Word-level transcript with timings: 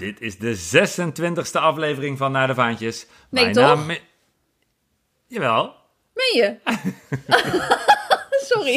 Dit 0.00 0.20
is 0.20 0.38
de 0.38 0.56
26e 0.56 1.52
aflevering 1.52 2.18
van 2.18 2.32
Naar 2.32 2.46
de 2.46 2.54
Vaantjes. 2.54 3.06
Nee, 3.30 3.42
Mijn 3.44 3.54
toch? 3.54 3.86
naam 3.86 3.96
Jawel. 5.26 5.74
Meen 6.14 6.42
je? 6.42 6.56
Sorry. 8.50 8.74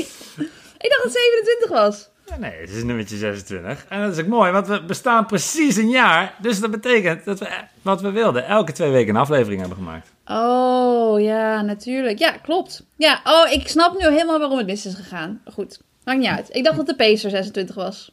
Ik 0.78 0.90
dacht 0.90 1.04
dat 1.04 1.04
het 1.04 1.14
27 1.14 1.70
was. 1.70 2.10
Ja, 2.26 2.38
nee, 2.38 2.60
het 2.60 2.70
is 2.70 2.84
nummertje 2.84 3.18
26. 3.18 3.86
En 3.90 4.02
dat 4.02 4.12
is 4.18 4.20
ook 4.24 4.30
mooi, 4.30 4.52
want 4.52 4.68
we 4.68 4.84
bestaan 4.84 5.26
precies 5.26 5.76
een 5.76 5.90
jaar. 5.90 6.36
Dus 6.42 6.60
dat 6.60 6.72
betekent 6.72 7.26
dat 7.26 7.40
we 7.40 7.48
wat 7.82 8.02
we 8.02 8.12
wilden. 8.12 8.46
Elke 8.46 8.72
twee 8.72 8.92
weken 8.92 9.16
een 9.16 9.22
aflevering 9.22 9.60
hebben 9.60 9.78
gemaakt. 9.78 10.12
Oh, 10.26 11.22
ja, 11.22 11.62
natuurlijk. 11.62 12.20
Ja, 12.20 12.32
klopt. 12.32 12.86
Ja, 12.98 13.22
oh, 13.24 13.52
ik 13.52 13.68
snap 13.68 14.00
nu 14.00 14.08
helemaal 14.08 14.40
waarom 14.40 14.58
het 14.58 14.68
mis 14.68 14.86
is 14.86 14.96
gegaan. 14.96 15.42
Goed, 15.54 15.80
maakt 16.04 16.20
niet 16.20 16.28
uit. 16.28 16.56
Ik 16.56 16.64
dacht 16.64 16.78
dat 16.78 16.86
de 16.88 16.96
Pacer 16.96 17.30
26 17.30 17.76
was. 17.76 18.12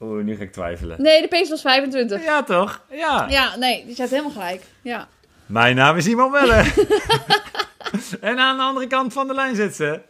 Oeh, 0.00 0.24
nu 0.24 0.36
ga 0.36 0.42
ik 0.42 0.52
twijfelen. 0.52 1.02
Nee, 1.02 1.20
de 1.22 1.28
Pacer 1.28 1.48
was 1.48 1.60
25. 1.60 2.24
Ja, 2.24 2.42
toch? 2.42 2.80
Ja. 2.90 3.26
Ja, 3.28 3.56
nee, 3.56 3.84
die 3.84 3.94
staat 3.94 4.08
helemaal 4.10 4.30
gelijk. 4.30 4.62
Ja. 4.82 5.08
Mijn 5.46 5.76
naam 5.76 5.96
is 5.96 6.06
Iman 6.06 6.30
Weller. 6.30 6.74
en 8.20 8.38
aan 8.38 8.56
de 8.56 8.62
andere 8.62 8.86
kant 8.86 9.12
van 9.12 9.26
de 9.26 9.34
lijn 9.34 9.56
zit 9.56 9.74
ze. 9.76 10.00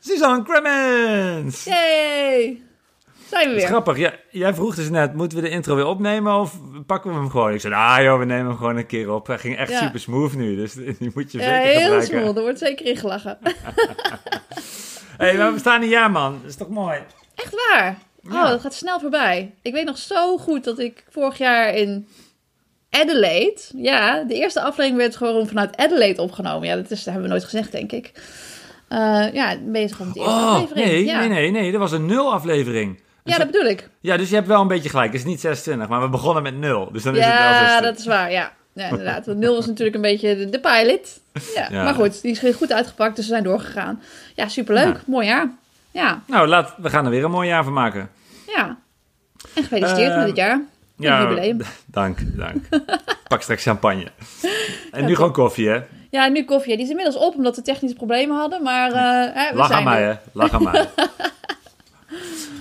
Suzanne 0.00 0.42
Cremens. 0.44 1.64
Yay! 1.64 2.62
Zijn 3.28 3.48
we 3.48 3.54
weer. 3.54 3.66
grappig. 3.66 3.96
Ja, 3.98 4.12
jij 4.30 4.54
vroeg 4.54 4.74
dus 4.74 4.90
net, 4.90 5.14
moeten 5.14 5.38
we 5.38 5.44
de 5.44 5.50
intro 5.50 5.74
weer 5.74 5.86
opnemen 5.86 6.34
of 6.34 6.58
pakken 6.86 7.10
we 7.10 7.16
hem 7.16 7.30
gewoon? 7.30 7.52
Ik 7.52 7.60
zei, 7.60 7.74
ah 7.74 8.02
joh, 8.02 8.18
we 8.18 8.24
nemen 8.24 8.46
hem 8.46 8.56
gewoon 8.56 8.76
een 8.76 8.86
keer 8.86 9.10
op. 9.12 9.26
Hij 9.26 9.38
ging 9.38 9.56
echt 9.56 9.70
Ja. 9.70 9.78
super 9.80 10.00
smooth 10.00 10.34
nu, 10.34 10.56
dus 10.56 10.72
die 10.98 11.10
moet 11.14 11.32
je 11.32 11.38
Ja, 11.38 11.44
zeker 11.44 11.68
heel 11.68 11.80
gebruiken. 11.80 12.06
smooth. 12.20 12.36
Er 12.36 12.42
wordt 12.42 12.58
zeker 12.58 12.86
ingelachen. 12.86 13.38
Hé, 15.18 15.36
hey, 15.36 15.52
we 15.52 15.58
staan 15.58 15.88
jaar, 15.88 16.10
man. 16.10 16.38
Dat 16.40 16.50
is 16.50 16.56
toch 16.56 16.68
mooi? 16.68 16.98
Echt 17.34 17.54
waar? 17.68 17.98
Oh, 18.26 18.32
Ja. 18.32 18.48
dat 18.48 18.60
gaat 18.60 18.74
snel 18.74 19.00
voorbij. 19.00 19.54
Ik 19.62 19.72
weet 19.72 19.84
nog 19.84 19.98
zo 19.98 20.38
goed 20.38 20.64
dat 20.64 20.78
ik 20.78 21.04
vorig 21.10 21.38
jaar 21.38 21.74
in 21.74 22.08
Adelaide... 22.90 23.60
Ja, 23.76 24.22
de 24.22 24.34
eerste 24.34 24.60
aflevering 24.60 24.96
werd 24.96 25.16
gewoon 25.16 25.46
vanuit 25.46 25.76
Adelaide 25.76 26.22
opgenomen. 26.22 26.68
Ja, 26.68 26.74
dat, 26.76 26.90
is, 26.90 26.96
dat 26.96 27.04
hebben 27.04 27.22
we 27.22 27.28
nooit 27.28 27.44
gezegd, 27.44 27.72
denk 27.72 27.92
ik. 27.92 28.12
Eh, 28.88 29.26
ja, 29.32 29.56
bezig 29.64 30.00
om 30.00 30.12
de 30.12 30.18
eerste 30.20 30.34
Oh, 30.34 30.52
aflevering. 30.54 30.86
nee, 30.86 31.04
ja. 31.04 31.18
nee, 31.18 31.28
nee, 31.28 31.50
nee. 31.50 31.70
Dat 31.70 31.80
was 31.80 31.92
een 31.92 32.06
nul 32.06 32.32
aflevering. 32.32 33.00
Ja, 33.24 33.38
dat 33.38 33.46
bedoel 33.46 33.64
ik. 33.70 33.88
Ja, 34.00 34.16
dus 34.16 34.28
je 34.28 34.34
hebt 34.34 34.46
wel 34.46 34.60
een 34.60 34.68
beetje 34.68 34.88
gelijk. 34.88 35.12
Het 35.12 35.20
is 35.20 35.26
niet 35.26 35.40
26, 35.40 35.88
maar 35.88 36.00
we 36.00 36.08
begonnen 36.08 36.42
met 36.42 36.56
nul. 36.56 36.88
Dus 36.92 37.02
dan 37.02 37.16
is 37.16 37.24
het 37.24 37.32
wel 37.34 37.42
Ja, 37.42 37.58
26. 37.58 37.90
dat 37.90 37.98
is 37.98 38.06
waar, 38.06 38.30
ja. 38.32 38.52
Ja, 38.74 38.88
inderdaad. 38.88 39.26
Want 39.26 39.38
nul 39.38 39.54
was 39.54 39.66
natuurlijk 39.66 39.96
een 39.96 40.02
beetje 40.02 40.36
de, 40.36 40.48
de 40.48 40.60
pilot. 40.60 41.20
Ja, 41.54 41.68
Ja. 41.70 41.82
Maar 41.84 41.94
goed, 41.94 42.22
die 42.22 42.40
is 42.40 42.54
goed 42.56 42.72
uitgepakt, 42.72 43.16
dus 43.16 43.24
we 43.24 43.30
zijn 43.30 43.42
doorgegaan. 43.44 44.02
Ja, 44.34 44.48
superleuk. 44.48 44.94
Ja. 44.94 45.00
Mooi 45.06 45.26
jaar. 45.26 45.50
Ja, 45.92 46.22
Nou, 46.26 46.46
laat, 46.48 46.74
we 46.76 46.90
gaan 46.90 47.04
er 47.04 47.10
weer 47.10 47.24
een 47.24 47.30
mooi 47.30 47.48
jaar 47.48 47.64
van 47.64 47.72
maken. 47.72 48.10
ja. 48.46 48.78
En 49.54 49.62
gefeliciteerd 49.62 50.16
met 50.16 50.26
het 50.26 50.36
jaar. 50.36 50.56
Met 50.96 51.08
het 51.10 51.18
jubileum. 51.28 51.60
dank, 51.86 52.18
dank. 52.36 52.64
Pak 53.28 53.42
straks 53.42 53.62
champagne. 53.62 54.06
En 54.90 55.04
nu 55.04 55.14
gewoon 55.14 55.32
koffie, 55.32 55.68
hè? 55.68 55.80
Ja, 56.10 56.28
nu 56.28 56.44
koffie. 56.44 56.74
Die 56.74 56.84
is 56.84 56.90
inmiddels 56.90 57.16
op 57.16 57.34
omdat 57.34 57.56
we 57.56 57.62
technische 57.62 57.96
problemen 57.96 58.36
hadden. 58.36 58.62
Maar 58.62 58.90
eh, 58.92 59.34
hè, 59.34 59.50
we 59.50 59.56
Lach 59.56 59.66
zijn 59.66 59.78
aan 59.78 59.84
mij, 59.84 60.02
hè? 60.02 60.14
Lach 60.32 60.52
aan 60.52 60.62
mij. 60.62 60.88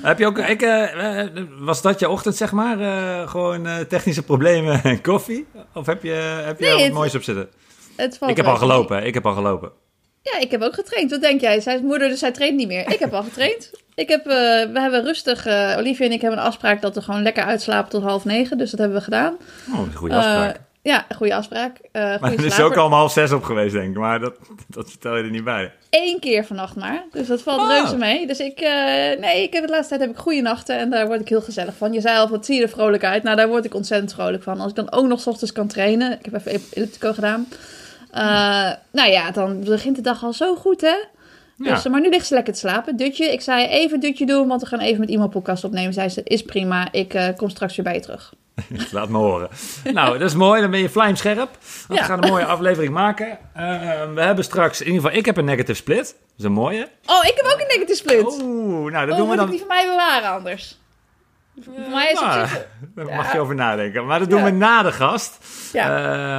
Heb 0.01 0.19
je 0.19 0.25
ook, 0.25 0.37
ik, 0.37 0.61
eh, 0.61 1.23
was 1.59 1.81
dat 1.81 1.99
je 1.99 2.09
ochtend, 2.09 2.35
zeg 2.35 2.51
maar? 2.51 2.79
eh, 2.79 3.29
gewoon 3.29 3.67
technische 3.87 4.23
problemen 4.23 4.83
en 4.83 5.01
koffie? 5.01 5.47
Of 5.73 5.85
heb 5.85 6.03
je, 6.03 6.11
heb 6.45 6.59
je 6.59 6.63
Nee, 6.65 6.73
wat 6.73 6.81
het- 6.83 6.93
moois 6.93 7.15
op 7.15 7.23
zitten? 7.23 7.49
Het 7.95 8.17
valt 8.17 8.31
Ik 8.31 8.37
heb 8.37 8.45
al 8.45 8.55
gelopen, 8.55 9.05
ik 9.05 9.13
heb 9.13 9.25
al 9.25 9.33
gelopen. 9.33 9.71
Ja, 10.23 10.39
ik 10.39 10.51
heb 10.51 10.61
ook 10.61 10.73
getraind. 10.73 11.11
Wat 11.11 11.21
denk 11.21 11.41
jij? 11.41 11.59
Zij 11.61 11.75
is 11.75 11.81
moeder, 11.81 12.09
dus 12.09 12.19
zij 12.19 12.31
traint 12.31 12.55
niet 12.55 12.67
meer. 12.67 12.91
Ik 12.91 12.99
heb 12.99 13.13
al 13.13 13.23
getraind. 13.23 13.71
Ik 13.95 14.09
heb, 14.09 14.19
eh, 14.27 14.33
we 14.73 14.79
hebben 14.79 15.03
rustig... 15.03 15.45
eh 15.45 15.75
Olivia 15.77 16.05
en 16.05 16.11
ik 16.11 16.21
hebben 16.21 16.39
een 16.39 16.45
afspraak 16.45 16.81
dat 16.81 16.95
we 16.95 17.01
gewoon 17.01 17.21
lekker 17.21 17.43
uitslapen 17.43 17.89
tot 17.89 18.03
half 18.03 18.25
negen. 18.25 18.57
Dus 18.57 18.69
dat 18.71 18.79
hebben 18.79 18.97
we 18.97 19.03
gedaan. 19.03 19.37
Oh, 19.73 19.79
een 19.79 19.93
goede 19.95 20.15
afspraak. 20.15 20.55
Eh, 20.55 20.61
ja, 20.83 21.05
een 21.09 21.15
goede 21.15 21.35
afspraak. 21.35 21.77
Maar 21.91 22.21
er 22.21 22.45
is 22.45 22.53
slaper. 22.53 22.65
ook 22.65 22.75
al 22.75 22.85
om 22.85 22.91
half 22.93 23.11
zes 23.11 23.31
op 23.31 23.43
geweest, 23.43 23.73
denk 23.73 23.89
ik. 23.91 23.97
Maar 23.97 24.19
dat, 24.19 24.33
dat 24.67 24.89
vertel 24.89 25.17
je 25.17 25.23
er 25.23 25.29
niet 25.29 25.43
bij. 25.43 25.71
Eén 25.89 26.19
keer 26.19 26.45
vannacht 26.45 26.75
maar. 26.75 27.03
Dus 27.11 27.27
dat 27.27 27.41
valt 27.41 27.61
Oh. 27.61 27.67
reuze 27.69 27.97
mee. 27.97 28.27
Dus 28.27 28.39
ik, 28.39 28.59
nee, 29.19 29.43
ik 29.43 29.53
heb 29.53 29.63
de 29.65 29.71
laatste 29.71 29.89
tijd 29.89 30.01
heb 30.01 30.09
ik 30.09 30.17
goede 30.23 30.41
nachten 30.41 30.77
en 30.77 30.89
daar 30.89 31.07
word 31.07 31.21
ik 31.21 31.29
heel 31.29 31.41
gezellig 31.41 31.75
van. 31.77 31.93
Je 31.93 32.01
zei 32.01 32.17
al, 32.17 32.29
wat 32.29 32.45
zie 32.45 32.55
je 32.55 32.61
er 32.61 32.69
vrolijk 32.69 33.03
uit? 33.03 33.23
Nou, 33.23 33.35
daar 33.35 33.47
word 33.47 33.65
ik 33.65 33.73
ontzettend 33.73 34.13
vrolijk 34.13 34.43
van. 34.43 34.59
Als 34.59 34.69
ik 34.69 34.75
dan 34.75 34.91
ook 34.91 35.07
nog 35.07 35.19
's 35.21 35.27
ochtends 35.27 35.51
kan 35.51 35.67
trainen. 35.67 36.11
Ik 36.11 36.25
heb 36.31 36.45
even 36.45 36.61
elliptico 36.73 37.13
gedaan. 37.13 37.47
Eh, 38.11 38.71
nou 38.91 39.09
ja, 39.11 39.31
dan 39.31 39.63
begint 39.63 39.95
de 39.95 40.01
dag 40.01 40.23
al 40.23 40.33
zo 40.33 40.55
goed, 40.55 40.81
hè? 40.81 40.95
Ja. 41.57 41.73
Dus, 41.73 41.87
maar 41.87 42.01
nu 42.01 42.09
ligt 42.09 42.25
ze 42.27 42.33
lekker 42.33 42.53
te 42.53 42.59
slapen. 42.59 42.97
Dutje, 42.97 43.31
ik 43.31 43.41
zei 43.41 43.67
even 43.67 43.99
dutje 43.99 44.25
doen, 44.25 44.47
want 44.47 44.61
we 44.61 44.67
gaan 44.67 44.79
even 44.79 44.99
met 44.99 45.09
iemand 45.09 45.31
podcast 45.31 45.63
opnemen. 45.63 45.93
Zij 45.93 46.09
ze, 46.09 46.21
is 46.23 46.41
prima, 46.43 46.87
ik 46.91 47.13
eh, 47.13 47.27
kom 47.35 47.49
straks 47.49 47.75
weer 47.75 47.85
bij 47.85 47.93
je 47.93 47.99
terug. 47.99 48.33
Laat 48.91 49.09
me 49.09 49.17
horen. 49.17 49.49
nou, 49.93 50.17
dat 50.17 50.29
is 50.29 50.35
mooi. 50.35 50.61
Dan 50.61 50.71
ben 50.71 50.79
je 50.79 50.89
vlijmscherp. 50.89 51.37
Want 51.37 51.53
Ja. 51.87 51.95
we 51.95 52.01
gaan 52.03 52.23
een 52.23 52.29
mooie 52.29 52.45
aflevering 52.45 52.93
maken. 52.93 53.37
Eh, 53.53 53.63
we 54.13 54.21
hebben 54.21 54.43
straks, 54.43 54.79
in 54.81 54.85
ieder 54.87 55.01
geval, 55.01 55.17
ik 55.17 55.25
heb 55.25 55.37
een 55.37 55.45
negative 55.45 55.73
split. 55.73 55.97
Dat 56.05 56.37
is 56.37 56.43
een 56.43 56.51
mooie. 56.51 56.87
Oh, 57.05 57.23
ik 57.25 57.33
heb 57.35 57.45
ook 57.53 57.59
een 57.59 57.67
negative 57.79 57.95
split. 57.95 58.25
Oh, 58.25 58.43
Oeh, 58.47 58.91
nou, 58.91 59.07
dat 59.07 59.17
doen 59.17 59.25
moet 59.27 59.35
we 59.35 59.41
dan. 59.41 59.49
die 59.49 59.59
van 59.59 59.67
mij 59.67 59.85
bewaren 59.87 60.29
anders? 60.29 60.79
Voor 61.63 61.89
mij 61.91 62.11
is 62.11 62.19
het 62.19 62.27
Nou, 62.29 62.47
Daar 62.95 63.07
Ja. 63.07 63.15
mag 63.15 63.31
je 63.33 63.39
over 63.39 63.55
nadenken. 63.55 64.05
Maar 64.05 64.19
dat 64.19 64.29
doen 64.29 64.39
Ja. 64.39 64.45
we 64.45 64.51
na 64.51 64.83
de 64.83 64.91
gast. 64.91 65.37
Ja. 65.73 65.83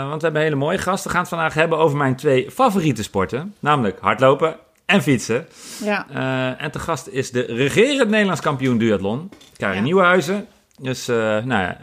Eh, 0.03 0.09
want 0.09 0.15
we 0.21 0.22
hebben 0.22 0.41
een 0.41 0.47
hele 0.47 0.60
mooie 0.65 0.78
gast. 0.78 1.05
We 1.05 1.10
gaan 1.10 1.21
het 1.21 1.28
vandaag 1.28 1.55
hebben 1.55 1.78
over 1.78 1.97
mijn 1.97 2.16
twee 2.16 2.50
favoriete 2.50 3.03
sporten. 3.03 3.55
Namelijk 3.60 3.99
hardlopen 4.00 4.56
en 4.87 5.03
fietsen. 5.03 5.47
ja. 5.84 6.06
Eh, 6.15 6.62
en 6.65 6.71
te 6.71 6.78
gast 6.78 7.06
is 7.09 7.31
de 7.31 7.41
regerend 7.41 8.10
Nederlands 8.10 8.41
kampioen 8.41 8.78
duathlon. 8.78 9.31
Karin. 9.56 9.83
Nieuwenhuizen. 9.83 10.47
Dus, 10.81 11.09
eh, 11.09 11.16
nou 11.16 11.49
ja, 11.62 11.77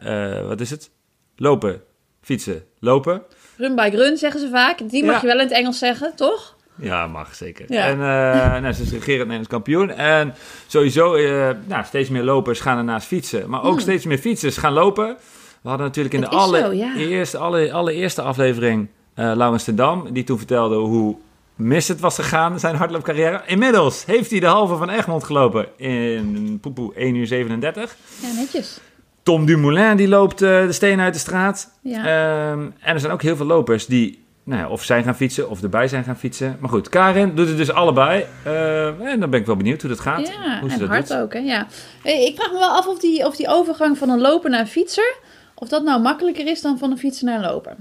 wat 0.43 0.59
is 0.61 0.69
het? 0.69 0.89
Lopen, 1.35 1.81
fietsen, 2.21 2.63
lopen. 2.79 3.21
Run 3.57 3.75
by 3.75 3.89
run 3.93 4.17
zeggen 4.17 4.39
ze 4.39 4.49
vaak. 4.49 4.89
Die 4.89 5.05
mag 5.05 5.21
je 5.21 5.27
wel 5.27 5.35
in 5.39 5.41
het 5.43 5.51
Engels 5.51 5.77
zeggen, 5.79 6.15
toch? 6.15 6.55
Ja, 6.79 7.07
mag 7.07 7.35
zeker. 7.35 7.65
Ja. 7.73 7.85
En 7.85 7.91
eh, 7.93 8.61
nou, 8.61 8.73
ze 8.73 8.81
is 8.81 8.91
regerend 8.91 9.17
Nederlands 9.19 9.47
kampioen. 9.47 9.89
En 9.91 10.33
sowieso, 10.67 11.13
eh, 11.13 11.49
nou, 11.67 11.83
steeds 11.85 12.09
meer 12.09 12.23
lopers 12.23 12.59
gaan 12.59 12.77
ernaast 12.77 13.07
fietsen. 13.07 13.49
Maar 13.49 13.63
ook 13.63 13.71
Hmm. 13.71 13.79
steeds 13.79 14.05
meer 14.05 14.17
fietsers 14.17 14.57
gaan 14.57 14.73
lopen. 14.73 15.17
We 15.61 15.69
hadden 15.69 15.87
natuurlijk 15.87 16.15
in 16.15 16.21
de 16.21 16.27
alle, 16.27 16.59
zo, 16.59 16.71
ja. 16.71 16.95
eerste, 16.95 17.37
alle, 17.37 17.71
allereerste 17.73 18.21
aflevering 18.21 18.87
eh 19.13 19.31
Laurens 19.35 19.63
ten 19.63 19.75
Dam. 19.75 20.07
Die 20.13 20.23
toen 20.23 20.37
vertelde 20.37 20.75
hoe 20.75 21.15
mis 21.55 21.87
het 21.87 21.99
was 21.99 22.15
gegaan, 22.15 22.59
zijn 22.59 22.75
hardloopcarrière. 22.75 23.41
Inmiddels 23.45 24.05
heeft 24.05 24.31
hij 24.31 24.39
de 24.39 24.45
halve 24.45 24.75
van 24.75 24.89
Egmond 24.89 25.23
gelopen 25.23 25.67
in 25.77 26.57
poepoe 26.61 26.93
1 26.95 27.15
uur 27.15 27.27
37. 27.27 27.95
Ja, 28.21 28.27
netjes. 28.35 28.79
Tom 29.23 29.45
Dumoulin 29.45 29.97
die 29.97 30.07
loopt 30.07 30.37
de 30.39 30.67
steen 30.69 30.99
uit 30.99 31.13
de 31.13 31.19
straat. 31.19 31.71
Ja. 31.81 31.97
Ehm, 31.97 32.59
en 32.79 32.93
er 32.93 32.99
zijn 32.99 33.11
ook 33.13 33.21
heel 33.21 33.35
veel 33.35 33.45
lopers 33.45 33.85
die 33.85 34.23
nou 34.49 34.61
ja, 34.61 34.69
of 34.69 34.83
zijn 34.83 35.03
gaan 35.03 35.15
fietsen 35.15 35.49
of 35.49 35.61
erbij 35.63 35.87
zijn 35.87 36.03
gaan 36.03 36.17
fietsen. 36.17 36.57
Maar 36.59 36.69
goed, 36.69 36.89
Karin 36.89 37.35
doet 37.35 37.47
het 37.47 37.57
dus 37.57 37.71
allebei. 37.71 38.25
Eh, 38.43 38.87
en 39.01 39.19
dan 39.19 39.29
ben 39.29 39.39
ik 39.39 39.45
wel 39.45 39.55
benieuwd 39.55 39.81
hoe 39.81 39.89
dat 39.89 39.99
gaat. 39.99 40.27
ja, 40.27 40.59
hoe 40.59 40.69
ze 40.69 40.73
en 40.75 40.79
dat 40.81 40.89
hard 40.89 41.07
doet. 41.07 41.17
ook, 41.17 41.33
hè? 41.33 41.39
Ja. 41.39 41.67
Hey, 42.03 42.25
Ik 42.25 42.35
vraag 42.35 42.51
me 42.51 42.57
wel 42.59 42.69
af 42.75 42.87
of 42.87 42.99
die, 42.99 43.25
of 43.25 43.35
die 43.35 43.47
overgang 43.47 43.97
van 43.97 44.09
een 44.09 44.21
loper 44.21 44.49
naar 44.49 44.59
een 44.59 44.67
fietser... 44.67 45.15
of 45.55 45.67
dat 45.69 45.83
nou 45.83 46.01
makkelijker 46.01 46.47
is 46.47 46.61
dan 46.61 46.77
van 46.77 46.91
een 46.91 46.97
fietser 46.97 47.25
naar 47.25 47.43
een 47.43 47.51
loper. 47.51 47.75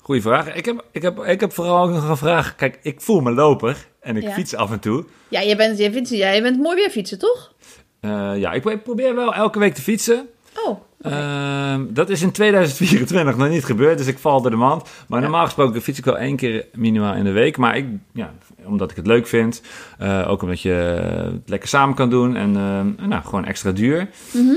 Goeie 0.00 0.22
vraag. 0.22 0.54
Ik 0.54 0.64
heb, 0.64 0.84
ik, 0.92 1.02
heb, 1.02 1.18
ik 1.24 1.40
heb 1.40 1.52
vooral 1.52 1.82
ook 1.84 1.90
nog 1.90 2.08
een 2.08 2.16
vraag. 2.16 2.54
Kijk, 2.54 2.78
ik 2.82 3.00
voel 3.00 3.20
me 3.20 3.30
loper 3.32 3.86
en 4.00 4.16
ik 4.16 4.22
Ja. 4.22 4.30
fiets 4.30 4.54
af 4.54 4.70
en 4.70 4.78
toe. 4.80 5.04
Ja, 5.28 5.40
je 5.40 5.56
bent, 5.56 5.78
je 5.78 5.92
vindt, 5.92 6.08
ja, 6.08 6.30
je 6.30 6.42
bent 6.42 6.58
mooi 6.58 6.76
weer 6.76 6.90
fietsen, 6.90 7.18
toch? 7.18 7.52
Eh, 8.00 8.32
ja, 8.36 8.52
ik 8.52 8.82
probeer 8.82 9.14
wel 9.14 9.34
elke 9.34 9.58
week 9.58 9.74
te 9.74 9.82
fietsen. 9.82 10.28
Oh, 10.66 10.78
Ehm, 11.02 11.84
dat 11.88 12.08
is 12.10 12.22
in 12.22 12.32
2024 12.32 13.36
nog 13.36 13.48
niet 13.48 13.64
gebeurd, 13.64 13.98
dus 13.98 14.06
ik 14.06 14.18
val 14.18 14.40
door 14.40 14.50
de 14.50 14.56
mand. 14.56 14.82
Maar 15.08 15.18
Ja. 15.18 15.24
normaal 15.24 15.44
gesproken 15.44 15.82
fiets 15.82 15.98
ik 15.98 16.04
wel 16.04 16.18
één 16.18 16.36
keer 16.36 16.66
minimaal 16.72 17.14
in 17.14 17.24
de 17.24 17.30
week. 17.32 17.56
Maar 17.56 17.76
ik, 17.76 17.86
ja, 18.12 18.32
omdat 18.64 18.90
ik 18.90 18.96
het 18.96 19.06
leuk 19.06 19.26
vind. 19.26 19.62
eh, 19.98 20.26
ook 20.30 20.42
omdat 20.42 20.60
je 20.60 20.70
het 20.70 21.48
lekker 21.48 21.68
samen 21.68 21.94
kan 21.94 22.10
doen. 22.10 22.36
En 22.36 22.56
ehm, 22.56 23.08
nou, 23.08 23.22
gewoon 23.24 23.44
extra 23.44 23.70
duur. 23.70 24.08
Mhm. 24.32 24.54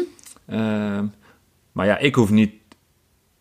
Ehm, 0.48 1.06
maar 1.72 1.86
ja, 1.86 1.98
ik 1.98 2.16
hoef 2.16 2.30
niet 2.30 2.52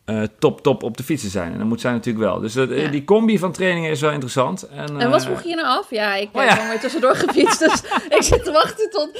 eh, 0.05 0.23
top, 0.39 0.61
top 0.63 0.83
op 0.83 0.97
de 0.97 1.03
fiets 1.03 1.23
te 1.23 1.29
zijn. 1.29 1.53
En 1.53 1.59
dat 1.59 1.67
moet 1.67 1.81
zij 1.81 1.93
natuurlijk 1.93 2.25
wel. 2.25 2.41
Dus 2.41 2.53
dat, 2.53 2.71
eh, 2.71 2.83
Ja. 2.85 2.91
die 2.91 3.05
combi 3.05 3.39
van 3.39 3.53
trainingen 3.53 3.91
is 3.91 4.01
wel 4.01 4.11
interessant. 4.11 4.63
En, 4.69 5.01
En 5.01 5.11
wat 5.11 5.21
eh, 5.21 5.27
vroeg 5.27 5.43
je 5.43 5.55
nou 5.55 5.67
af? 5.67 5.91
Ja, 5.91 6.15
ik 6.15 6.29
Oh 6.33 6.41
heb 6.41 6.49
ja. 6.49 6.55
gewoon 6.55 6.71
weer 6.71 6.81
tussendoor 6.81 7.15
gefietst. 7.17 7.59
Dus 7.59 7.83
ik 8.19 8.23
zit 8.23 8.45
te 8.45 8.53
wachten 8.53 8.91
tot... 8.91 9.11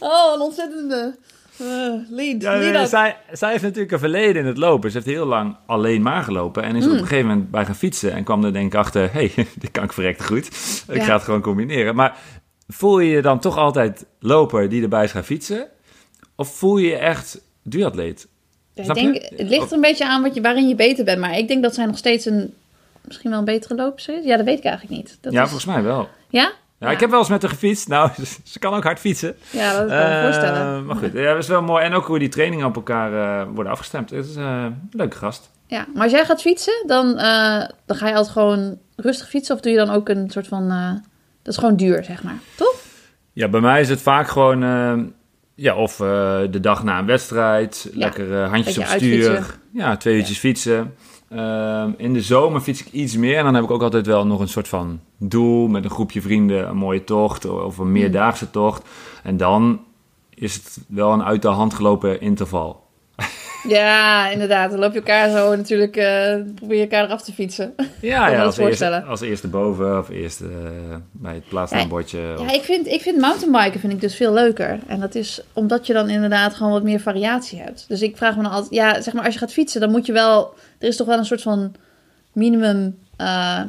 Oh, 0.00 0.34
een 0.34 0.40
ontzettende 0.40 1.16
Uh, 1.60 1.68
lead, 2.08 2.42
Ja, 2.42 2.56
lead 2.58 2.82
up. 2.82 2.88
zij, 2.88 3.16
zij 3.32 3.50
heeft 3.50 3.62
natuurlijk 3.62 3.92
een 3.92 3.98
verleden 3.98 4.42
in 4.42 4.46
het 4.48 4.56
lopen. 4.58 4.90
Ze 4.90 4.96
heeft 4.96 5.08
heel 5.10 5.26
lang 5.26 5.56
alleen 5.66 6.02
maar 6.02 6.22
gelopen. 6.22 6.62
En 6.62 6.76
is 6.76 6.84
op 6.84 6.90
Hmm. 6.90 6.98
een 7.00 7.06
gegeven 7.06 7.26
moment 7.28 7.50
bij 7.50 7.64
gaan 7.64 7.74
fietsen. 7.74 8.12
En 8.12 8.24
kwam 8.24 8.44
er 8.44 8.52
denk 8.52 8.72
ik 8.72 8.78
achter, 8.78 9.12
hé, 9.12 9.30
hey, 9.34 9.46
dit 9.58 9.70
kan 9.70 9.84
ik 9.84 9.92
verrekte 9.92 10.24
goed. 10.24 10.46
Ik 10.88 11.02
ga 11.02 11.12
het 11.14 11.22
gewoon 11.22 11.40
combineren. 11.40 11.94
Maar 11.94 12.18
voel 12.68 12.98
je 12.98 13.10
je 13.10 13.22
dan 13.22 13.38
toch 13.40 13.56
altijd 13.56 14.06
loper 14.20 14.68
die 14.68 14.82
erbij 14.82 15.04
is 15.04 15.10
gaan 15.10 15.24
fietsen? 15.24 15.66
Of 16.36 16.54
voel 16.56 16.76
je 16.76 16.88
je 16.88 16.96
echt 16.96 17.40
duatleet? 17.62 18.26
Ja, 18.74 18.82
ik 18.82 18.94
denk, 18.94 19.14
je? 19.14 19.32
het 19.36 19.48
ligt 19.48 19.66
er 19.70 19.72
een 19.72 19.80
beetje 19.80 20.08
aan 20.08 20.22
wat 20.22 20.34
je, 20.34 20.40
waarin 20.40 20.68
je 20.68 20.74
beter 20.74 21.04
bent. 21.04 21.20
Maar 21.20 21.38
ik 21.38 21.48
denk 21.48 21.62
dat 21.62 21.74
zij 21.74 21.86
nog 21.86 21.96
steeds 21.98 22.24
een, 22.24 22.54
misschien 23.04 23.30
wel 23.30 23.38
een 23.38 23.44
betere 23.44 23.74
loopster 23.74 24.18
is. 24.18 24.24
Ja, 24.24 24.36
dat 24.36 24.44
weet 24.46 24.58
ik 24.58 24.64
eigenlijk 24.64 24.96
niet. 25.02 25.18
Dat 25.20 25.32
ja, 25.32 25.42
is- 25.42 25.48
volgens 25.50 25.74
mij 25.74 25.82
wel. 25.82 26.08
ja? 26.28 26.52
Ja, 26.78 26.90
ik 26.90 27.00
heb 27.00 27.10
wel 27.10 27.18
eens 27.18 27.28
met 27.28 27.42
haar 27.42 27.50
gefietst. 27.50 27.88
Nou, 27.88 28.10
ze 28.44 28.58
kan 28.58 28.74
ook 28.74 28.82
hard 28.82 28.98
fietsen. 28.98 29.36
Ja, 29.50 29.78
dat 29.78 29.88
kan 29.88 29.98
ik 29.98 30.04
me 30.04 30.14
Eh, 30.14 30.22
voorstellen. 30.22 30.86
Maar 30.86 30.96
goed, 30.96 31.12
ja, 31.12 31.32
dat 31.32 31.42
is 31.42 31.48
wel 31.48 31.62
mooi. 31.62 31.84
En 31.84 31.94
ook 31.94 32.06
hoe 32.06 32.18
die 32.18 32.28
trainingen 32.28 32.66
op 32.66 32.76
elkaar 32.76 33.40
eh, 33.40 33.46
worden 33.54 33.72
afgestemd. 33.72 34.10
Het 34.10 34.26
is 34.26 34.36
eh, 34.36 34.42
een 34.44 34.88
leuke 34.90 35.16
gast. 35.16 35.50
Ja, 35.66 35.86
maar 35.94 36.02
als 36.02 36.12
jij 36.12 36.24
gaat 36.24 36.40
fietsen, 36.40 36.84
dan, 36.86 37.14
dan 37.86 37.96
ga 37.96 38.08
je 38.08 38.14
altijd 38.14 38.32
gewoon 38.32 38.78
rustig 38.96 39.28
fietsen. 39.28 39.54
Of 39.54 39.60
doe 39.60 39.72
je 39.72 39.78
dan 39.78 39.90
ook 39.90 40.08
een 40.08 40.30
soort 40.30 40.48
van... 40.48 40.68
dat 41.42 41.54
is 41.54 41.58
gewoon 41.60 41.76
duur, 41.76 42.04
zeg 42.04 42.22
maar. 42.22 42.38
Toch? 42.56 42.74
Ja, 43.32 43.48
bij 43.48 43.60
mij 43.60 43.80
is 43.80 43.88
het 43.88 44.02
vaak 44.02 44.28
gewoon... 44.28 44.60
ja, 45.54 45.74
of 45.74 45.96
de 45.96 46.58
dag 46.60 46.84
na 46.84 46.98
een 46.98 47.06
wedstrijd. 47.06 47.88
Ja, 47.92 47.98
Lekker 47.98 48.44
handjes 48.44 48.76
beetje 48.76 48.92
op 48.92 48.98
stuur. 48.98 49.58
Ja, 49.72 49.96
twee 49.96 50.16
uurtjes 50.16 50.38
fietsen. 50.38 50.94
Ehm, 51.28 51.90
in 51.96 52.12
de 52.12 52.22
zomer 52.22 52.60
fiets 52.60 52.80
ik 52.80 52.92
iets 52.92 53.16
meer. 53.16 53.38
En 53.38 53.44
dan 53.44 53.54
heb 53.54 53.64
ik 53.64 53.70
ook 53.70 53.82
altijd 53.82 54.06
wel 54.06 54.26
nog 54.26 54.40
een 54.40 54.48
soort 54.48 54.68
van 54.68 55.00
doel... 55.18 55.68
met 55.68 55.84
een 55.84 55.90
groepje 55.90 56.20
vrienden, 56.20 56.68
een 56.68 56.76
mooie 56.76 57.04
tocht... 57.04 57.44
of 57.44 57.78
een 57.78 57.92
meerdaagse 57.92 58.50
tocht. 58.50 58.88
En 59.22 59.36
dan 59.36 59.80
is 60.34 60.54
het 60.54 60.78
wel 60.88 61.12
een 61.12 61.24
uit 61.24 61.42
de 61.42 61.48
hand 61.48 61.74
gelopen 61.74 62.20
interval. 62.20 62.85
Ja, 63.68 64.28
inderdaad. 64.30 64.70
Dan 64.70 64.78
loop 64.78 64.92
je 64.92 64.98
elkaar 64.98 65.30
zo 65.30 65.56
natuurlijk... 65.56 65.96
eh, 65.96 66.34
probeer 66.54 66.76
je 66.76 66.82
elkaar 66.82 67.04
eraf 67.04 67.22
te 67.22 67.32
fietsen. 67.32 67.74
Ja, 68.00 68.28
ja 68.30 68.42
als, 68.42 68.56
eerste, 68.56 69.02
als 69.02 69.20
eerste 69.20 69.48
boven 69.48 69.98
of 69.98 70.08
eerst 70.08 70.40
eh, 70.40 70.48
bij 71.12 71.34
het 71.34 71.48
plaatsnaambordje. 71.48 72.18
Ja, 72.20 72.34
of- 72.38 72.52
ik 72.52 72.62
vind, 72.62 72.86
ik 72.86 73.00
vind 73.02 73.18
mountainbiken 73.20 73.80
vind 73.80 73.92
ik 73.92 74.00
dus 74.00 74.16
veel 74.16 74.32
leuker. 74.32 74.78
En 74.86 75.00
dat 75.00 75.14
is 75.14 75.40
omdat 75.52 75.86
je 75.86 75.92
dan 75.92 76.08
inderdaad 76.08 76.54
gewoon 76.54 76.72
wat 76.72 76.82
meer 76.82 77.00
variatie 77.00 77.60
hebt. 77.60 77.84
Dus 77.88 78.02
ik 78.02 78.16
vraag 78.16 78.36
me 78.36 78.42
dan 78.42 78.52
altijd... 78.52 78.74
Ja, 78.74 79.00
zeg 79.00 79.14
maar, 79.14 79.24
als 79.24 79.32
je 79.34 79.40
gaat 79.40 79.52
fietsen, 79.52 79.80
dan 79.80 79.90
moet 79.90 80.06
je 80.06 80.12
wel... 80.12 80.54
Er 80.78 80.88
is 80.88 80.96
toch 80.96 81.06
wel 81.06 81.18
een 81.18 81.24
soort 81.24 81.42
van 81.42 81.74
minimum 82.32 82.98
eh, 83.16 83.60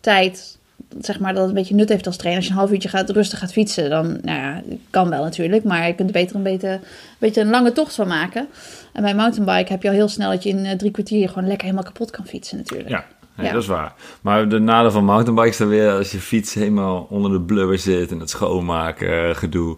tijd... 0.00 0.58
Zeg 1.00 1.18
maar 1.20 1.32
dat 1.32 1.40
het 1.40 1.48
een 1.48 1.56
beetje 1.56 1.74
nut 1.74 1.88
heeft 1.88 2.06
als 2.06 2.16
trainer. 2.16 2.40
Als 2.40 2.48
je 2.48 2.54
een 2.54 2.60
half 2.60 2.72
uurtje 2.72 2.88
gaat, 2.88 3.10
rustig 3.10 3.38
gaat 3.38 3.52
fietsen, 3.52 3.90
dan... 3.90 4.18
Nou 4.22 4.38
ja, 4.38 4.62
kan 4.90 5.08
wel 5.10 5.22
natuurlijk. 5.22 5.64
Maar 5.64 5.86
je 5.86 5.94
kunt 5.94 6.08
er 6.08 6.20
beter 6.20 6.36
een 6.36 6.42
beetje, 6.42 6.68
een 6.68 6.80
beetje 7.18 7.40
een 7.40 7.50
lange 7.50 7.72
tocht 7.72 7.94
van 7.94 8.08
maken. 8.08 8.46
En 8.92 9.02
bij 9.02 9.14
mountainbike 9.14 9.72
heb 9.72 9.82
je 9.82 9.88
al 9.88 9.94
heel 9.94 10.08
snel 10.08 10.30
dat 10.30 10.42
je 10.42 10.48
in 10.48 10.64
eh, 10.64 10.76
drie 10.76 10.90
kwartier... 10.90 11.28
gewoon 11.28 11.46
lekker 11.46 11.66
helemaal 11.66 11.92
kapot 11.92 12.10
kan 12.10 12.26
fietsen 12.26 12.56
natuurlijk. 12.56 12.88
Ja, 12.88 13.04
nee, 13.36 13.46
Ja. 13.46 13.52
dat 13.52 13.62
is 13.62 13.68
waar. 13.68 13.92
Maar 14.20 14.48
de 14.48 14.58
nadeel 14.58 14.90
van 14.90 15.04
mountainbikes 15.04 15.56
dan 15.56 15.68
weer 15.68 15.90
als 15.90 16.12
je 16.12 16.18
fiets 16.18 16.54
helemaal 16.54 17.06
onder 17.10 17.30
de 17.30 17.40
blubber 17.40 17.78
zit 17.78 18.10
en 18.10 18.20
het 18.20 18.30
schoonmaken 18.30 19.28
eh, 19.28 19.34
gedoe. 19.34 19.76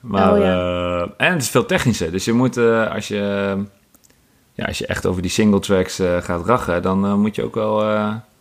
Maar, 0.00 0.32
Oh, 0.32 0.46
eh, 0.46 1.00
en 1.16 1.32
het 1.32 1.42
is 1.42 1.48
veel 1.48 1.66
technischer. 1.66 2.10
Dus 2.10 2.24
je 2.24 2.32
moet, 2.32 2.56
als, 2.58 3.08
je, 3.08 3.56
ja, 4.52 4.64
als 4.64 4.78
je 4.78 4.86
echt 4.86 5.06
over 5.06 5.22
die 5.22 5.30
single 5.30 5.60
tracks 5.60 6.00
gaat 6.20 6.46
rachen, 6.46 6.82
dan 6.82 7.20
moet 7.20 7.34
je 7.34 7.42
ook 7.42 7.54
wel 7.54 7.84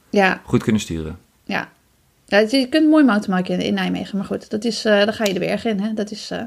ja. 0.10 0.42
goed 0.44 0.63
kunnen 0.63 0.81
sturen. 0.81 1.18
Ja. 1.44 1.69
Ja 2.25 2.38
je 2.50 2.68
kunt 2.69 2.89
mooi 2.89 3.04
mountainbiken 3.04 3.60
in, 3.62 3.74
Nijmegen. 3.74 4.18
Maar 4.18 4.25
goed, 4.25 4.50
dat 4.50 4.63
is, 4.63 4.86
eh 4.86 5.04
dan 5.06 5.13
ga 5.13 5.25
je 5.25 5.33
de 5.33 5.39
bergen 5.39 5.69
in. 5.69 5.80
Hè? 5.80 5.94
Dat 5.94 6.12
is, 6.12 6.31
eh, 6.31 6.39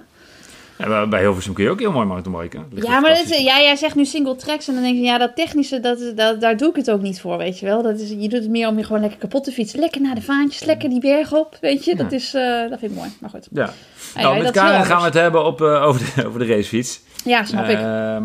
Ja, 0.79 1.07
bij 1.07 1.21
Hilversum 1.21 1.53
kun 1.53 1.65
je 1.65 1.71
ook 1.71 1.79
heel 1.81 1.93
mooi 1.93 2.07
mountainbiken. 2.07 2.67
Ja, 2.75 3.01
maar 3.01 3.15
dat, 3.15 3.25
is- 3.31 3.39
ja, 3.39 3.61
jij 3.61 3.77
zegt 3.77 3.95
nu 3.95 4.05
single 4.05 4.37
tracks 4.37 4.69
en 4.69 4.75
dan 4.75 4.83
denk 4.83 4.97
je, 4.97 5.03
ja, 5.03 5.19
dat 5.19 5.37
technische, 5.37 5.81
dat, 5.81 5.99
dat, 6.17 6.41
daar 6.41 6.57
doe 6.57 6.69
ik 6.71 6.77
het 6.77 6.91
ook 6.91 7.01
niet 7.01 7.21
voor, 7.21 7.37
weet 7.39 7.59
je 7.59 7.67
wel. 7.67 7.83
Dat 7.83 8.01
is, 8.01 8.09
je 8.09 8.17
doet 8.29 8.33
het 8.41 8.49
meer 8.49 8.69
om 8.69 8.79
je 8.79 8.85
gewoon 8.85 9.01
lekker 9.01 9.19
kapot 9.19 9.45
te 9.45 9.53
fietsen. 9.53 9.81
Lekker 9.81 10.01
naar 10.01 10.15
de 10.15 10.23
vaantjes, 10.23 10.65
lekker 10.65 10.89
die 10.89 11.01
berg 11.01 11.33
op, 11.33 11.59
weet 11.61 11.85
je. 11.85 11.95
Dat, 11.97 12.11
Ja. 12.11 12.17
is, 12.17 12.35
eh, 12.35 12.71
dat 12.71 12.79
vind 12.79 12.91
ik 12.93 12.97
mooi, 12.99 13.11
maar 13.21 13.31
goed. 13.31 13.49
Ja. 13.53 13.73
Anyway, 14.15 14.33
nou, 14.33 14.43
met 14.43 14.53
Karen 14.53 14.85
gaan 14.85 14.99
we 14.99 15.05
het 15.05 15.15
hebben 15.15 15.45
op, 15.45 15.61
over, 15.61 16.13
de, 16.15 16.27
over 16.27 16.39
de 16.39 16.47
racefiets. 16.47 17.01
Ja, 17.25 17.45
snap 17.45 17.67
ik. 17.69 17.79
Ehm, 17.79 18.23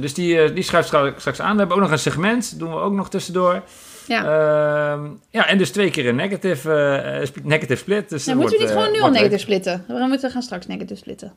dus 0.00 0.14
die, 0.14 0.52
die 0.52 0.62
schuift 0.62 0.86
straks 0.86 1.20
straks 1.20 1.40
aan. 1.40 1.52
We 1.52 1.58
hebben 1.58 1.76
ook 1.76 1.82
nog 1.82 1.92
een 1.92 1.98
segment, 1.98 2.58
doen 2.58 2.70
we 2.70 2.76
ook 2.80 2.92
nog 2.92 3.10
tussendoor. 3.10 3.62
Ja. 4.06 4.22
Ehm, 4.24 5.10
ja, 5.30 5.46
en 5.48 5.58
dus 5.58 5.70
twee 5.70 5.90
keer 5.90 6.06
een 6.08 6.16
negative, 6.16 6.74
eh, 6.74 7.24
sp- 7.26 7.42
negative 7.44 7.76
split. 7.80 8.08
Dus 8.08 8.24
Nou, 8.24 8.38
moeten 8.38 8.58
we 8.58 8.64
niet 8.64 8.72
wordt, 8.74 8.86
gewoon 8.88 9.00
nu 9.00 9.02
eh, 9.02 9.04
al 9.04 9.22
negative 9.22 9.40
splitten? 9.40 9.84
We 9.88 10.06
moeten 10.08 10.30
gaan 10.30 10.42
straks 10.42 10.66
negative 10.66 10.96
splitten. 11.00 11.34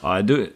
Ah, 0.00 0.26
doe, 0.26 0.52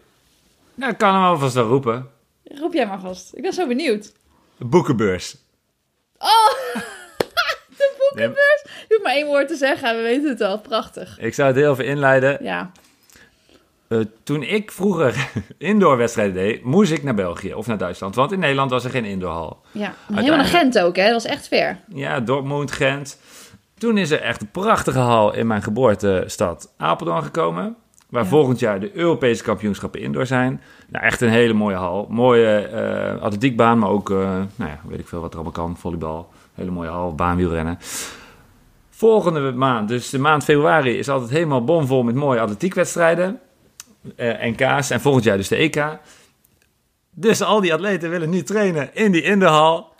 nou, 0.75 0.91
ik 0.91 0.97
kan 0.97 1.13
hem 1.13 1.23
alvast 1.23 1.53
wel 1.53 1.67
roepen. 1.67 2.09
Roep 2.43 2.73
jij 2.73 2.87
maar 2.87 2.99
vast. 2.99 3.35
Ik 3.35 3.41
ben 3.41 3.53
zo 3.53 3.67
benieuwd. 3.67 4.11
Boekenbeurs. 4.57 5.35
Oh, 6.17 6.53
de 7.77 7.95
boekenbeurs. 7.97 8.61
Je 8.65 8.85
hoeft 8.89 9.03
maar 9.03 9.13
één 9.13 9.25
woord 9.25 9.47
te 9.47 9.55
zeggen 9.55 9.89
en 9.89 9.95
we 9.95 10.01
weten 10.01 10.29
het 10.29 10.41
al. 10.41 10.59
Prachtig. 10.59 11.19
ik 11.19 11.33
zou 11.33 11.47
het 11.47 11.57
heel 11.57 11.71
even 11.71 11.85
inleiden. 11.85 12.37
Ja. 12.43 12.71
Eh, 13.87 13.99
toen 14.23 14.43
ik 14.43 14.71
vroeger 14.71 15.29
indoorwedstrijden 15.57 16.33
deed, 16.33 16.63
moest 16.63 16.91
ik 16.91 17.03
naar 17.03 17.15
België 17.15 17.53
of 17.53 17.67
naar 17.67 17.77
Duitsland. 17.77 18.15
Want 18.15 18.31
in 18.31 18.39
Nederland 18.39 18.71
was 18.71 18.83
er 18.83 18.89
geen 18.89 19.05
indoorhal. 19.05 19.61
ja. 19.71 19.93
Helemaal 20.13 20.37
naar 20.37 20.45
Gent 20.45 20.79
ook, 20.79 20.95
hè. 20.95 21.03
Dat 21.03 21.13
was 21.13 21.25
echt 21.25 21.47
ver. 21.47 21.79
Ja, 21.93 22.19
Dortmund, 22.19 22.71
Gent. 22.71 23.19
Toen 23.77 23.97
is 23.97 24.11
er 24.11 24.21
echt 24.21 24.41
een 24.41 24.51
prachtige 24.51 24.99
hal 24.99 25.33
in 25.33 25.47
mijn 25.47 25.61
geboortestad 25.63 26.73
Apeldoorn 26.77 27.23
gekomen. 27.23 27.75
Waar 28.09 28.23
Ja. 28.23 28.29
volgend 28.29 28.59
jaar 28.59 28.79
de 28.79 28.95
Europese 28.97 29.43
kampioenschappen 29.43 30.01
indoor 30.01 30.25
zijn. 30.25 30.61
Nou, 30.87 31.05
echt 31.05 31.21
een 31.21 31.29
hele 31.29 31.53
mooie 31.53 31.75
hal. 31.75 32.07
Mooie 32.09 32.57
eh 32.57 33.21
atletiekbaan, 33.21 33.79
maar 33.79 33.89
ook, 33.89 34.09
eh, 34.09 34.17
nou 34.55 34.71
ja, 34.71 34.79
weet 34.87 34.99
ik 34.99 35.07
veel 35.07 35.19
wat 35.21 35.29
er 35.29 35.35
allemaal 35.39 35.53
kan. 35.65 35.77
Volleybal, 35.77 36.29
hele 36.53 36.71
mooie 36.71 36.89
hal, 36.89 37.15
baanwielrennen. 37.15 37.77
Volgende 38.89 39.51
maand, 39.51 39.87
dus 39.87 40.09
de 40.09 40.19
maand 40.19 40.43
februari, 40.43 40.97
is 40.97 41.09
altijd 41.09 41.29
helemaal 41.31 41.63
bomvol 41.63 42.03
met 42.03 42.15
mooie 42.15 42.39
atletiekwedstrijden. 42.39 43.39
Eh 44.15 44.51
NK's 44.51 44.89
en 44.89 45.01
volgend 45.01 45.23
jaar 45.23 45.37
dus 45.37 45.47
de 45.47 45.55
EK. 45.55 45.99
Dus 47.11 47.41
al 47.41 47.61
die 47.61 47.73
atleten 47.73 48.09
willen 48.09 48.29
nu 48.29 48.43
trainen 48.43 48.89
in 48.93 49.11
die 49.11 49.21
indoorhal. 49.21 49.93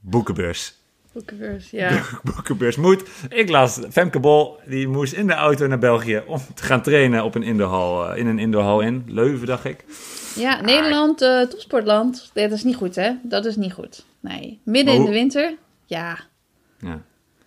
Boekenbeurs. 0.00 0.74
Boekenbeurs, 1.12 1.70
ja. 1.70 2.02
Boekenbeurs 2.34 2.76
moet. 2.76 3.02
Ik 3.28 3.50
las 3.50 3.80
Femke 3.90 4.20
Bol, 4.20 4.60
die 4.66 4.88
moest 4.88 5.12
in 5.12 5.26
de 5.26 5.32
auto 5.32 5.66
naar 5.66 5.78
België 5.78 6.22
om 6.26 6.40
te 6.54 6.62
gaan 6.62 6.82
trainen 6.82 7.24
op 7.24 7.34
een 7.34 7.42
indoorhal, 7.42 8.08
eh, 8.08 8.18
in 8.18 8.26
een 8.26 8.38
indoorhal 8.38 8.80
in 8.80 9.04
Leuven, 9.06 9.46
dacht 9.46 9.64
ik. 9.64 9.84
Ja, 10.36 10.60
Nederland, 10.60 11.22
eh 11.22 11.40
topsportland. 11.40 12.30
Nee, 12.34 12.48
dat 12.48 12.56
is 12.56 12.64
niet 12.64 12.76
goed, 12.76 12.94
hè? 12.94 13.12
Dat 13.22 13.44
is 13.44 13.56
niet 13.56 13.72
goed. 13.72 14.04
Nee. 14.20 14.60
Midden 14.64 14.94
in 14.94 15.04
de 15.04 15.10
winter? 15.10 15.54
Ja. 15.84 16.18
Ja. 16.78 17.02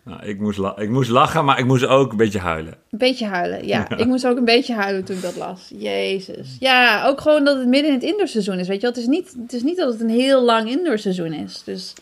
Nou, 0.07 0.25
ik, 0.25 0.39
moest 0.39 0.59
ik 0.75 0.89
moest 0.89 1.09
lachen, 1.09 1.45
maar 1.45 1.59
ik 1.59 1.65
moest 1.65 1.85
ook 1.85 2.11
een 2.11 2.17
beetje 2.17 2.39
huilen. 2.39 2.73
Een 2.91 2.97
beetje 2.97 3.25
huilen. 3.25 3.67
Ja, 3.67 3.89
ik 3.97 4.05
moest 4.05 4.27
ook 4.27 4.37
een 4.37 4.45
beetje 4.45 4.73
huilen 4.73 5.03
toen 5.03 5.15
ik 5.15 5.21
dat 5.21 5.35
las. 5.35 5.71
Jezus. 5.77 6.55
Ja, 6.59 7.05
ook 7.07 7.21
gewoon 7.21 7.45
dat 7.45 7.57
het 7.57 7.67
midden 7.67 7.89
in 7.89 7.95
het 7.95 8.05
indoorseizoen 8.05 8.59
is, 8.59 8.67
weet 8.67 8.81
je 8.81 8.81
wel. 8.81 8.91
Het 8.91 8.99
is 8.99 9.07
niet, 9.07 9.35
het 9.41 9.53
is 9.53 9.63
niet 9.63 9.77
dat 9.77 9.91
het 9.91 10.01
een 10.01 10.09
heel 10.09 10.43
lang 10.43 10.69
indoorseizoen 10.69 11.33
is. 11.33 11.61
Dus 11.63 11.93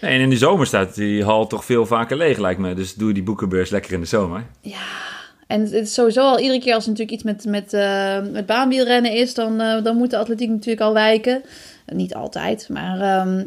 Nee, 0.00 0.14
en 0.14 0.20
in 0.20 0.30
de 0.30 0.36
zomer 0.36 0.66
staat 0.66 0.94
die 0.94 1.24
hal 1.24 1.46
toch 1.46 1.64
veel 1.64 1.86
vaker 1.86 2.16
leeg, 2.16 2.38
lijkt 2.38 2.60
me. 2.60 2.74
Dus 2.74 2.94
doe 2.94 3.12
die 3.12 3.22
boekenbeurs 3.22 3.70
lekker 3.70 3.92
in 3.92 4.00
de 4.00 4.06
zomer. 4.06 4.44
En 5.46 5.60
het 5.60 5.72
is 5.72 5.94
sowieso 5.94 6.20
al 6.20 6.38
iedere 6.38 6.60
keer 6.60 6.74
als 6.74 6.84
er 6.84 6.90
natuurlijk 6.90 7.16
iets 7.16 7.24
met, 7.24 7.44
met, 7.44 7.72
eh, 7.72 8.32
met 8.32 8.46
baanwielrennen 8.46 9.12
is, 9.12 9.34
dan, 9.34 9.60
eh, 9.60 9.82
dan 9.82 9.96
moet 9.96 10.10
de 10.10 10.18
atletiek 10.18 10.48
natuurlijk 10.48 10.80
al 10.80 10.92
wijken. 10.92 11.42
Niet 11.86 12.14
altijd, 12.14 12.68
maar 12.68 13.00
ehm, 13.00 13.44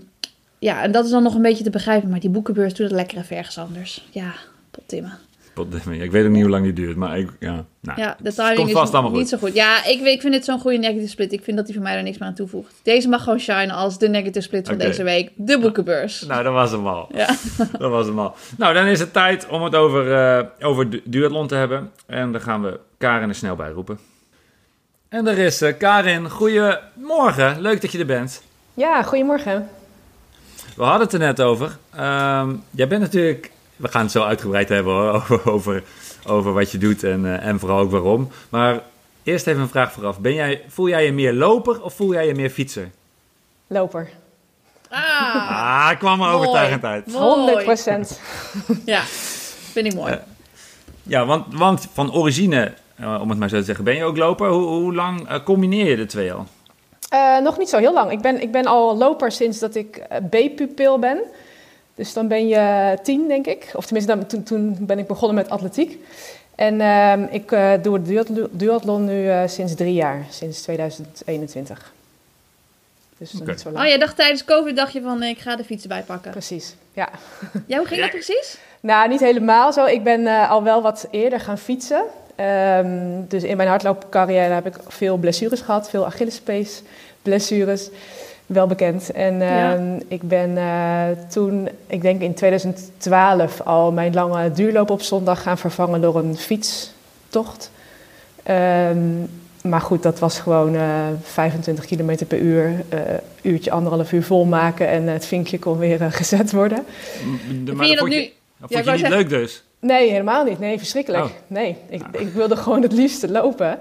ja, 0.60 0.82
en 0.84 0.92
dat 0.92 1.06
is 1.06 1.12
dan 1.12 1.24
nog 1.24 1.36
een 1.36 1.42
beetje 1.42 1.64
te 1.64 1.70
begrijpen. 1.70 2.10
Maar 2.10 2.20
die 2.20 2.30
boekenbeurs 2.30 2.74
doet 2.74 2.88
het 2.88 2.96
lekker 2.96 3.18
even 3.18 3.38
ergens 3.38 3.58
anders. 3.58 4.08
Ja, 4.12 4.34
pottimmen. 4.72 5.18
Potdemmer. 5.54 6.02
Ik 6.04 6.12
weet 6.12 6.26
ook 6.26 6.32
niet 6.32 6.42
hoe 6.42 6.50
lang 6.52 6.64
die 6.64 6.74
duurt, 6.74 6.96
maar 6.96 7.18
ik, 7.20 7.30
ja. 7.40 7.66
Nou, 7.80 8.00
Ja, 8.02 8.16
de 8.20 8.24
het 8.28 8.36
timing 8.36 8.56
komt 8.56 8.68
is 8.70 8.74
vast 8.74 8.94
niet 8.94 9.12
goed. 9.12 9.28
zo 9.28 9.38
goed. 9.38 9.54
Ja, 9.54 9.86
ik, 9.86 10.02
ik 10.02 10.22
vind 10.22 10.34
dit 10.34 10.46
zo'n 10.46 10.60
goede 10.60 10.78
negative 10.78 11.08
split. 11.10 11.32
Ik 11.34 11.44
vind 11.44 11.58
dat 11.58 11.66
die 11.66 11.76
van 11.76 11.84
mij 11.84 11.96
er 11.96 12.04
niks 12.04 12.18
meer 12.18 12.28
aan 12.28 12.36
toevoegt. 12.36 12.74
Deze 12.84 13.08
mag 13.10 13.24
gewoon 13.24 13.40
shine 13.40 13.74
als 13.74 13.98
de 13.98 14.10
negative 14.10 14.42
split 14.42 14.68
van 14.68 14.78
deze 14.78 15.04
week. 15.04 15.32
De 15.36 15.60
boekenbeurs. 15.60 16.22
Nou, 16.22 16.44
dat 16.44 16.54
was 16.54 16.72
hem 16.72 16.88
al. 16.88 17.10
Ja. 17.14 17.28
Dat 17.80 17.92
was 17.92 18.06
hem 18.06 18.20
al. 18.20 18.36
Nou, 18.58 18.74
dan 18.74 18.86
is 18.86 19.00
het 19.00 19.14
tijd 19.14 19.48
om 19.48 19.64
het 19.64 19.76
over, 19.76 20.14
eh, 20.14 20.46
over 20.68 20.90
du- 20.90 21.02
duathlon 21.06 21.48
te 21.48 21.56
hebben. 21.56 21.92
En 22.06 22.32
dan 22.32 22.42
gaan 22.42 22.62
we 22.64 22.80
Karin 22.98 23.30
er 23.30 23.36
snel 23.36 23.56
bij 23.56 23.70
roepen. 23.70 24.00
En 25.10 25.28
er 25.28 25.38
is 25.38 25.62
eh, 25.62 25.78
Karin. 25.78 26.30
Goedemorgen. 26.30 27.62
Leuk 27.62 27.82
dat 27.82 27.92
je 27.92 28.00
er 28.00 28.06
bent. 28.06 28.42
Ja, 28.74 29.04
goedemorgen. 29.04 29.68
We 30.80 30.86
hadden 30.86 31.02
het 31.04 31.14
er 31.14 31.20
net 31.20 31.42
over. 31.42 31.78
Ehm, 31.96 32.56
jij 32.72 32.88
bent 32.88 33.02
natuurlijk... 33.02 33.52
We 33.76 33.88
gaan 33.88 34.02
het 34.02 34.12
zo 34.12 34.24
uitgebreid 34.24 34.70
hebben 34.70 34.94
hoor, 34.94 35.14
over, 35.14 35.52
over, 35.52 35.84
over 36.26 36.54
wat 36.54 36.72
je 36.72 36.78
doet 36.78 37.04
en, 37.04 37.26
eh, 37.26 37.48
en 37.48 37.60
vooral 37.60 37.80
ook 37.80 37.92
waarom. 37.92 38.30
Maar 38.50 38.82
eerst 39.24 39.48
even 39.48 39.62
een 39.62 39.70
vraag 39.70 39.92
vooraf. 39.92 40.20
Ben 40.20 40.34
jij, 40.34 40.62
voel 40.68 40.90
jij 40.90 41.06
je 41.06 41.12
meer 41.12 41.34
loper 41.34 41.82
of 41.82 41.94
voel 41.94 42.14
jij 42.14 42.28
je 42.28 42.34
meer 42.36 42.50
fietser? 42.50 42.90
Loper. 43.68 44.10
Ah, 44.90 45.36
Ah, 45.90 45.98
kwam 45.98 46.22
er 46.22 46.30
overtuigend 46.32 46.84
uit. 46.84 47.14
100 47.14 47.64
procent. 47.64 48.20
ja. 48.86 49.02
Vind 49.72 49.86
ik 49.86 49.94
mooi. 49.96 50.12
Eh, 50.14 50.18
Ja, 51.04 51.26
want, 51.26 51.54
want 51.54 51.88
van 51.94 52.14
origine, 52.14 52.74
eh, 52.96 53.18
om 53.22 53.30
het 53.30 53.40
maar 53.40 53.50
zo 53.50 53.58
te 53.60 53.64
zeggen, 53.64 53.84
ben 53.84 53.96
je 53.96 54.04
ook 54.04 54.18
loper. 54.18 54.50
Hoe, 54.50 54.68
hoe 54.68 54.96
lang 54.96 55.44
combineer 55.44 55.90
je 55.90 55.96
de 55.96 56.06
twee 56.06 56.34
al? 56.34 56.48
Nog 57.42 57.58
niet 57.58 57.70
zo 57.70 57.78
heel 57.78 57.94
lang. 57.94 58.12
Ik 58.12 58.22
ben, 58.22 58.42
ik 58.42 58.52
ben 58.52 58.66
al 58.66 58.98
loper 58.98 59.32
sinds 59.32 59.60
dat 59.60 59.76
ik 59.76 60.02
B-pupil 60.30 61.00
ben. 61.00 61.20
Dus 61.96 62.14
dan 62.14 62.28
ben 62.28 62.48
je 62.48 62.98
tien, 63.04 63.28
denk 63.28 63.48
ik. 63.48 63.72
Of 63.74 63.86
tenminste, 63.86 64.16
dan, 64.16 64.26
toen, 64.26 64.44
toen 64.44 64.78
ben 64.80 65.00
ik 65.00 65.08
begonnen 65.08 65.36
met 65.36 65.50
atletiek. 65.50 65.98
En 66.56 66.80
uh, 66.80 67.34
ik 67.34 67.52
uh, 67.52 67.74
doe 67.82 67.94
het 67.94 68.50
duathlon 68.52 69.06
nu 69.06 69.26
uh, 69.26 69.42
sinds 69.48 69.76
drie 69.76 69.94
jaar, 69.94 70.26
sinds 70.30 70.62
2021. 70.62 71.92
Dus 73.18 73.34
okay. 73.34 73.48
niet 73.48 73.60
zo 73.60 73.72
lang. 73.72 73.86
Oh, 73.86 73.92
je 73.92 74.00
dacht 74.00 74.16
tijdens 74.16 74.46
COVID 74.46 74.76
dacht 74.76 74.94
je 74.94 75.02
van, 75.02 75.24
ik 75.24 75.40
ga 75.40 75.56
de 75.56 75.64
fietsen 75.64 75.90
bijpakken. 75.90 76.32
Precies, 76.32 76.76
ja. 76.94 77.10
Ja, 77.68 77.78
hoe 77.78 77.88
ging 77.88 78.02
dat 78.02 78.10
precies? 78.10 78.58
Nou, 78.80 79.10
niet 79.10 79.20
helemaal 79.20 79.74
zo. 79.74 79.86
Ik 79.86 80.04
ben 80.04 80.22
uh, 80.22 80.52
al 80.52 80.64
wel 80.64 80.82
wat 80.82 81.08
eerder 81.12 81.40
gaan 81.40 81.58
fietsen. 81.58 82.04
Um, 82.40 83.26
dus 83.28 83.44
in 83.44 83.58
mijn 83.58 83.70
hardloopcarrière 83.70 84.54
heb 84.54 84.66
ik 84.66 84.76
veel 84.88 85.18
blessures 85.18 85.62
gehad, 85.62 85.90
veel 85.90 86.06
Achillespees 86.06 86.82
blessures 87.22 87.90
wel 88.46 88.68
bekend. 88.68 89.12
En 89.12 89.40
ja. 89.40 89.78
uh, 89.78 90.00
ik 90.08 90.22
ben 90.22 90.50
uh, 90.50 91.04
toen, 91.30 91.70
ik 91.88 92.02
denk 92.02 92.22
in 92.22 92.34
2012, 92.34 93.62
al 93.62 93.92
mijn 93.92 94.14
lange 94.14 94.52
duurloop 94.52 94.90
op 94.90 95.02
zondag 95.02 95.42
gaan 95.42 95.58
vervangen 95.58 96.02
door 96.02 96.16
een 96.16 96.38
fietstocht. 96.38 97.72
Um, 98.50 99.30
maar 99.62 99.82
goed, 99.82 100.04
dat 100.04 100.20
was 100.20 100.40
gewoon 100.40 100.76
uh, 100.76 101.08
25 101.22 101.86
km 101.86 102.26
per 102.26 102.40
uur, 102.40 102.84
uh, 102.94 103.00
uurtje, 103.42 103.72
anderhalf 103.72 104.12
uur 104.12 104.24
volmaken 104.24 104.88
en 104.88 105.08
het 105.08 105.26
vinkje 105.26 105.60
kon 105.60 105.78
weer 105.78 106.02
uh, 106.02 106.12
gezet 106.12 106.52
worden. 106.52 106.86
De, 107.64 107.74
maar 107.74 107.86
Vind 107.86 107.90
je 107.90 107.96
dat 107.96 108.08
nu? 108.08 108.30
vond 108.60 108.86
je 108.86 108.92
niet 108.92 109.08
leuk 109.08 109.30
dus? 109.30 109.64
Nee, 109.80 110.10
helemaal 110.10 110.44
niet. 110.44 110.60
Nee, 110.60 110.78
verschrikkelijk. 110.78 111.24
Oh. 111.24 111.30
Nee, 111.48 111.78
ik, 111.90 112.02
ik 112.12 112.34
wilde 112.34 112.56
gewoon 112.56 112.82
het 112.82 112.92
liefste 112.92 113.32
lopen. 113.32 113.80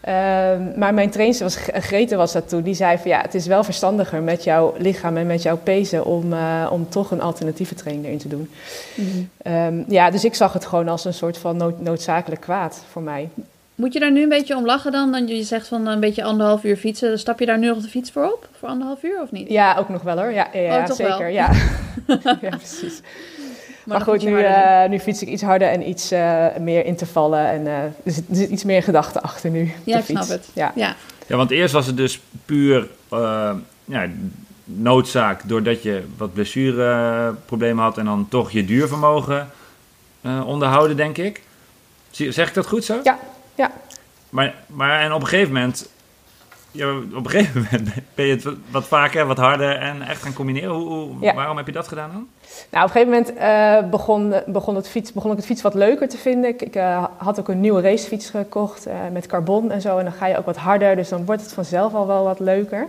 Ehm, 0.00 0.78
maar 0.78 0.94
mijn 0.94 1.10
trainer 1.10 1.42
was, 1.42 1.56
Grete 1.56 2.16
was 2.16 2.32
dat 2.32 2.48
toen, 2.48 2.62
die 2.62 2.74
zei 2.74 2.98
van 2.98 3.10
ja, 3.10 3.20
het 3.20 3.34
is 3.34 3.46
wel 3.46 3.64
verstandiger 3.64 4.22
met 4.22 4.44
jouw 4.44 4.74
lichaam 4.78 5.16
en 5.16 5.26
met 5.26 5.42
jouw 5.42 5.56
pezen 5.56 6.04
om, 6.04 6.32
uh, 6.32 6.68
om 6.72 6.88
toch 6.88 7.10
een 7.10 7.20
alternatieve 7.20 7.74
training 7.74 8.06
erin 8.06 8.18
te 8.18 8.28
doen. 8.28 8.50
Mhm. 8.94 9.56
um, 9.56 9.84
ja, 9.88 10.10
dus 10.10 10.24
ik 10.24 10.34
zag 10.34 10.52
het 10.52 10.66
gewoon 10.66 10.88
als 10.88 11.04
een 11.04 11.14
soort 11.14 11.38
van 11.38 11.56
nood, 11.56 11.80
noodzakelijk 11.80 12.40
kwaad 12.40 12.84
voor 12.90 13.02
mij. 13.02 13.28
Moet 13.74 13.92
je 13.92 14.00
daar 14.00 14.12
nu 14.12 14.22
een 14.22 14.28
beetje 14.28 14.56
om 14.56 14.64
lachen 14.64 14.92
dan? 14.92 15.12
Dan 15.12 15.26
je 15.26 15.42
zegt 15.42 15.68
van 15.68 15.86
een 15.86 16.00
beetje 16.00 16.22
anderhalf 16.22 16.64
uur 16.64 16.76
fietsen. 16.76 17.18
Stap 17.18 17.38
je 17.38 17.46
daar 17.46 17.58
nu 17.58 17.66
nog 17.66 17.78
de 17.78 17.88
fiets 17.88 18.10
voor 18.10 18.24
op? 18.24 18.48
Voor 18.58 18.68
anderhalf 18.68 19.02
uur 19.02 19.22
of 19.22 19.30
niet? 19.30 19.48
Ja, 19.48 19.76
ook 19.76 19.88
nog 19.88 20.02
wel 20.02 20.16
hoor. 20.18 20.32
Ja, 20.32 20.48
ja, 20.52 20.60
ja 20.60 20.84
oh, 20.88 20.90
zeker. 20.90 21.28
Ja. 21.28 21.50
ja, 22.40 22.56
precies. 22.56 23.00
Maar, 23.90 24.00
goed, 24.00 24.22
nu, 24.22 24.38
uh, 24.38 24.88
nu 24.88 24.98
fiets 24.98 25.22
ik 25.22 25.28
iets 25.28 25.42
harder 25.42 25.68
en 25.68 25.88
iets 25.88 26.12
uh, 26.12 26.46
meer 26.58 26.84
intervallen. 26.84 27.48
En 27.48 27.60
uh, 27.60 27.82
er, 27.82 27.92
zit, 28.04 28.28
er, 28.28 28.36
zit, 28.36 28.50
iets 28.50 28.64
meer 28.64 28.82
gedachten 28.82 29.22
achter 29.22 29.50
nu. 29.50 29.72
Ja, 29.84 29.98
ik 29.98 30.04
snap 30.04 30.28
het. 30.28 30.48
Ja. 30.52 30.72
ja. 30.74 30.96
Ja. 31.26 31.36
want 31.36 31.50
eerst 31.50 31.72
was 31.72 31.86
het 31.86 31.96
dus 31.96 32.20
puur 32.44 32.88
ja, 33.84 34.08
noodzaak... 34.64 35.48
doordat 35.48 35.82
je 35.82 36.04
wat 36.16 36.32
blessureproblemen 36.32 37.84
had... 37.84 37.98
en 37.98 38.04
dan 38.04 38.26
toch 38.28 38.50
je 38.50 38.64
duurvermogen 38.64 39.50
onderhouden, 40.44 40.96
denk 40.96 41.18
ik. 41.18 41.42
Zeg 42.10 42.48
ik 42.48 42.54
dat 42.54 42.66
goed 42.66 42.84
zo? 42.84 43.00
Ja, 43.02 43.18
ja. 43.54 43.70
Maar, 44.28 44.54
maar 44.66 45.00
en 45.00 45.12
op 45.12 45.20
een 45.20 45.26
gegeven 45.26 45.52
moment 45.52 45.88
ja, 46.72 46.96
op 46.96 47.24
een 47.24 47.30
gegeven 47.30 47.66
moment 47.70 47.94
ben 48.14 48.26
je 48.26 48.32
het 48.32 48.44
wat 48.70 48.84
vaker, 48.84 49.26
wat 49.26 49.36
harder 49.36 49.76
en 49.76 50.02
echt 50.02 50.22
gaan 50.22 50.32
combineren. 50.32 50.70
Hoe, 50.70 50.88
hoe 50.88 51.34
Waarom 51.34 51.56
heb 51.56 51.66
je 51.66 51.72
dat 51.72 51.88
gedaan 51.88 52.10
dan? 52.12 52.26
Nou, 52.70 52.88
op 52.88 52.94
een 52.94 53.02
gegeven 53.02 53.08
moment 53.08 53.32
uh, 53.38 53.90
begon, 53.90 54.34
begon, 54.46 54.76
het 54.76 54.88
fiets, 54.88 55.12
begon 55.12 55.30
ik 55.30 55.36
het 55.36 55.46
fiets 55.46 55.62
wat 55.62 55.74
leuker 55.74 56.08
te 56.08 56.16
vinden. 56.16 56.50
Ik, 56.50 56.62
ik 56.62 56.76
uh, 56.76 57.04
had 57.16 57.40
ook 57.40 57.48
een 57.48 57.60
nieuwe 57.60 57.80
racefiets 57.80 58.30
gekocht 58.30 58.86
uh, 58.86 58.94
met 59.12 59.26
carbon 59.26 59.70
en 59.70 59.80
zo. 59.80 59.98
En 59.98 60.04
dan 60.04 60.12
ga 60.12 60.26
je 60.26 60.38
ook 60.38 60.46
wat 60.46 60.56
harder, 60.56 60.96
dus 60.96 61.08
dan 61.08 61.24
wordt 61.24 61.42
het 61.42 61.52
vanzelf 61.52 61.94
al 61.94 62.06
wel 62.06 62.24
wat 62.24 62.40
leuker. 62.40 62.88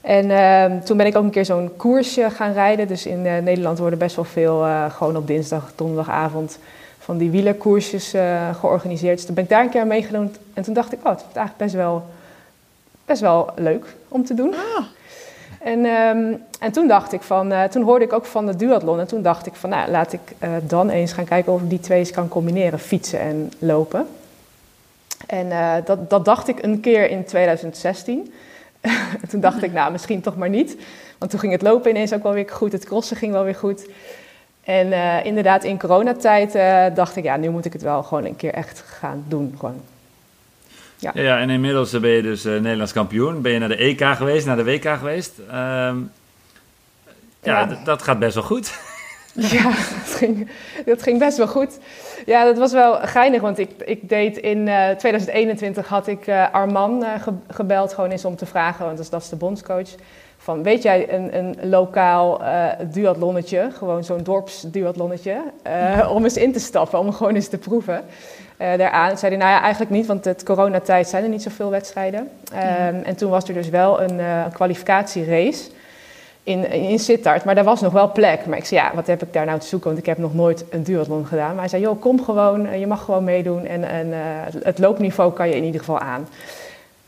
En 0.00 0.30
ehm, 0.30 0.80
toen 0.80 0.96
ben 0.96 1.06
ik 1.06 1.16
ook 1.16 1.24
een 1.24 1.30
keer 1.30 1.44
zo'n 1.44 1.70
koersje 1.76 2.30
gaan 2.30 2.52
rijden. 2.52 2.88
Dus 2.88 3.06
in 3.06 3.22
Nederland 3.22 3.78
worden 3.78 3.98
best 3.98 4.16
wel 4.16 4.24
veel 4.24 4.66
gewoon 4.90 5.16
op 5.16 5.26
dinsdag, 5.26 5.72
donderdagavond 5.74 6.58
van 6.98 7.18
die 7.18 7.30
wielerkoersjes 7.30 8.14
georganiseerd. 8.60 9.16
Dus 9.16 9.26
toen 9.26 9.34
ben 9.34 9.44
ik 9.44 9.50
daar 9.50 9.62
een 9.62 9.70
keer 9.70 9.80
aan 9.80 9.86
meegedaan. 9.86 10.32
En 10.54 10.62
toen 10.62 10.74
dacht 10.74 10.92
ik, 10.92 10.98
oh, 10.98 11.10
het 11.10 11.18
is 11.18 11.36
eigenlijk 11.36 11.56
best 11.56 11.74
wel 11.74 12.04
best 13.08 13.20
wel 13.20 13.50
leuk 13.56 13.84
om 14.08 14.24
te 14.24 14.34
doen. 14.34 14.54
Ah. 14.54 14.84
En, 15.60 15.84
um, 15.84 16.42
en 16.60 16.72
toen 16.72 16.88
dacht 16.88 17.12
ik 17.12 17.22
van, 17.22 17.52
uh, 17.52 17.64
toen 17.64 17.82
hoorde 17.82 18.04
ik 18.04 18.12
ook 18.12 18.24
van 18.24 18.46
de 18.46 18.56
duathlon 18.56 19.00
en 19.00 19.06
toen 19.06 19.22
dacht 19.22 19.46
ik 19.46 19.54
van, 19.54 19.70
nou, 19.70 19.90
laat 19.90 20.12
ik 20.12 20.20
uh, 20.42 20.50
dan 20.62 20.90
eens 20.90 21.12
gaan 21.12 21.24
kijken 21.24 21.52
of 21.52 21.62
ik 21.62 21.70
die 21.70 21.80
twee 21.80 21.98
eens 21.98 22.10
kan 22.10 22.28
combineren, 22.28 22.78
fietsen 22.78 23.20
en 23.20 23.52
lopen. 23.58 24.06
En 25.26 25.46
uh, 25.46 25.74
dat, 25.84 26.10
dat 26.10 26.24
dacht 26.24 26.48
ik 26.48 26.62
een 26.62 26.80
keer 26.80 27.10
in 27.10 27.24
2016. 27.24 28.32
toen 29.30 29.40
dacht 29.40 29.62
ik, 29.62 29.72
nou, 29.72 29.92
misschien 29.92 30.20
toch 30.20 30.36
maar 30.36 30.48
niet. 30.48 30.76
Want 31.18 31.30
toen 31.30 31.40
ging 31.40 31.52
het 31.52 31.62
lopen 31.62 31.90
ineens 31.90 32.12
ook 32.12 32.22
wel 32.22 32.32
weer 32.32 32.48
goed, 32.50 32.72
het 32.72 32.84
crossen 32.84 33.16
ging 33.16 33.32
wel 33.32 33.44
weer 33.44 33.54
goed. 33.54 33.88
En 34.64 34.92
inderdaad, 35.24 35.64
in 35.64 35.78
coronatijd 35.78 36.52
dacht 36.96 37.16
ik, 37.16 37.24
ja, 37.24 37.36
nu 37.36 37.50
moet 37.50 37.64
ik 37.64 37.72
het 37.72 37.82
wel 37.82 38.02
gewoon 38.02 38.24
een 38.24 38.36
keer 38.36 38.52
echt 38.52 38.80
gaan 38.80 39.24
doen. 39.28 39.54
Gewoon 39.58 39.80
ja. 40.98 41.10
ja, 41.14 41.38
en 41.38 41.50
inmiddels 41.50 42.00
ben 42.00 42.10
je 42.10 42.22
dus 42.22 42.46
uh, 42.46 42.52
Nederlands 42.52 42.92
kampioen. 42.92 43.42
Ben 43.42 43.52
je 43.52 43.58
naar 43.58 43.68
de 43.68 43.76
EK 43.76 44.04
geweest, 44.04 44.46
naar 44.46 44.56
de 44.56 44.64
WK 44.64 44.88
geweest. 44.88 45.32
Um, 45.38 46.10
ja, 47.42 47.60
ja. 47.60 47.78
dat 47.84 48.02
gaat 48.02 48.18
best 48.18 48.34
wel 48.34 48.44
goed. 48.44 48.72
Ja, 49.40 49.62
dat 49.62 50.14
ging, 50.14 50.50
dat 50.84 51.02
ging 51.02 51.18
best 51.18 51.36
wel 51.36 51.46
goed. 51.46 51.78
Ja, 52.26 52.44
dat 52.44 52.58
was 52.58 52.72
wel 52.72 52.94
geinig, 52.94 53.40
want 53.40 53.58
ik, 53.58 53.70
ik 53.84 54.08
deed 54.08 54.36
in 54.36 54.58
uh, 54.66 54.90
eh, 54.90 54.96
2021 54.96 55.88
had 55.88 56.06
ik 56.06 56.26
uh, 56.26 56.52
Arman 56.52 57.02
uh, 57.02 57.08
gebeld 57.48 57.94
gewoon 57.94 58.10
eens 58.10 58.24
om 58.24 58.36
te 58.36 58.46
vragen, 58.46 58.84
want 58.84 58.96
dat 58.96 59.04
is, 59.04 59.10
dat 59.10 59.22
is 59.22 59.28
de 59.28 59.36
bondscoach. 59.36 59.88
Van, 60.38 60.62
weet 60.62 60.82
jij 60.82 61.12
een, 61.12 61.36
een 61.36 61.68
lokaal 61.68 62.42
duatlonnetje, 62.90 63.70
gewoon 63.76 64.04
zo'n 64.04 64.22
dorpsduatlonnetje, 64.22 65.42
om 66.10 66.24
eens 66.24 66.36
in 66.36 66.52
te 66.52 66.58
stappen, 66.58 66.98
om 66.98 67.12
gewoon 67.12 67.34
eens 67.34 67.48
te 67.48 67.58
proeven 67.58 68.04
uh, 68.58 68.76
daaraan. 68.76 69.18
Zeiden 69.18 69.38
nou 69.40 69.50
ja, 69.50 69.60
eigenlijk 69.60 69.90
niet, 69.90 70.06
want 70.06 70.24
het 70.24 70.42
coronatijd 70.42 71.08
zijn 71.08 71.22
er 71.22 71.28
niet 71.28 71.42
zoveel 71.42 71.70
wedstrijden. 71.70 72.20
Um, 72.20 73.02
En 73.02 73.16
toen 73.16 73.30
was 73.30 73.48
er 73.48 73.54
dus 73.54 73.68
wel 73.68 74.02
een, 74.02 74.18
uh, 74.18 74.44
kwalificatierace 74.52 75.70
in, 76.48 76.70
in 76.70 76.98
Sittard, 76.98 77.44
maar 77.44 77.54
daar 77.54 77.64
was 77.64 77.80
nog 77.80 77.92
wel 77.92 78.12
plek. 78.12 78.46
Maar 78.46 78.58
ik 78.58 78.64
zei, 78.64 78.80
ja, 78.80 78.90
wat 78.94 79.06
heb 79.06 79.22
ik 79.22 79.32
daar 79.32 79.46
nou 79.46 79.58
te 79.60 79.66
zoeken, 79.66 79.88
want 79.88 80.00
ik 80.00 80.06
heb 80.06 80.18
nog 80.18 80.34
nooit 80.34 80.64
een 80.70 80.82
duathlon 80.82 81.26
gedaan. 81.26 81.50
Maar 81.50 81.58
hij 81.58 81.68
zei, 81.68 81.82
joh, 81.82 82.00
kom 82.00 82.22
gewoon, 82.22 82.66
eh, 82.66 82.80
je 82.80 82.86
mag 82.86 83.04
gewoon 83.04 83.24
meedoen 83.24 83.66
en, 83.66 83.84
en 83.84 84.06
uh, 84.06 84.16
het 84.62 84.78
loopniveau 84.78 85.32
kan 85.32 85.48
je 85.48 85.56
in 85.56 85.64
ieder 85.64 85.80
geval 85.80 85.98
aan. 85.98 86.28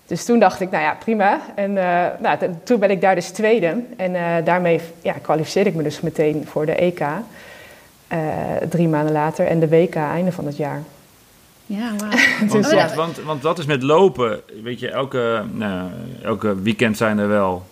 Dus 0.06 0.24
toen 0.24 0.38
dacht 0.38 0.60
ik, 0.60 0.70
nou 0.70 0.82
ja, 0.82 0.96
prima. 0.98 1.40
En 1.54 1.70
uh, 1.70 2.06
nou, 2.18 2.38
toen 2.62 2.78
ben 2.78 2.90
ik 2.90 3.00
daar 3.00 3.14
dus 3.14 3.30
tweede. 3.30 3.82
En 3.96 4.14
uh, 4.14 4.22
daarmee 4.44 4.80
ja, 5.02 5.14
kwalificeerde 5.22 5.70
ik 5.70 5.76
me 5.76 5.82
dus 5.82 6.00
meteen 6.00 6.46
voor 6.46 6.66
de 6.66 6.74
EK. 6.74 7.04
Drie 8.68 8.88
maanden 8.88 9.12
later 9.12 9.46
en 9.46 9.60
de 9.60 9.68
WK 9.68 9.94
einde 9.94 10.32
van 10.32 10.46
het 10.46 10.56
jaar. 10.56 10.82
Ja, 11.70 11.92
want, 12.48 12.70
ja. 12.70 12.94
Want, 12.94 13.20
want, 13.22 13.42
dat 13.42 13.58
is 13.58 13.66
met 13.66 13.82
lopen, 13.82 14.40
weet 14.62 14.80
je, 14.80 14.88
elke, 14.88 15.44
nou, 15.52 15.90
elke 16.22 16.62
weekend 16.62 16.96
zijn 16.96 17.18
er 17.18 17.28
wel, 17.28 17.62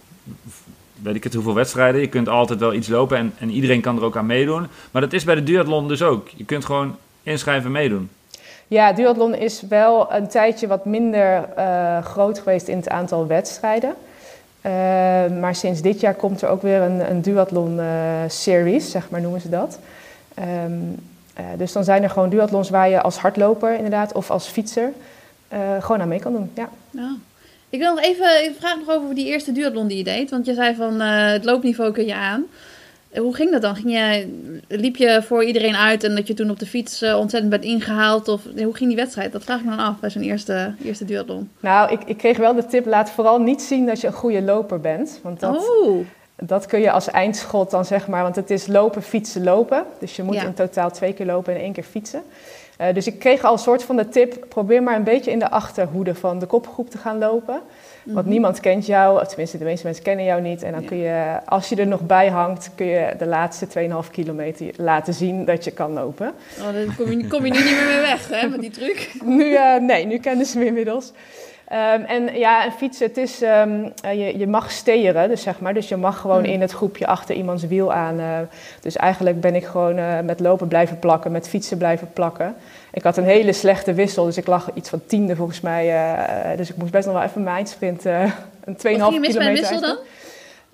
weet 1.02 1.14
ik 1.14 1.24
het, 1.24 1.34
hoeveel 1.34 1.54
wedstrijden. 1.54 2.00
Je 2.00 2.08
kunt 2.08 2.28
altijd 2.28 2.58
wel 2.58 2.74
iets 2.74 2.88
lopen 2.88 3.16
en, 3.16 3.34
en 3.38 3.50
iedereen 3.50 3.80
kan 3.80 3.96
er 3.96 4.04
ook 4.04 4.16
aan 4.16 4.26
meedoen. 4.26 4.66
Maar 4.90 5.02
dat 5.02 5.12
is 5.12 5.24
bij 5.24 5.34
de 5.34 5.42
duathlon 5.42 5.88
dus 5.88 6.02
ook. 6.02 6.28
Je 6.28 6.44
kunt 6.44 6.64
gewoon 6.64 6.96
inschrijven 7.22 7.70
meedoen. 7.70 8.10
Ja, 8.68 8.92
duathlon 8.92 9.34
is 9.34 9.62
wel 9.68 10.12
een 10.12 10.28
tijdje 10.28 10.66
wat 10.66 10.84
minder 10.84 11.48
uh, 11.58 12.04
groot 12.04 12.38
geweest 12.38 12.68
in 12.68 12.76
het 12.76 12.88
aantal 12.88 13.26
wedstrijden. 13.26 13.94
Uh, 14.62 14.72
maar 15.40 15.54
sinds 15.54 15.80
dit 15.80 16.00
jaar 16.00 16.14
komt 16.14 16.42
er 16.42 16.48
ook 16.48 16.62
weer 16.62 16.80
een, 16.80 17.10
een 17.10 17.22
duathlon 17.22 17.76
uh, 17.76 17.84
series, 18.28 18.90
zeg 18.90 19.10
maar 19.10 19.20
noemen 19.20 19.40
ze 19.40 19.48
dat. 19.48 19.78
Um, 20.38 20.94
uh, 21.40 21.46
dus 21.58 21.72
dan 21.72 21.84
zijn 21.84 22.02
er 22.02 22.10
gewoon 22.10 22.30
duathlons 22.30 22.70
waar 22.70 22.88
je 22.88 23.02
als 23.02 23.18
hardloper 23.18 23.74
inderdaad 23.74 24.12
of 24.12 24.30
als 24.30 24.46
fietser 24.46 24.92
uh, 25.52 25.58
gewoon 25.82 26.00
aan 26.00 26.08
mee 26.08 26.20
kan 26.20 26.32
doen. 26.32 26.50
Ja. 26.54 26.68
ja. 26.90 27.16
Ik 27.70 27.78
wil 27.78 27.94
nog 27.94 28.04
even, 28.04 28.44
ik 28.44 28.54
vraag 28.58 28.76
nog 28.78 28.88
over 28.88 29.14
die 29.14 29.26
eerste 29.26 29.52
duathlon 29.52 29.86
die 29.86 29.96
je 29.96 30.04
deed. 30.04 30.30
Want 30.30 30.46
je 30.46 30.54
zei 30.54 30.74
van 30.74 31.02
uh, 31.02 31.30
het 31.30 31.44
loopniveau 31.44 31.92
kun 31.92 32.06
je 32.06 32.14
aan. 32.14 32.44
Hoe 33.16 33.34
ging 33.34 33.50
dat 33.50 33.62
dan? 33.62 33.76
Ging 33.76 33.92
je, 33.92 34.38
liep 34.68 34.96
je 34.96 35.22
voor 35.22 35.44
iedereen 35.44 35.76
uit 35.76 36.04
en 36.04 36.14
dat 36.14 36.26
je 36.26 36.34
toen 36.34 36.50
op 36.50 36.58
de 36.58 36.66
fiets 36.66 37.02
ontzettend 37.02 37.50
bent 37.50 37.64
ingehaald? 37.64 38.28
Of 38.28 38.42
hoe 38.56 38.74
ging 38.74 38.88
die 38.88 38.96
wedstrijd? 38.96 39.32
Dat 39.32 39.44
vraag 39.44 39.58
ik 39.58 39.64
me 39.64 39.70
dan 39.70 39.86
af 39.86 40.00
bij 40.00 40.10
zo'n 40.10 40.22
eerste, 40.22 40.74
eerste 40.84 41.04
duathlon. 41.04 41.50
Nou, 41.60 41.92
ik, 41.92 42.00
ik 42.04 42.16
kreeg 42.16 42.36
wel 42.36 42.54
de 42.54 42.66
tip, 42.66 42.86
laat 42.86 43.10
vooral 43.10 43.40
niet 43.40 43.62
zien 43.62 43.86
dat 43.86 44.00
je 44.00 44.06
een 44.06 44.12
goede 44.12 44.42
loper 44.42 44.80
bent. 44.80 45.20
Want 45.22 45.40
dat, 45.40 45.68
oh. 45.68 46.06
Dat 46.42 46.66
kun 46.66 46.80
je 46.80 46.90
als 46.90 47.10
eindschot 47.10 47.70
dan 47.70 47.84
zeg 47.84 48.08
maar, 48.08 48.22
want 48.22 48.36
het 48.36 48.50
is 48.50 48.66
lopen, 48.66 49.02
fietsen, 49.02 49.44
lopen. 49.44 49.84
Dus 49.98 50.16
je 50.16 50.22
moet 50.22 50.34
in 50.34 50.54
totaal 50.54 50.90
twee 50.90 51.12
keer 51.12 51.26
lopen 51.26 51.54
en 51.54 51.60
één 51.60 51.72
keer 51.72 51.84
fietsen. 51.84 52.22
Uh, 52.80 52.94
dus 52.94 53.06
ik 53.06 53.18
kreeg 53.18 53.44
al 53.44 53.52
een 53.52 53.58
soort 53.58 53.82
van 53.82 53.96
de 53.96 54.08
tip, 54.08 54.46
probeer 54.48 54.82
maar 54.82 54.96
een 54.96 55.04
beetje 55.04 55.30
in 55.30 55.38
de 55.38 55.50
achterhoede 55.50 56.14
van 56.14 56.38
de 56.38 56.46
kopgroep 56.46 56.90
te 56.90 56.98
gaan 56.98 57.18
lopen. 57.18 57.60
Want 58.04 58.24
mhm. 58.24 58.28
niemand 58.28 58.60
kent 58.60 58.86
jou, 58.86 59.20
of 59.20 59.28
tenminste 59.28 59.58
de 59.58 59.64
meeste 59.64 59.86
mensen 59.86 60.04
kennen 60.04 60.24
jou 60.24 60.40
niet. 60.40 60.62
En 60.62 60.72
dan 60.72 60.84
kun 60.84 60.96
je, 60.96 61.40
als 61.44 61.68
je 61.68 61.76
er 61.76 61.86
nog 61.86 62.00
bij 62.00 62.28
hangt, 62.28 62.70
kun 62.74 62.86
je 62.86 63.14
de 63.18 63.26
laatste 63.26 63.66
2,5 64.04 64.10
kilometer 64.10 64.70
laten 64.76 65.14
zien 65.14 65.44
dat 65.44 65.64
je 65.64 65.70
kan 65.70 65.92
lopen. 65.92 66.32
Oh, 66.58 66.72
dan 66.72 66.94
kom 66.96 67.10
je, 67.10 67.26
kom 67.26 67.44
je 67.44 67.52
nu 67.52 67.58
niet 67.58 67.76
meer 67.76 67.86
mee 67.86 68.00
weg, 68.00 68.28
hè, 68.28 68.48
met 68.48 68.60
die 68.60 68.70
truc? 68.70 69.10
nu, 69.24 69.44
uh, 69.44 69.76
nee, 69.76 70.06
nu 70.06 70.18
kennen 70.18 70.46
ze 70.46 70.58
me 70.58 70.64
inmiddels. 70.64 71.12
Ehm, 71.68 72.02
en 72.02 72.38
ja, 72.38 72.64
en 72.64 72.72
fietsen, 72.72 73.06
het 73.06 73.16
is, 73.16 73.42
ehm, 73.42 73.88
eh, 74.02 74.12
je, 74.12 74.38
je 74.38 74.46
mag 74.46 74.70
steren, 74.70 75.28
dus 75.28 75.42
zeg 75.42 75.60
maar. 75.60 75.74
Dus 75.74 75.88
je 75.88 75.96
mag 75.96 76.18
gewoon 76.20 76.44
Hmm. 76.44 76.52
in 76.52 76.60
het 76.60 76.72
groepje 76.72 77.06
achter 77.06 77.34
iemands 77.34 77.66
wiel 77.66 77.92
aan. 77.92 78.20
eh. 78.20 78.38
dus 78.80 78.96
eigenlijk 78.96 79.40
ben 79.40 79.54
ik 79.54 79.64
gewoon 79.64 79.98
eh, 79.98 80.20
met 80.24 80.40
lopen 80.40 80.68
blijven 80.68 80.98
plakken, 80.98 81.32
met 81.32 81.48
fietsen 81.48 81.78
blijven 81.78 82.12
plakken. 82.12 82.54
Ik 82.92 83.02
had 83.02 83.16
een 83.16 83.24
hele 83.24 83.52
slechte 83.52 83.94
wissel, 83.94 84.24
dus 84.24 84.36
ik 84.36 84.46
lag 84.46 84.70
iets 84.74 84.88
van 84.88 85.00
tiende 85.06 85.36
volgens 85.36 85.60
mij. 85.60 85.94
dus 86.56 86.70
ik 86.70 86.76
moest 86.76 86.92
best 86.92 87.06
nog 87.06 87.14
wel 87.14 87.24
even 87.24 87.42
mijn 87.42 87.56
eindsprint, 87.56 88.06
eh 88.06 88.22
een 88.64 88.76
2,5 88.76 88.82
Wat 88.82 88.82
ging 88.82 89.12
je 89.12 89.20
mis 89.20 89.36
bij 89.36 89.46
een 89.46 89.54
kilometer 89.54 89.54
wissel 89.54 89.80
dan? 89.80 89.96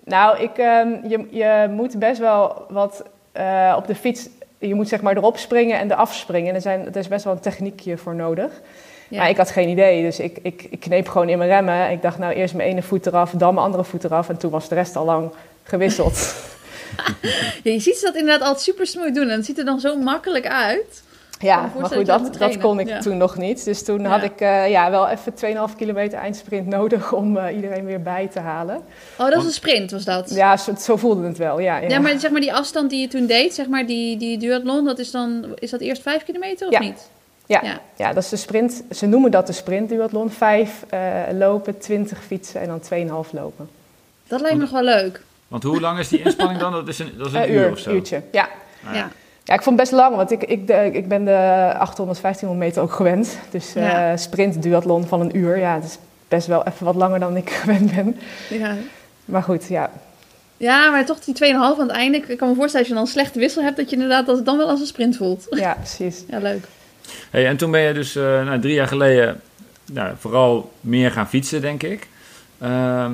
Nou, 0.04 0.38
ik, 0.42 0.58
ehm, 0.58 0.88
je, 1.08 1.26
je 1.30 1.66
moet 1.70 1.98
best 1.98 2.20
wel 2.20 2.64
wat 2.68 3.02
op 3.76 3.86
de 3.86 3.94
fiets... 3.94 4.28
Je 4.58 4.74
moet 4.74 4.88
zeg 4.88 5.02
maar 5.02 5.16
erop 5.16 5.36
springen 5.38 5.78
en 5.78 5.90
eraf 5.90 6.14
springen. 6.14 6.48
En 6.48 6.54
er, 6.54 6.60
zijn, 6.60 6.86
er 6.86 6.96
is 6.96 7.08
best 7.08 7.24
wel 7.24 7.32
een 7.32 7.40
techniekje 7.40 7.96
voor 7.96 8.14
nodig. 8.14 8.50
Ja. 9.08 9.18
Maar 9.18 9.28
ik 9.28 9.36
had 9.36 9.50
geen 9.50 9.68
idee, 9.68 10.02
dus 10.02 10.18
ik, 10.18 10.38
ik, 10.42 10.66
ik 10.70 10.80
kneep 10.80 11.08
gewoon 11.08 11.28
in 11.28 11.38
mijn 11.38 11.50
remmen. 11.50 11.90
Ik 11.90 12.02
dacht, 12.02 12.18
nou, 12.18 12.32
eerst 12.34 12.54
mijn 12.54 12.68
ene 12.68 12.82
voet 12.82 13.06
eraf, 13.06 13.30
dan 13.30 13.54
mijn 13.54 13.66
andere 13.66 13.84
voet 13.84 14.04
eraf. 14.04 14.28
En 14.28 14.36
toen 14.36 14.50
was 14.50 14.68
de 14.68 14.74
rest 14.74 14.96
al 14.96 15.04
lang 15.04 15.30
gewisseld. 15.62 16.34
Ja, 17.62 17.72
je 17.72 17.78
ziet 17.80 17.96
ze 17.96 18.04
dat 18.04 18.14
inderdaad 18.14 18.40
altijd 18.46 18.64
super 18.64 18.86
smooth 18.86 19.14
doen 19.14 19.28
en 19.28 19.36
het 19.36 19.44
ziet 19.44 19.58
er 19.58 19.64
dan 19.64 19.80
zo 19.80 19.96
makkelijk 19.96 20.46
uit. 20.46 21.02
ja, 21.38 21.70
maar 21.78 21.90
goed, 21.90 22.06
dat 22.06 22.34
dat, 22.38 22.58
kon 22.58 22.80
ik. 22.80 22.88
Ja. 22.88 23.00
toen 23.00 23.16
nog 23.16 23.36
niet. 23.36 23.64
Dus 23.64 23.84
toen 23.84 24.00
Ja. 24.00 24.08
had 24.08 24.22
ik 24.22 24.40
eh, 24.40 24.70
ja, 24.70 24.90
wel 24.90 25.08
even 25.08 25.68
2,5 25.70 25.76
kilometer 25.76 26.18
eindsprint 26.18 26.66
nodig 26.66 27.12
om 27.12 27.36
eh, 27.36 27.54
iedereen 27.56 27.84
weer 27.84 28.02
bij 28.02 28.28
te 28.32 28.40
halen. 28.40 28.76
Oh, 29.18 29.28
dat 29.30 29.36
is 29.38 29.44
een 29.44 29.50
sprint, 29.50 29.90
was 29.90 30.04
dat? 30.04 30.30
Ja, 30.34 30.56
zo, 30.56 30.72
zo 30.78 30.96
voelde 30.96 31.26
het 31.26 31.38
wel, 31.38 31.60
ja. 31.60 31.76
ja. 31.78 31.88
Ja, 31.88 31.98
maar 32.00 32.18
zeg 32.18 32.30
maar 32.30 32.40
die 32.40 32.54
afstand 32.54 32.90
die 32.90 33.00
je 33.00 33.08
toen 33.08 33.26
deed, 33.26 33.54
zeg 33.54 33.66
maar 33.68 33.86
die, 33.86 34.16
die 34.16 34.38
duathlon, 34.38 34.84
dat 34.84 34.98
is 34.98 35.10
dan, 35.10 35.46
is 35.58 35.70
dat 35.70 35.80
eerst 35.80 36.02
vijf 36.02 36.24
kilometer 36.24 36.68
of 36.68 36.78
niet? 36.78 37.08
Ja. 37.46 37.60
Ja. 37.62 37.80
Ja, 37.96 38.12
dat 38.12 38.22
is 38.22 38.28
de 38.28 38.36
sprint. 38.36 38.82
Ze 38.90 39.06
noemen 39.06 39.30
dat 39.30 39.46
de 39.46 39.52
sprint 39.52 39.88
duathlon. 39.88 40.30
Vijf 40.30 40.84
eh, 40.88 41.00
lopen, 41.32 41.78
20 41.78 42.22
fietsen 42.24 42.60
en 42.60 42.66
dan 42.66 42.80
2,5 43.26 43.30
lopen. 43.30 43.68
Dat 44.26 44.40
lijkt 44.40 44.56
me 44.56 44.62
nog 44.62 44.70
wel 44.70 44.82
leuk. 44.84 45.20
Want 45.48 45.62
hoe 45.62 45.80
lang 45.80 45.98
is 45.98 46.08
die 46.08 46.22
inspanning 46.22 46.60
dan? 46.60 46.72
Dat 46.72 46.88
is 46.88 46.98
een, 46.98 47.12
dat 47.18 47.26
is 47.26 47.32
een 47.32 47.42
Een 47.42 47.52
uur, 47.52 47.70
of 47.70 47.78
zo. 47.78 47.90
uurtje. 47.90 48.22
Ja. 48.32 48.48
Ah, 48.86 48.94
Ja. 48.94 49.08
ja, 49.44 49.54
ik 49.54 49.62
vond 49.62 49.78
het 49.80 49.88
best 49.90 49.92
lang, 50.00 50.16
want 50.16 50.30
ik, 50.30 50.42
ik, 50.44 50.66
de, 50.66 50.90
ik 50.92 51.08
ben 51.08 51.24
de 51.24 51.74
800, 51.78 52.20
1500 52.20 52.58
meter 52.58 52.82
ook 52.82 52.92
gewend. 52.92 53.38
Dus 53.50 53.74
eh, 53.74 53.82
Ja. 53.90 54.16
sprint 54.16 54.62
duathlon 54.62 55.06
van 55.06 55.20
een 55.20 55.36
uur, 55.36 55.58
ja, 55.58 55.74
dat 55.74 55.84
is 55.84 55.98
best 56.28 56.46
wel 56.46 56.66
even 56.66 56.86
wat 56.86 56.94
langer 56.94 57.20
dan 57.20 57.36
ik 57.36 57.50
gewend 57.62 57.94
ben. 57.94 58.16
Ja. 58.50 58.74
Maar 59.24 59.42
goed, 59.42 59.66
ja. 59.68 59.90
ja, 60.56 60.90
maar 60.90 61.04
toch 61.04 61.20
die 61.20 61.34
2,5 61.34 61.54
aan 61.54 61.78
het 61.78 61.90
einde. 61.90 62.22
Ik 62.26 62.38
kan 62.38 62.48
me 62.48 62.54
voorstellen 62.54 62.78
als 62.78 62.88
je 62.88 62.94
dan 62.94 63.02
een 63.02 63.08
slechte 63.08 63.38
wissel 63.38 63.62
hebt, 63.62 63.76
dat 63.76 63.88
je 63.90 63.94
inderdaad 63.96 64.26
dat 64.26 64.36
het 64.36 64.44
dan 64.46 64.56
wel 64.56 64.68
als 64.68 64.80
een 64.80 64.86
sprint 64.86 65.16
voelt. 65.16 65.46
Ja, 65.50 65.74
precies. 65.74 66.24
Ja, 66.28 66.38
leuk. 66.38 66.64
Hey, 67.30 67.46
en 67.46 67.56
toen 67.56 67.70
ben 67.70 67.80
je 67.80 67.92
dus 67.92 68.16
eh, 68.16 68.22
nou, 68.22 68.60
drie 68.60 68.74
jaar 68.74 68.88
geleden 68.88 69.40
nou, 69.92 70.12
vooral 70.18 70.72
meer 70.80 71.10
gaan 71.10 71.28
fietsen, 71.28 71.60
denk 71.60 71.82
ik. 71.82 72.08
Ehm, 72.58 73.12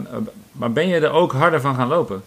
maar 0.53 0.73
ben 0.73 0.89
je 0.89 1.01
er 1.01 1.11
ook 1.11 1.33
harder 1.33 1.61
van 1.61 1.75
gaan 1.75 1.89
lopen? 1.89 2.23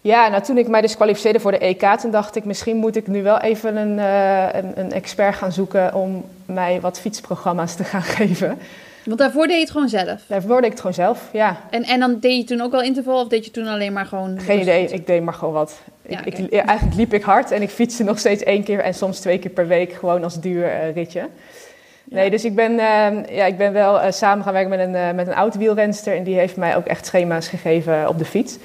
Ja, 0.00 0.28
nou 0.28 0.42
toen 0.42 0.58
ik 0.58 0.68
mij 0.68 0.80
dus 0.80 0.96
kwalificeerde 0.96 1.40
voor 1.40 1.50
de 1.50 1.58
EK, 1.58 1.82
toen 2.00 2.10
dacht 2.10 2.36
ik 2.36 2.44
misschien 2.44 2.76
moet 2.76 2.96
ik 2.96 3.06
nu 3.06 3.22
wel 3.22 3.38
even 3.38 3.76
een, 3.76 3.98
eh, 3.98 4.60
een, 4.60 4.72
een 4.80 4.92
expert 4.92 5.34
gaan 5.34 5.52
zoeken 5.52 5.94
om 5.94 6.24
mij 6.46 6.80
wat 6.80 7.00
fietsprogramma's 7.00 7.74
te 7.74 7.84
gaan 7.84 8.02
geven. 8.18 8.58
Want 9.08 9.20
daarvoor 9.20 9.46
deed 9.46 9.54
je 9.56 9.60
het 9.62 9.70
gewoon 9.70 9.88
zelf. 9.88 10.22
Daarvoor 10.26 10.56
deed 10.56 10.64
ik 10.64 10.70
het 10.70 10.80
gewoon 10.80 10.94
zelf, 10.94 11.28
ja. 11.32 11.56
En, 11.70 11.84
en 11.84 12.00
dan 12.00 12.18
deed 12.20 12.36
je 12.36 12.44
toen 12.44 12.60
ook 12.60 12.70
wel 12.70 12.82
interval 12.82 13.20
of 13.22 13.28
deed 13.28 13.44
je 13.44 13.50
toen 13.50 13.66
alleen 13.66 13.92
maar 13.92 14.06
gewoon... 14.06 14.40
Geen 14.40 14.60
idee, 14.60 14.88
ik 14.88 15.06
deed 15.06 15.22
maar 15.22 15.34
gewoon 15.34 15.54
wat. 15.54 15.80
Ja, 16.08 16.24
ik, 16.24 16.52
eigenlijk 16.52 16.96
liep 16.96 17.12
ik 17.14 17.22
hard 17.22 17.50
en 17.50 17.62
ik 17.62 17.70
fietste 17.70 18.04
nog 18.04 18.18
steeds 18.18 18.42
één 18.42 18.62
keer 18.62 18.80
en 18.80 18.94
soms 18.94 19.20
twee 19.20 19.38
keer 19.38 19.50
per 19.50 19.66
week 19.66 19.92
gewoon 19.92 20.24
als 20.24 20.40
duur 20.40 20.64
eh, 20.64 20.94
ritje. 20.94 21.28
Nee, 22.04 22.24
Ja. 22.24 22.30
dus 22.30 22.44
ik 22.44 22.54
ben, 22.54 22.78
eh, 22.78 23.36
ja, 23.36 23.44
ik 23.44 23.58
ben 23.58 23.72
wel 23.72 24.00
eh, 24.00 24.12
samen 24.12 24.44
gaan 24.44 24.52
werken 24.52 24.70
met 24.70 24.80
een, 24.80 24.94
eh, 24.94 25.12
met 25.12 25.26
een 25.26 25.34
oud 25.34 25.54
wielrenster 25.54 26.16
en 26.16 26.22
die 26.24 26.34
heeft 26.34 26.56
mij 26.56 26.76
ook 26.76 26.86
echt 26.86 27.06
schema's 27.06 27.48
gegeven 27.48 28.08
op 28.08 28.18
de 28.18 28.24
fiets. 28.24 28.56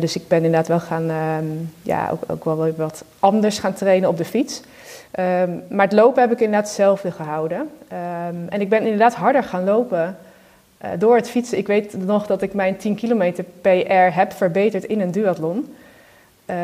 Dus 0.00 0.16
ik 0.16 0.28
ben 0.28 0.36
inderdaad 0.38 0.68
wel 0.68 0.80
gaan, 0.80 1.10
ehm, 1.10 1.44
ja, 1.82 2.08
ook, 2.12 2.22
ook 2.26 2.44
wel 2.44 2.72
wat 2.76 3.04
anders 3.18 3.58
gaan 3.58 3.74
trainen 3.74 4.08
op 4.08 4.16
de 4.16 4.24
fiets. 4.24 4.62
Ehm, 5.16 5.50
maar 5.68 5.84
het 5.84 5.94
lopen 5.94 6.22
heb 6.22 6.32
ik 6.32 6.40
inderdaad 6.40 6.66
hetzelfde 6.66 7.10
gehouden. 7.10 7.70
Ehm, 7.88 8.34
en 8.48 8.60
ik 8.60 8.68
ben 8.68 8.82
inderdaad 8.82 9.14
harder 9.14 9.42
gaan 9.42 9.64
lopen 9.64 10.16
eh, 10.78 10.90
door 10.98 11.16
het 11.16 11.30
fietsen. 11.30 11.58
Ik 11.58 11.66
weet 11.66 12.06
nog 12.06 12.26
dat 12.26 12.42
ik 12.42 12.54
mijn 12.54 12.76
10 12.76 12.94
kilometer 12.94 13.44
PR 13.60 14.14
heb 14.14 14.32
verbeterd 14.32 14.84
in 14.84 15.00
een 15.00 15.10
duathlon. 15.10 15.74
Eh, 16.44 16.56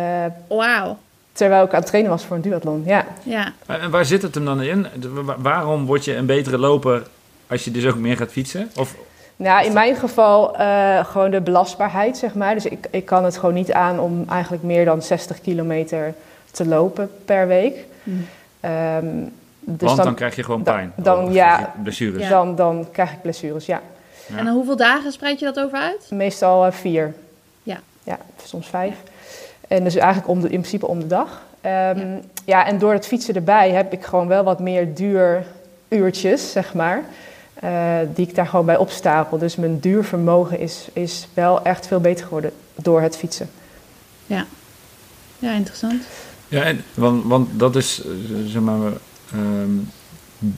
Wauw. 0.49 0.99
terwijl 1.33 1.65
ik 1.65 1.73
aan 1.73 1.81
het 1.81 1.87
trainen 1.87 2.11
was 2.11 2.25
voor 2.25 2.37
een 2.37 2.43
duathlon. 2.43 2.83
Ja. 2.87 3.07
Ja. 3.23 3.53
En 3.67 3.91
waar 3.91 4.05
zit 4.05 4.23
het 4.23 4.35
hem 4.35 4.45
dan 4.45 4.63
in? 4.63 4.87
Waarom 5.39 5.87
word 5.87 6.05
je 6.05 6.17
een 6.17 6.27
betere 6.27 6.59
loper 6.59 7.03
als 7.47 7.65
je 7.65 7.71
dus 7.71 7.87
ook 7.87 7.97
meer 7.97 8.17
gaat 8.17 8.31
fietsen? 8.31 8.71
Of, 8.77 8.95
Nou, 9.37 9.67
in 9.67 9.73
mijn 9.73 9.97
geval 9.97 10.57
eh, 10.57 11.05
gewoon 11.05 11.31
de 11.31 11.41
belastbaarheid, 11.41 12.17
zeg 12.17 12.35
maar. 12.35 12.55
Dus 12.55 12.67
ik, 12.67 12.87
ik 12.91 13.05
kan 13.05 13.25
het 13.25 13.37
gewoon 13.37 13.55
niet 13.55 13.73
aan 13.73 14.01
om 14.01 14.25
eigenlijk 14.29 14.63
meer 14.63 14.85
dan 14.85 15.03
60 15.03 15.41
kilometer 15.41 16.15
te 16.51 16.67
lopen 16.67 17.11
per 17.25 17.47
week. 17.47 17.85
Hm. 18.03 18.11
Ehm, 18.63 19.07
dus 19.61 19.81
want 19.81 19.97
dan, 19.97 20.07
dan, 20.07 20.15
krijg 20.15 20.37
je 20.37 20.43
gewoon 20.45 20.63
pijn. 20.63 20.93
dan, 20.97 21.33
ja. 21.33 21.75
blessures. 21.83 22.23
Ja. 22.23 22.29
dan, 22.29 22.55
dan 22.55 22.87
krijg 22.93 23.13
ik 23.13 23.23
blessures, 23.23 23.67
ja. 23.67 23.81
Ja. 24.27 24.39
En 24.39 24.45
dan 24.45 24.55
hoeveel 24.55 24.77
dagen 24.77 25.13
spreid 25.13 25.39
je 25.39 25.45
dat 25.45 25.61
over 25.61 25.79
uit? 25.79 26.07
Meestal 26.11 26.67
eh, 26.67 26.73
vier. 26.73 27.15
Ja. 27.63 27.81
Ja, 28.05 28.19
soms 28.45 28.69
vijf. 28.69 28.95
En 29.69 29.85
dus 29.85 29.95
eigenlijk 29.97 30.29
om 30.29 30.41
de, 30.41 30.49
in 30.49 30.59
principe 30.59 30.87
om 30.87 30.99
de 31.01 31.07
dag. 31.07 31.43
Ehm, 31.61 31.99
Ja. 31.99 32.19
ja. 32.45 32.67
en 32.67 32.79
door 32.79 32.93
het 32.93 33.07
fietsen 33.07 33.35
erbij 33.35 33.71
heb 33.71 33.93
ik 33.93 34.05
gewoon 34.05 34.29
wel 34.29 34.45
wat 34.45 34.61
meer 34.61 34.95
duuruurtjes, 34.95 36.53
zeg 36.53 36.75
maar. 36.75 37.03
eh, 37.55 37.97
die 38.15 38.29
ik 38.29 38.35
daar 38.35 38.47
gewoon 38.47 38.67
bij 38.67 38.77
opstapel. 38.77 39.39
Dus 39.39 39.57
mijn 39.57 39.79
duurvermogen 39.79 40.59
is, 40.59 40.89
is 40.93 41.29
wel 41.35 41.63
echt 41.63 41.87
veel 41.87 42.01
beter 42.01 42.25
geworden 42.25 42.53
door 42.75 43.01
het 43.01 43.17
fietsen. 43.17 43.51
Ja, 45.39 45.53
interessant. 45.53 46.03
Ja, 46.53 46.63
en, 46.63 46.85
want, 46.95 47.25
want 47.25 47.49
dat 47.59 47.77
is, 47.77 48.03
eh, 48.05 48.11
zeg 48.47 48.63
maar, 48.63 48.93
ehm, 49.33 49.71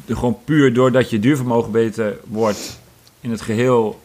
gewoon 0.09 0.38
puur 0.44 0.72
doordat 0.74 1.11
je 1.11 1.18
duurvermogen 1.18 1.70
beter 1.72 2.18
wordt 2.26 2.80
in 3.20 3.30
het 3.30 3.40
geheel, 3.40 4.00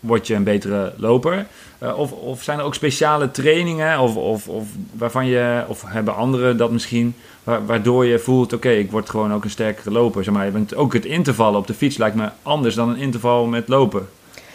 word 0.00 0.26
je 0.26 0.34
een 0.34 0.44
betere 0.44 0.94
loper. 0.96 1.46
Eh, 1.78 1.98
of, 1.98 2.12
of 2.12 2.42
zijn 2.42 2.58
er 2.58 2.64
ook 2.64 2.74
speciale 2.74 3.30
trainingen, 3.30 4.00
of, 4.00 4.16
of, 4.16 4.48
of 4.48 4.68
waarvan 4.92 5.26
je, 5.26 5.64
of 5.68 5.82
hebben 5.86 6.14
anderen 6.14 6.56
dat 6.56 6.70
misschien, 6.70 7.14
wa- 7.44 7.64
waardoor 7.64 8.06
je 8.06 8.18
voelt, 8.18 8.52
oké, 8.52 8.70
ik 8.70 8.90
word 8.90 9.10
gewoon 9.10 9.32
ook 9.32 9.44
een 9.44 9.50
sterkere 9.50 9.90
loper. 9.90 10.24
Zeg 10.24 10.34
maar, 10.34 10.52
ook 10.76 10.92
het 10.92 11.04
intervallen 11.04 11.58
op 11.58 11.66
de 11.66 11.74
fiets 11.74 11.96
lijkt 11.96 12.16
me 12.16 12.28
anders 12.42 12.74
dan 12.74 12.88
een 12.88 12.96
interval 12.96 13.46
met 13.46 13.68
lopen. 13.68 14.08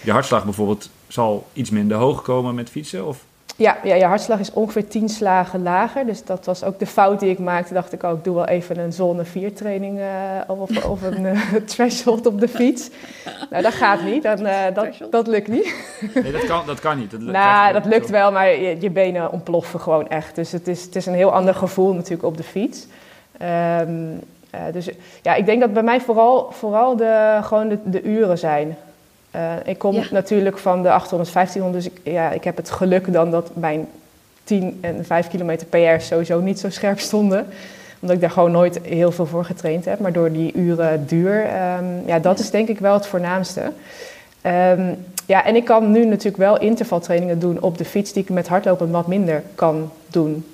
Je 0.03 0.11
hartslag 0.11 0.43
bijvoorbeeld 0.43 0.89
zal 1.07 1.47
iets 1.53 1.69
minder 1.69 1.97
hoog 1.97 2.21
komen 2.21 2.55
met 2.55 2.69
fietsen, 2.69 3.05
of... 3.07 3.23
Ja, 3.55 3.77
ja, 3.83 3.95
je 3.95 4.05
hartslag 4.05 4.39
is 4.39 4.53
ongeveer 4.53 4.87
10 4.87 5.09
slagen 5.09 5.63
lager. 5.63 6.05
Dus 6.05 6.25
dat 6.25 6.45
was 6.45 6.63
ook 6.63 6.79
de 6.79 6.85
fout 6.85 7.19
die 7.19 7.29
ik 7.29 7.39
maakte. 7.39 7.73
Dacht 7.73 7.93
ik, 7.93 8.03
oh, 8.03 8.11
ik 8.11 8.23
doe 8.23 8.35
wel 8.35 8.47
even 8.47 8.79
een 8.79 8.93
zone 8.93 9.25
4 9.25 9.53
training 9.53 9.99
eh, 9.99 10.05
of, 10.47 10.85
of 10.85 11.01
een 11.01 11.25
eh, 11.25 11.41
threshold 11.65 12.25
op 12.25 12.39
de 12.39 12.47
fiets. 12.47 12.89
Nou, 13.49 13.63
dat 13.63 13.73
gaat 13.73 14.03
niet. 14.03 14.23
Dan, 14.23 14.45
eh, 14.45 14.73
dat, 14.73 14.87
dat 15.09 15.27
lukt 15.27 15.47
niet. 15.47 15.73
Nee, 16.13 16.31
dat 16.31 16.45
kan, 16.45 16.65
dat 16.65 16.79
kan 16.79 16.97
niet. 16.97 17.11
Dat, 17.11 17.19
krijg 17.19 17.33
Nou, 17.35 17.73
dat 17.73 17.85
lukt 17.85 18.09
wel, 18.09 18.31
maar 18.31 18.49
je, 18.49 18.81
je 18.81 18.89
benen 18.89 19.31
ontploffen 19.31 19.79
gewoon 19.79 20.09
echt. 20.09 20.35
Dus 20.35 20.51
het 20.51 20.67
is, 20.67 20.83
het 20.83 20.95
is 20.95 21.05
een 21.05 21.13
heel 21.13 21.33
ander 21.33 21.55
gevoel 21.55 21.93
natuurlijk 21.93 22.23
op 22.23 22.37
de 22.37 22.43
fiets. 22.43 22.87
Ehm, 23.37 24.11
eh, 24.49 24.61
dus 24.71 24.89
ja, 25.21 25.33
ik 25.33 25.45
denk 25.45 25.59
dat 25.59 25.73
bij 25.73 25.83
mij 25.83 26.01
vooral, 26.01 26.51
vooral 26.51 26.95
de, 26.95 27.39
gewoon 27.41 27.69
de, 27.69 27.77
de 27.83 28.03
uren 28.03 28.37
zijn. 28.37 28.77
Eh, 29.33 29.53
ik 29.65 29.77
kom 29.77 29.95
Ja. 29.95 30.03
natuurlijk 30.11 30.57
van 30.57 30.81
de 30.83 30.91
800, 30.91 31.31
1500, 31.31 31.83
dus 31.83 31.93
ik, 31.93 32.11
ja, 32.13 32.31
ik 32.31 32.43
heb 32.43 32.57
het 32.57 32.69
geluk 32.71 33.13
dan 33.13 33.31
dat 33.31 33.49
mijn 33.55 33.87
10 34.43 34.77
en 34.81 35.05
5 35.05 35.27
kilometer 35.27 35.67
PR 35.67 35.99
sowieso 36.01 36.39
niet 36.39 36.59
zo 36.59 36.69
scherp 36.69 36.99
stonden. 36.99 37.45
Omdat 37.99 38.15
ik 38.15 38.21
daar 38.21 38.31
gewoon 38.31 38.51
nooit 38.51 38.79
heel 38.81 39.11
veel 39.11 39.25
voor 39.25 39.45
getraind 39.45 39.85
heb. 39.85 39.99
Maar 39.99 40.11
door 40.13 40.31
die 40.31 40.53
uren 40.55 41.05
duur, 41.07 41.45
ehm, 41.45 41.85
ja, 42.05 42.19
dat 42.19 42.39
is 42.39 42.49
denk 42.49 42.67
ik 42.67 42.79
wel 42.79 42.93
het 42.93 43.07
voornaamste. 43.07 43.71
Ehm, 44.41 44.93
ja, 45.25 45.45
en 45.45 45.55
ik 45.55 45.65
kan 45.65 45.91
nu 45.91 46.05
natuurlijk 46.05 46.37
wel 46.37 46.59
intervaltrainingen 46.59 47.39
doen 47.39 47.61
op 47.61 47.77
de 47.77 47.85
fiets 47.85 48.13
die 48.13 48.23
ik 48.23 48.29
met 48.29 48.47
hardlopen 48.47 48.91
wat 48.91 49.07
minder 49.07 49.43
kan 49.55 49.91
doen. 50.07 50.45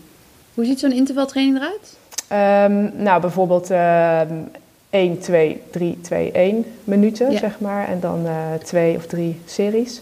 Hoe 0.53 0.65
ziet 0.65 0.79
zo'n 0.79 0.91
intervaltraining 0.93 1.57
eruit? 1.57 1.97
Ehm, 2.27 3.03
nou, 3.03 3.21
bijvoorbeeld 3.21 3.69
1, 4.89 5.19
2, 5.19 5.61
3, 5.71 5.97
2, 6.01 6.31
1 6.31 6.65
minuten, 6.83 7.31
Ja. 7.31 7.37
zeg 7.39 7.59
maar. 7.59 7.87
En 7.87 7.99
dan 7.99 8.25
eh 8.27 8.53
twee 8.63 8.95
of 8.95 9.05
drie 9.05 9.41
series. 9.45 10.01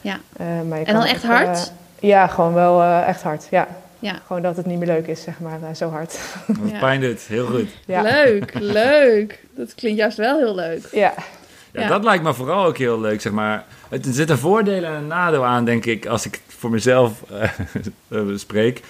Ja. 0.00 0.18
Eh, 0.36 0.46
maar 0.68 0.78
je 0.78 0.84
En 0.84 0.92
kan 0.92 1.02
dan 1.02 1.10
echt 1.12 1.24
ook, 1.24 1.30
hard? 1.30 1.72
eh, 2.00 2.08
ja, 2.08 2.26
gewoon 2.26 2.54
wel 2.54 2.82
eh, 2.82 3.08
echt 3.08 3.22
hard. 3.22 3.46
Ja. 3.50 3.68
Ja. 3.98 4.18
Gewoon 4.26 4.42
dat 4.42 4.56
het 4.56 4.66
niet 4.66 4.78
meer 4.78 4.86
leuk 4.86 5.06
is, 5.06 5.22
zeg 5.22 5.40
maar, 5.40 5.58
eh, 5.62 5.74
zo 5.74 5.90
hard. 5.90 6.18
Wat 6.60 6.70
Ja. 6.70 6.78
pijn 6.78 7.00
dit, 7.00 7.20
heel 7.22 7.46
goed. 7.46 7.68
Ja. 7.86 8.02
Leuk, 8.02 8.52
leuk. 8.82 9.44
Dat 9.56 9.74
klinkt 9.74 9.98
juist 9.98 10.16
wel 10.16 10.38
heel 10.38 10.54
leuk. 10.54 10.88
Ja. 10.92 11.12
Ja, 11.72 11.80
Ja. 11.80 11.88
dat 11.88 12.04
lijkt 12.04 12.22
me 12.24 12.34
vooral 12.34 12.64
ook 12.64 12.78
heel 12.78 13.00
leuk, 13.00 13.20
zeg 13.20 13.32
maar. 13.32 13.64
Het, 13.88 14.06
er 14.06 14.12
zitten 14.12 14.38
voordelen 14.38 14.90
en 14.90 14.96
een 14.96 15.06
nadeel 15.06 15.44
aan, 15.44 15.64
denk 15.64 15.84
ik, 15.86 16.06
als 16.06 16.26
ik 16.26 16.40
voor 16.46 16.70
mezelf 16.70 17.22
eh, 17.30 17.42
eh, 18.08 18.20
spreek. 18.36 18.80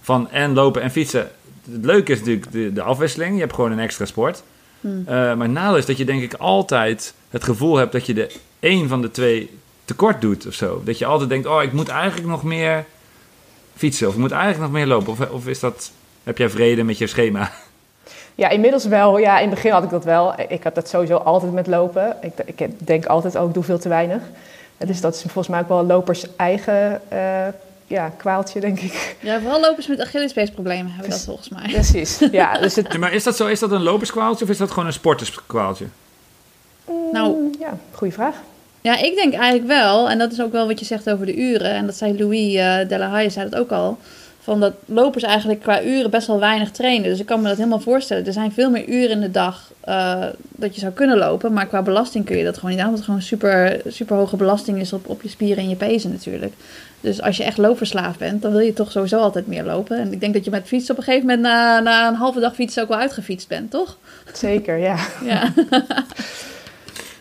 Van 0.00 0.30
en 0.30 0.52
lopen 0.52 0.82
en 0.82 0.90
fietsen. 0.90 1.30
Het 1.72 1.84
leuke 1.84 2.12
is 2.12 2.18
natuurlijk 2.18 2.52
de, 2.52 2.72
de 2.72 2.82
afwisseling. 2.82 3.34
Je 3.34 3.40
hebt 3.40 3.54
gewoon 3.54 3.72
een 3.72 3.78
extra 3.78 4.04
sport. 4.04 4.42
Hmm. 4.82 5.02
Eh, 5.06 5.14
maar 5.14 5.38
het 5.38 5.50
nadeel 5.50 5.76
is 5.76 5.86
dat 5.86 5.98
je 5.98 6.04
denk 6.04 6.22
ik 6.22 6.34
altijd 6.34 7.14
het 7.30 7.44
gevoel 7.44 7.76
hebt 7.76 7.92
dat 7.92 8.06
je 8.06 8.14
de 8.14 8.34
een 8.60 8.88
van 8.88 9.02
de 9.02 9.10
twee 9.10 9.58
tekort 9.84 10.20
doet 10.20 10.46
of 10.46 10.54
zo. 10.54 10.82
Dat 10.84 10.98
je 10.98 11.06
altijd 11.06 11.28
denkt, 11.28 11.46
oh, 11.46 11.62
ik 11.62 11.72
moet 11.72 11.88
eigenlijk 11.88 12.28
nog 12.28 12.42
meer 12.42 12.84
fietsen 13.76 14.08
of 14.08 14.14
ik 14.14 14.20
moet 14.20 14.30
eigenlijk 14.30 14.62
nog 14.62 14.72
meer 14.72 14.86
lopen. 14.86 15.12
Of, 15.12 15.30
of 15.30 15.46
is 15.46 15.60
dat, 15.60 15.90
heb 16.22 16.38
jij 16.38 16.50
vrede 16.50 16.82
met 16.82 16.98
je 16.98 17.06
schema? 17.06 17.50
Ja, 18.34 18.48
inmiddels 18.48 18.84
wel. 18.84 19.18
Ja, 19.18 19.38
in 19.38 19.46
het 19.46 19.54
begin 19.54 19.70
had 19.72 19.84
ik 19.84 19.90
dat 19.90 20.04
wel. 20.04 20.34
Ik 20.48 20.62
had 20.62 20.74
dat 20.74 20.88
sowieso 20.88 21.16
altijd 21.16 21.52
met 21.52 21.66
lopen. 21.66 22.16
Ik, 22.20 22.32
ik 22.56 22.86
denk 22.86 23.06
altijd 23.06 23.36
ook, 23.36 23.48
ik 23.48 23.54
doe 23.54 23.62
veel 23.62 23.78
te 23.78 23.88
weinig. 23.88 24.22
Dus 24.76 25.00
dat 25.00 25.14
is 25.14 25.20
volgens 25.20 25.48
mij 25.48 25.60
ook 25.60 25.68
wel 25.68 25.86
lopers 25.86 26.36
eigen 26.36 27.00
uh, 27.12 27.18
ja, 27.92 28.08
kwaaltje, 28.16 28.60
denk 28.60 28.80
ik. 28.80 29.16
Ja, 29.20 29.40
vooral 29.40 29.60
lopers 29.60 29.86
met 29.86 30.00
Achillespeesproblemen 30.00 30.92
hebben 30.92 31.10
dat 31.10 31.24
volgens 31.24 31.48
mij. 31.48 31.68
Precies, 31.72 32.18
ja. 32.30 32.58
Dus 32.58 32.74
het... 32.74 32.92
Ja, 32.92 32.98
maar 32.98 33.12
is 33.12 33.24
dat 33.24 33.36
zo? 33.36 33.46
Is 33.46 33.58
dat 33.58 33.70
een 33.70 33.82
loperskwaaltje 33.82 34.44
of 34.44 34.50
is 34.50 34.58
dat 34.58 34.70
gewoon 34.70 34.86
een 34.86 34.92
sporterskwaaltje? 34.92 35.86
Nou, 37.12 37.56
ja, 37.60 37.78
goede 37.92 38.12
vraag. 38.12 38.36
Ja, 38.80 38.96
ik 38.96 39.14
denk 39.14 39.34
eigenlijk 39.34 39.66
wel, 39.66 40.10
en 40.10 40.18
dat 40.18 40.32
is 40.32 40.40
ook 40.40 40.52
wel 40.52 40.66
wat 40.66 40.78
je 40.78 40.84
zegt 40.84 41.10
over 41.10 41.26
de 41.26 41.36
uren, 41.36 41.70
en 41.70 41.86
dat 41.86 41.96
zei 41.96 42.18
Louis 42.18 42.54
uh, 42.54 42.88
Delahaye, 42.88 43.30
zei 43.30 43.48
dat 43.50 43.60
ook 43.60 43.70
al, 43.70 43.98
van 44.42 44.60
dat 44.60 44.72
lopers 44.84 45.22
eigenlijk 45.22 45.60
qua 45.60 45.82
uren 45.82 46.10
best 46.10 46.26
wel 46.26 46.38
weinig 46.38 46.70
trainen. 46.70 47.10
Dus 47.10 47.20
ik 47.20 47.26
kan 47.26 47.40
me 47.40 47.48
dat 47.48 47.56
helemaal 47.56 47.80
voorstellen. 47.80 48.26
Er 48.26 48.32
zijn 48.32 48.52
veel 48.52 48.70
meer 48.70 48.88
uren 48.88 49.10
in 49.10 49.20
de 49.20 49.30
dag 49.30 49.70
uh, 49.88 50.24
dat 50.48 50.74
je 50.74 50.80
zou 50.80 50.92
kunnen 50.92 51.18
lopen, 51.18 51.52
maar 51.52 51.66
qua 51.66 51.82
belasting 51.82 52.24
kun 52.24 52.36
je 52.36 52.44
dat 52.44 52.54
gewoon 52.54 52.70
niet 52.70 52.80
aan, 52.80 52.86
omdat 52.86 53.00
het 53.00 53.08
gewoon 53.08 53.22
super, 53.22 53.80
super 53.86 54.16
hoge 54.16 54.36
belasting 54.36 54.78
is 54.78 54.92
op, 54.92 55.08
op 55.08 55.22
je 55.22 55.28
spieren 55.28 55.62
en 55.62 55.68
je 55.68 55.76
pezen 55.76 56.10
natuurlijk. 56.10 56.52
Dus 57.00 57.22
als 57.22 57.36
je 57.36 57.44
echt 57.44 57.58
loopverslaafd 57.58 58.18
bent, 58.18 58.42
dan 58.42 58.52
wil 58.52 58.60
je 58.60 58.72
toch 58.72 58.90
sowieso 58.90 59.18
altijd 59.18 59.46
meer 59.46 59.64
lopen. 59.64 59.98
En 59.98 60.12
ik 60.12 60.20
denk 60.20 60.34
dat 60.34 60.44
je 60.44 60.50
met 60.50 60.66
fietsen 60.66 60.92
op 60.92 60.98
een 60.98 61.04
gegeven 61.04 61.26
moment 61.26 61.42
na, 61.42 61.80
na 61.80 62.08
een 62.08 62.14
halve 62.14 62.40
dag 62.40 62.54
fietsen 62.54 62.82
ook 62.82 62.88
wel 62.88 62.98
uitgefietst 62.98 63.48
bent, 63.48 63.70
toch? 63.70 63.96
Zeker, 64.32 64.76
ja. 64.76 64.96
ja. 65.24 65.52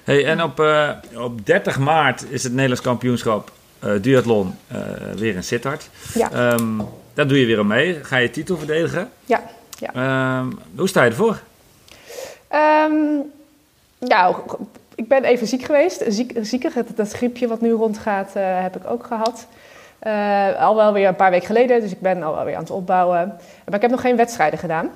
Hey, 0.03 0.25
en 0.25 0.43
op, 0.43 0.59
uh, 0.59 0.89
op 1.17 1.45
30 1.45 1.79
maart 1.79 2.25
is 2.29 2.43
het 2.43 2.51
Nederlands 2.51 2.81
kampioenschap 2.81 3.51
uh, 3.83 3.91
duathlon 4.01 4.55
uh, 4.71 4.77
weer 5.15 5.35
in 5.35 5.43
Sittard. 5.43 5.89
Ja. 6.13 6.53
Um, 6.53 6.81
daar 7.13 7.27
doe 7.27 7.39
je 7.39 7.45
weer 7.45 7.59
aan 7.59 7.67
mee. 7.67 8.03
Ga 8.03 8.17
je 8.17 8.29
titel 8.29 8.57
verdedigen? 8.57 9.09
Ja. 9.25 9.43
ja. 9.79 10.39
Um, 10.39 10.59
hoe 10.75 10.87
sta 10.87 11.03
je 11.03 11.09
ervoor? 11.09 11.41
Um, 12.53 13.31
nou, 13.99 14.35
ik 14.95 15.07
ben 15.07 15.23
even 15.23 15.47
ziek 15.47 15.63
geweest. 15.63 16.03
Ziek, 16.07 16.33
ziekig, 16.41 16.73
dat 16.95 17.11
griepje 17.11 17.47
wat 17.47 17.61
nu 17.61 17.71
rondgaat, 17.71 18.33
heb 18.33 18.75
ik 18.75 18.89
ook 18.89 19.05
gehad. 19.05 19.47
al 20.59 20.75
wel 20.75 20.93
weer 20.93 21.07
een 21.07 21.15
paar 21.15 21.31
weken 21.31 21.45
geleden, 21.45 21.81
dus 21.81 21.91
ik 21.91 22.01
ben 22.01 22.23
al 22.23 22.35
wel 22.35 22.45
weer 22.45 22.55
aan 22.55 22.61
het 22.61 22.71
opbouwen. 22.71 23.27
Maar 23.65 23.75
ik 23.75 23.81
heb 23.81 23.91
nog 23.91 24.01
geen 24.01 24.15
wedstrijden 24.15 24.59
gedaan. 24.59 24.91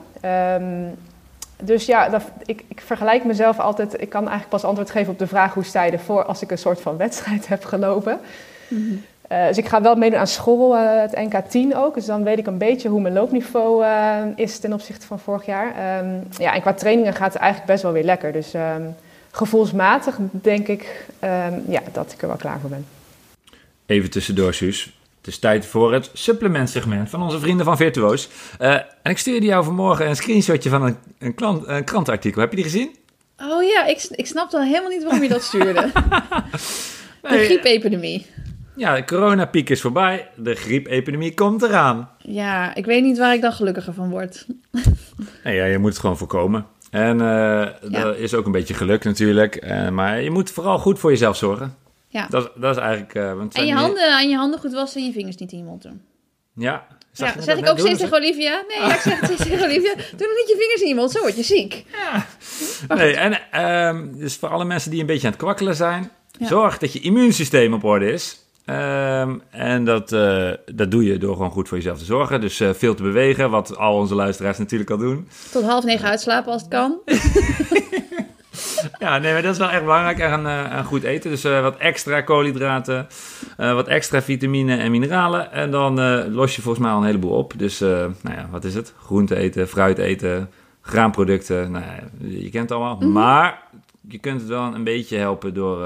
Dus 1.63 1.86
ja, 1.86 2.10
dat, 2.10 2.23
ik, 2.45 2.63
ik, 2.67 2.82
vergelijk 2.82 3.23
mezelf 3.23 3.60
altijd. 3.60 4.01
Ik 4.01 4.10
kan 4.10 4.21
eigenlijk 4.21 4.49
pas 4.49 4.63
antwoord 4.63 4.91
geven 4.91 5.12
op 5.12 5.19
de 5.19 5.28
vraag 5.28 5.54
hoe 5.54 5.63
sta 5.63 5.84
je 5.84 5.91
ervoor 5.91 6.23
als 6.23 6.41
ik 6.41 6.51
een 6.51 6.58
soort 6.58 6.82
van 6.82 6.97
wedstrijd 6.97 7.47
heb 7.54 7.63
gelopen. 7.63 8.19
Mm-hmm. 8.67 9.04
Uh, 9.36 9.48
dus 9.48 9.58
ik 9.58 9.67
ga 9.67 9.82
wel 9.82 9.95
meedoen 9.95 10.19
aan 10.19 10.28
school, 10.28 10.76
uh, 10.76 11.02
het 11.02 11.15
NK 11.15 11.50
10 11.50 11.76
ook. 11.76 11.93
Dus 11.95 12.06
dan 12.06 12.24
weet 12.24 12.38
ik 12.38 12.48
een 12.48 12.58
beetje 12.58 12.89
hoe 12.89 13.02
mijn 13.02 13.13
loopniveau 13.13 13.86
uh, 13.86 14.21
is 14.36 14.60
ten 14.60 14.74
opzichte 14.74 15.08
van 15.08 15.19
vorig 15.19 15.45
jaar. 15.45 16.00
Um, 16.04 16.24
ja, 16.38 16.54
en 16.54 16.62
qua 16.62 16.74
trainingen 16.74 17.13
gaat 17.13 17.34
het 17.34 17.41
eigenlijk 17.41 17.71
best 17.71 17.84
wel 17.84 17.91
weer 17.91 18.04
lekker. 18.04 18.32
Dus 18.32 18.54
um, 18.54 18.95
gevoelsmatig 19.32 20.17
denk 20.32 20.67
ik 20.67 21.06
um, 21.24 21.63
ja, 21.67 21.82
dat 21.91 22.12
ik 22.12 22.21
er 22.21 22.28
wel 22.28 22.38
klaar 22.38 22.60
voor 22.60 22.69
ben. 22.69 22.86
Even 23.86 24.10
tussendoor, 24.10 24.54
Suus. 24.54 24.84
Het 25.17 25.28
is 25.28 25.39
tijd 25.39 25.65
voor 25.65 25.93
het 25.93 26.10
supplementsegment 26.13 27.10
van 27.10 27.21
onze 27.21 27.39
vrienden 27.39 27.65
van 27.65 27.78
Virtuoos. 27.78 28.30
Uh, 28.60 28.74
en 28.74 29.12
ik 29.12 29.17
stuurde 29.17 29.45
jou 29.45 29.63
vanmorgen 29.63 30.08
een 30.08 30.15
screenshotje 30.15 30.69
van 30.69 30.84
een, 30.84 30.98
een, 31.19 31.36
klant, 31.36 31.67
een 31.67 31.84
krantartikel. 31.84 32.41
Heb 32.41 32.50
je 32.50 32.56
die 32.56 32.65
gezien? 32.65 32.95
Oh 33.38 33.63
ja, 33.63 33.86
ik, 33.86 34.08
ik 34.10 34.28
snapte 34.28 34.58
al 34.58 34.63
helemaal 34.63 34.89
niet 34.89 35.04
waarom 35.04 35.24
je 35.24 35.30
dat 35.30 35.43
stuurde. 35.43 35.91
de 37.21 37.43
griepepidemie. 37.45 38.26
Ja, 38.76 38.96
de 38.96 39.06
coronapiek 39.06 39.70
is 39.70 39.82
voorbij. 39.82 40.30
De 40.36 40.56
griepepidemie 40.56 41.34
komt 41.34 41.62
eraan. 41.62 42.10
Ja, 42.18 42.76
ik 42.76 42.86
weet 42.86 43.04
niet 43.04 43.18
waar 43.18 43.34
ik 43.34 43.42
dan 43.42 43.54
gelukkiger 43.54 43.94
van 43.94 44.10
word. 44.10 44.46
nee, 45.44 45.56
ja, 45.56 45.66
je 45.66 45.78
moet 45.78 45.90
het 45.90 46.00
gewoon 46.00 46.18
voorkomen. 46.18 46.66
En 46.92 47.20
uh, 47.20 47.24
ja. 47.24 48.04
dat 48.04 48.18
is 48.18 48.34
ook 48.34 48.46
een 48.46 48.52
beetje 48.52 48.74
geluk 48.74 49.04
natuurlijk. 49.04 49.66
Uh, 49.66 49.90
maar 49.90 50.22
je 50.22 50.32
moet 50.32 50.52
vooral 50.52 50.80
goed 50.80 51.00
voor 51.00 51.10
jezelf 51.10 51.38
zorgen. 51.38 51.76
Ja. 52.08 52.28
Dat, 52.30 52.52
dat 52.56 52.76
is 52.76 52.82
eigenlijk... 52.82 53.16
Uh, 53.16 53.34
want 53.34 53.56
en 53.56 53.66
je 53.66 53.74
handen, 53.74 54.14
aan 54.14 54.30
je 54.30 54.36
handen 54.36 54.60
goed 54.60 54.74
wassen 54.74 55.02
en 55.02 55.08
je 55.08 55.14
vingers 55.14 55.36
niet 55.36 55.52
in 55.52 55.58
je 55.58 55.64
mond 55.64 55.82
doen. 55.82 56.02
Ja. 56.56 56.88
Ja, 57.12 57.34
zeg 57.42 57.58
ik 57.58 57.70
ook 57.70 57.80
steeds 57.80 58.00
tegen 58.00 58.18
Olivia? 58.18 58.64
Nee, 58.68 58.78
ja, 58.78 58.94
ik 58.94 59.00
zeg 59.00 59.20
het 59.20 59.26
steeds 59.26 59.44
tegen 59.44 59.66
Olivia. 59.66 59.94
Doe 59.94 60.28
nog 60.28 60.38
niet 60.38 60.48
je 60.48 60.56
vingers 60.60 60.82
in 60.82 60.88
je 60.88 60.96
mond, 60.96 61.12
zo 61.12 61.22
word 61.22 61.36
je 61.36 61.44
ziek. 61.44 61.86
Ja. 62.88 62.96
Nee, 62.96 63.16
en 63.16 63.62
um, 63.88 64.18
dus 64.18 64.36
voor 64.36 64.50
alle 64.50 64.66
mensen 64.66 64.92
die 64.92 65.00
een 65.00 65.06
beetje 65.06 65.28
aan 65.28 65.34
het 65.34 65.42
kwakkelen 65.42 65.76
zijn... 65.76 66.12
Zorg 66.40 66.78
dat 66.78 66.94
je 66.94 67.00
immuunsysteem 67.00 67.74
op 67.74 67.84
orde 67.84 68.12
is. 68.12 68.44
Um, 68.65 69.41
en 69.49 69.84
dat, 69.84 70.12
uh, 70.12 70.51
dat 70.65 70.91
doe 70.91 71.04
je 71.04 71.17
door 71.17 71.36
gewoon 71.36 71.51
goed 71.51 71.67
voor 71.67 71.78
jezelf 71.78 71.97
te 71.97 72.06
zorgen. 72.06 72.41
Dus 72.41 72.62
uh, 72.62 72.69
veel 72.73 72.95
te 72.95 73.04
bewegen, 73.04 73.49
wat 73.49 73.78
al 73.78 73.95
onze 73.95 74.15
luisteraars 74.15 74.58
natuurlijk 74.58 74.89
al 74.89 74.97
doen. 74.97 75.28
Tot 75.51 75.63
half 75.63 75.84
negen 75.84 76.08
uitslapen 76.08 76.51
als 76.51 76.62
het 76.62 76.71
kan. 76.71 76.99
ja, 78.99 79.17
nee, 79.17 79.34
maar 79.34 79.41
dat 79.41 79.51
is 79.51 79.58
wel 79.58 79.69
echt 79.69 79.82
belangrijk 79.82 80.21
aan, 80.21 80.45
uh, 80.45 80.86
goed 80.86 81.04
eten. 81.04 81.30
Dus 81.30 81.43
wat 81.43 81.78
extra 81.78 82.21
koolhydraten, 82.21 83.08
wat 83.58 83.88
extra 83.88 84.21
vitamine 84.21 84.78
en 84.78 84.91
mineralen. 84.91 85.51
En 85.51 85.71
dan 85.71 85.93
los 86.32 86.56
je 86.56 86.62
volgens 86.62 86.84
mij 86.84 86.93
al 86.93 86.99
een 86.99 87.06
heleboel 87.06 87.38
op. 87.38 87.54
Dus, 87.58 87.80
nou 87.80 88.13
ja, 88.23 88.47
wat 88.51 88.63
is 88.63 88.73
het? 88.73 88.93
Groente 88.97 89.36
eten, 89.36 89.67
fruit 89.67 89.97
eten, 89.97 90.49
graanproducten. 90.82 91.71
Nou 91.71 91.86
ja, 91.86 92.28
je 92.28 92.49
kent 92.49 92.69
het 92.69 92.71
allemaal. 92.71 92.95
Mm 92.95 93.01
-hmm. 93.01 93.12
Maar 93.12 93.64
je 94.08 94.18
kunt 94.18 94.39
het 94.39 94.50
wel 94.50 94.63
een 94.63 94.84
beetje 94.84 95.18
helpen 95.18 95.54
door 95.54 95.78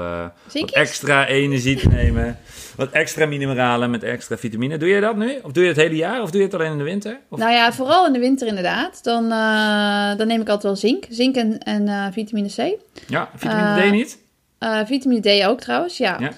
wat 0.52 0.70
extra 0.70 1.26
energie 1.26 1.76
te 1.76 1.88
nemen. 1.88 2.38
Wat 2.76 2.90
extra 2.90 3.26
mineralen 3.26 3.90
met 3.90 4.02
extra 4.02 4.36
vitamine. 4.36 4.76
Doe 4.76 4.88
je 4.88 5.00
dat 5.00 5.16
nu? 5.16 5.38
Of 5.42 5.52
doe 5.52 5.62
je 5.62 5.68
het 5.68 5.78
hele 5.78 5.96
jaar? 5.96 6.22
Of 6.22 6.30
doe 6.30 6.40
je 6.40 6.46
het 6.46 6.54
alleen 6.54 6.72
in 6.72 6.78
de 6.78 6.84
winter? 6.84 7.20
Of? 7.28 7.38
Nou 7.38 7.52
ja, 7.52 7.72
vooral 7.72 8.06
in 8.06 8.12
de 8.12 8.18
winter 8.18 8.46
inderdaad. 8.46 9.04
Dan, 9.04 9.24
uh, 9.24 10.16
dan 10.16 10.26
neem 10.26 10.40
ik 10.40 10.48
altijd 10.48 10.62
wel 10.62 10.76
zink. 10.76 11.04
Zink 11.08 11.36
en, 11.36 11.58
en 11.58 11.86
uh, 11.86 12.06
vitamine 12.12 12.48
C. 12.48 12.78
Ja, 13.06 13.30
vitamine 13.36 13.88
D 13.88 13.90
niet? 13.90 14.18
vitamine 14.84 15.20
D 15.20 15.46
ook 15.46 15.60
trouwens, 15.60 15.96
ja. 15.96 16.16
ja. 16.20 16.30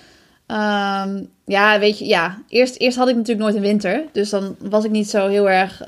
Um, 0.47 1.29
ja, 1.45 1.79
weet 1.79 1.99
je, 1.99 2.07
ja. 2.07 2.43
Eerst, 2.49 2.77
eerst 2.77 2.97
had 2.97 3.09
ik 3.09 3.17
natuurlijk 3.17 3.45
nooit 3.45 3.55
een 3.55 3.69
winter. 3.69 4.05
Dus 4.13 4.31
dan 4.31 4.57
was 4.59 4.85
ik 4.85 4.91
niet 4.91 5.11
zo 5.11 5.29
heel 5.29 5.51
erg... 5.51 5.83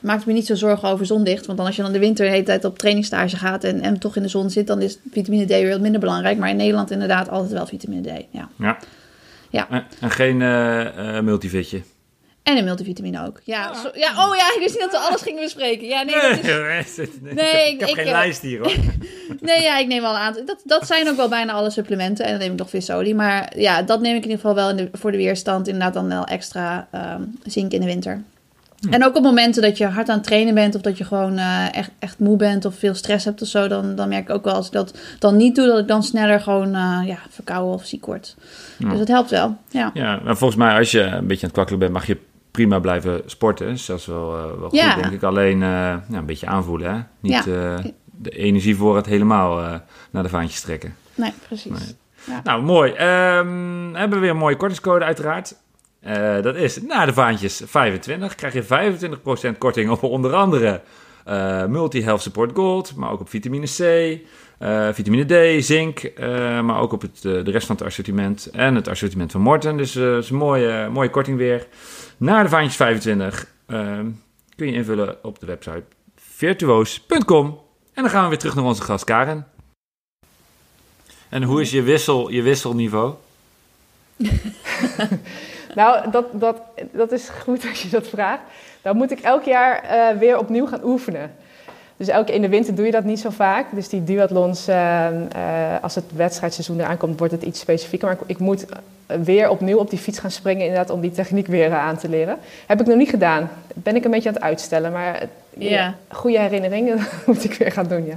maakte 0.00 0.26
me 0.26 0.32
niet 0.32 0.46
zo 0.46 0.54
zorgen 0.54 0.88
over 0.88 1.06
zondicht. 1.06 1.46
Want 1.46 1.58
dan 1.58 1.66
als 1.66 1.76
je 1.76 1.82
dan 1.82 1.92
de 1.92 1.98
winter 1.98 2.24
de 2.24 2.30
hele 2.30 2.44
tijd 2.44 2.64
op 2.64 2.78
trainingstage 2.78 3.36
gaat... 3.36 3.64
En, 3.64 3.80
en 3.80 3.98
toch 3.98 4.16
in 4.16 4.22
de 4.22 4.28
zon 4.28 4.50
zit, 4.50 4.66
dan 4.66 4.80
is 4.80 4.98
vitamine 5.10 5.44
D 5.44 5.48
weer 5.48 5.70
wat 5.70 5.80
minder 5.80 6.00
belangrijk. 6.00 6.38
Maar 6.38 6.50
in 6.50 6.56
Nederland 6.56 6.90
inderdaad 6.90 7.28
altijd 7.28 7.52
wel 7.52 7.66
vitamine 7.66 8.12
D, 8.12 8.24
ja. 8.30 8.48
Ja. 8.58 8.78
Ja. 9.50 9.66
En, 9.70 9.84
en 10.00 10.10
geen 10.10 10.40
uh, 10.40 11.20
multivitje. 11.20 11.82
En 12.42 12.56
een 12.56 12.64
multivitamine 12.64 13.26
ook. 13.26 13.40
Ja, 13.44 13.62
ja. 13.62 13.74
Zo, 13.74 13.90
ja, 13.94 14.10
oh 14.10 14.36
ja, 14.36 14.52
ik 14.54 14.56
wist 14.58 14.72
niet 14.72 14.80
dat 14.80 14.90
we 14.90 15.08
alles 15.08 15.22
gingen 15.22 15.42
bespreken. 15.42 15.86
Ja, 15.86 16.02
nee, 16.02 16.14
dat 16.14 16.38
is... 16.86 16.96
nee, 17.20 17.34
nee, 17.34 17.66
ik, 17.66 17.72
ik 17.72 17.80
heb 17.80 17.88
ik, 17.88 17.94
geen 17.94 18.06
uh, 18.06 18.12
lijst 18.12 18.42
hier 18.42 18.58
hoor. 18.58 18.72
nee, 19.40 19.62
ja, 19.62 19.78
ik 19.78 19.86
neem 19.86 20.02
wel 20.02 20.10
een 20.10 20.20
aantal. 20.20 20.44
Dat, 20.44 20.60
dat 20.64 20.86
zijn 20.86 21.08
ook 21.08 21.16
wel 21.16 21.28
bijna 21.28 21.52
alle 21.52 21.70
supplementen. 21.70 22.24
En 22.24 22.30
dan 22.30 22.40
neem 22.40 22.52
ik 22.52 22.58
nog 22.58 22.70
visolie. 22.70 23.14
Maar 23.14 23.58
ja, 23.58 23.82
dat 23.82 24.00
neem 24.00 24.16
ik 24.16 24.24
in 24.24 24.30
ieder 24.30 24.40
geval 24.40 24.54
wel 24.54 24.70
in 24.70 24.76
de, 24.76 24.88
voor 24.92 25.10
de 25.10 25.16
weerstand. 25.16 25.66
Inderdaad 25.68 25.94
dan 25.94 26.08
wel 26.08 26.24
extra 26.24 26.88
um, 26.94 27.38
zink 27.44 27.72
in 27.72 27.80
de 27.80 27.86
winter. 27.86 28.22
Hm. 28.80 28.92
En 28.92 29.04
ook 29.04 29.16
op 29.16 29.22
momenten 29.22 29.62
dat 29.62 29.78
je 29.78 29.86
hard 29.86 30.08
aan 30.08 30.16
het 30.16 30.26
trainen 30.26 30.54
bent... 30.54 30.74
of 30.74 30.80
dat 30.80 30.98
je 30.98 31.04
gewoon 31.04 31.38
uh, 31.38 31.74
echt, 31.74 31.90
echt 31.98 32.18
moe 32.18 32.36
bent 32.36 32.64
of 32.64 32.74
veel 32.74 32.94
stress 32.94 33.24
hebt 33.24 33.42
of 33.42 33.48
zo... 33.48 33.68
Dan, 33.68 33.94
dan 33.94 34.08
merk 34.08 34.28
ik 34.28 34.34
ook 34.34 34.44
wel 34.44 34.54
als 34.54 34.66
ik 34.66 34.72
dat 34.72 34.98
dan 35.18 35.36
niet 35.36 35.54
doe... 35.54 35.66
dat 35.66 35.78
ik 35.78 35.88
dan 35.88 36.02
sneller 36.02 36.40
gewoon 36.40 36.68
uh, 36.68 37.00
ja, 37.04 37.18
verkouden 37.30 37.74
of 37.74 37.84
ziek 37.84 38.06
word. 38.06 38.36
Ja. 38.78 38.88
Dus 38.88 38.98
dat 38.98 39.08
helpt 39.08 39.30
wel, 39.30 39.56
ja. 39.70 39.90
Ja, 39.94 40.20
maar 40.24 40.36
volgens 40.36 40.58
mij 40.58 40.78
als 40.78 40.90
je 40.90 41.00
een 41.00 41.26
beetje 41.26 41.46
aan 41.46 41.52
het 41.52 41.52
kwakkelen 41.52 41.78
bent... 41.78 41.92
mag 41.92 42.06
je 42.06 42.18
prima 42.52 42.78
blijven 42.78 43.22
sporten. 43.26 43.66
Dus 43.66 43.86
dat 43.86 43.98
is 43.98 44.06
wel, 44.06 44.36
uh, 44.36 44.60
wel 44.60 44.74
ja. 44.74 44.92
goed, 44.92 45.02
denk 45.02 45.14
ik. 45.14 45.22
Alleen 45.22 45.58
ja, 45.58 46.02
een 46.12 46.26
beetje 46.26 46.46
aanvoelen, 46.46 46.94
hè. 46.94 47.00
Niet 47.20 47.44
ja. 47.44 47.80
de 48.04 48.30
energie 48.30 48.76
voor 48.76 48.96
het 48.96 49.06
helemaal 49.06 49.80
naar 50.10 50.22
de 50.22 50.28
vaantjes 50.28 50.60
trekken. 50.60 50.96
Nee, 51.14 51.32
precies. 51.46 51.96
Nee. 52.24 52.40
Nou, 52.44 52.62
mooi. 52.62 52.90
Um, 52.90 53.94
hebben 53.94 54.18
we 54.18 54.18
weer 54.18 54.30
een 54.30 54.36
mooie 54.36 54.56
kortingscode 54.56 55.04
uiteraard. 55.04 55.54
Dat 56.42 56.56
is 56.56 56.82
na 56.82 57.06
de 57.06 57.12
vaantjes 57.12 57.62
25 57.64 58.34
krijg 58.34 58.54
je 58.54 59.54
25% 59.54 59.58
korting 59.58 59.90
op 59.90 60.02
onder 60.02 60.34
andere 60.34 60.80
Multi-Health 61.68 62.22
Support 62.22 62.50
Gold, 62.54 62.96
maar 62.96 63.10
ook 63.10 63.20
op 63.20 63.28
vitamine 63.28 63.66
C, 63.66 63.78
uh, 64.60 64.88
vitamine 64.92 65.58
D, 65.58 65.64
zink, 65.64 66.12
maar 66.62 66.80
ook 66.80 66.92
op 66.92 67.00
het, 67.00 67.22
de 67.22 67.50
rest 67.50 67.66
van 67.66 67.76
het 67.76 67.84
assortiment 67.84 68.50
en 68.52 68.74
het 68.74 68.88
assortiment 68.88 69.32
van 69.32 69.40
Morten. 69.40 69.76
Dus 69.76 69.92
dat 69.92 70.22
is 70.22 70.30
een 70.30 70.36
mooie, 70.36 70.88
mooie 70.88 71.10
korting 71.10 71.36
weer. 71.36 71.66
Na 72.16 72.42
de 72.42 72.48
vaantjes 72.48 72.76
25 72.76 73.46
kun 74.56 74.66
je 74.66 74.72
invullen 74.72 75.24
op 75.24 75.38
de 75.38 75.46
website 75.46 75.82
virtuoos.com. 76.16 77.60
En 77.94 78.02
dan 78.02 78.10
gaan 78.10 78.22
we 78.22 78.28
weer 78.28 78.38
terug 78.38 78.54
naar 78.54 78.64
onze 78.64 78.82
gast 78.82 79.04
Karen. 79.04 79.46
En 81.28 81.42
hoe 81.42 81.60
is 81.60 81.70
je, 81.70 81.82
wissel, 81.82 82.30
je 82.30 82.42
wisselniveau? 82.42 83.14
Nou, 85.74 86.10
dat, 86.10 86.24
dat, 86.32 86.60
dat 86.90 87.12
is 87.12 87.28
goed 87.28 87.66
als 87.68 87.82
je 87.82 87.88
dat 87.88 88.08
vraagt. 88.08 88.42
Dan 88.82 88.96
moet 88.96 89.10
ik 89.10 89.20
elk 89.20 89.44
jaar 89.44 89.84
uh, 89.84 90.18
weer 90.18 90.38
opnieuw 90.38 90.66
gaan 90.66 90.84
oefenen. 90.84 91.34
Dus 91.96 92.08
elke 92.08 92.32
in 92.32 92.42
de 92.42 92.48
winter 92.48 92.74
doe 92.74 92.86
je 92.86 92.90
dat 92.90 93.04
niet 93.04 93.20
zo 93.20 93.30
vaak. 93.30 93.66
Dus 93.72 93.88
die 93.88 94.04
duathlons, 94.04 94.68
uh, 94.68 94.74
uh, 95.36 95.82
als 95.82 95.94
het 95.94 96.04
wedstrijdseizoen 96.14 96.80
eraan 96.80 96.96
komt, 96.96 97.18
wordt 97.18 97.32
het 97.32 97.42
iets 97.42 97.60
specifieker. 97.60 98.08
Maar 98.08 98.16
ik, 98.20 98.22
ik, 98.26 98.38
moet 98.38 98.66
weer 99.06 99.48
opnieuw 99.48 99.78
op 99.78 99.90
die 99.90 99.98
fiets 99.98 100.18
gaan 100.18 100.30
springen, 100.30 100.66
inderdaad, 100.66 100.90
om 100.90 101.00
die 101.00 101.10
techniek 101.10 101.46
weer 101.46 101.74
aan 101.74 101.96
te 101.96 102.08
leren. 102.08 102.38
Heb 102.66 102.80
ik 102.80 102.86
nog 102.86 102.96
niet 102.96 103.08
gedaan. 103.08 103.50
Ben 103.74 103.96
ik 103.96 104.04
een 104.04 104.10
beetje 104.10 104.28
aan 104.28 104.34
het 104.34 104.44
uitstellen. 104.44 104.92
Maar 104.92 105.28
goede 106.08 106.38
herinneringen 106.38 107.06
moet 107.26 107.44
ik 107.44 107.54
weer 107.54 107.72
gaan 107.72 107.88
doen, 107.88 108.06
ja. 108.06 108.16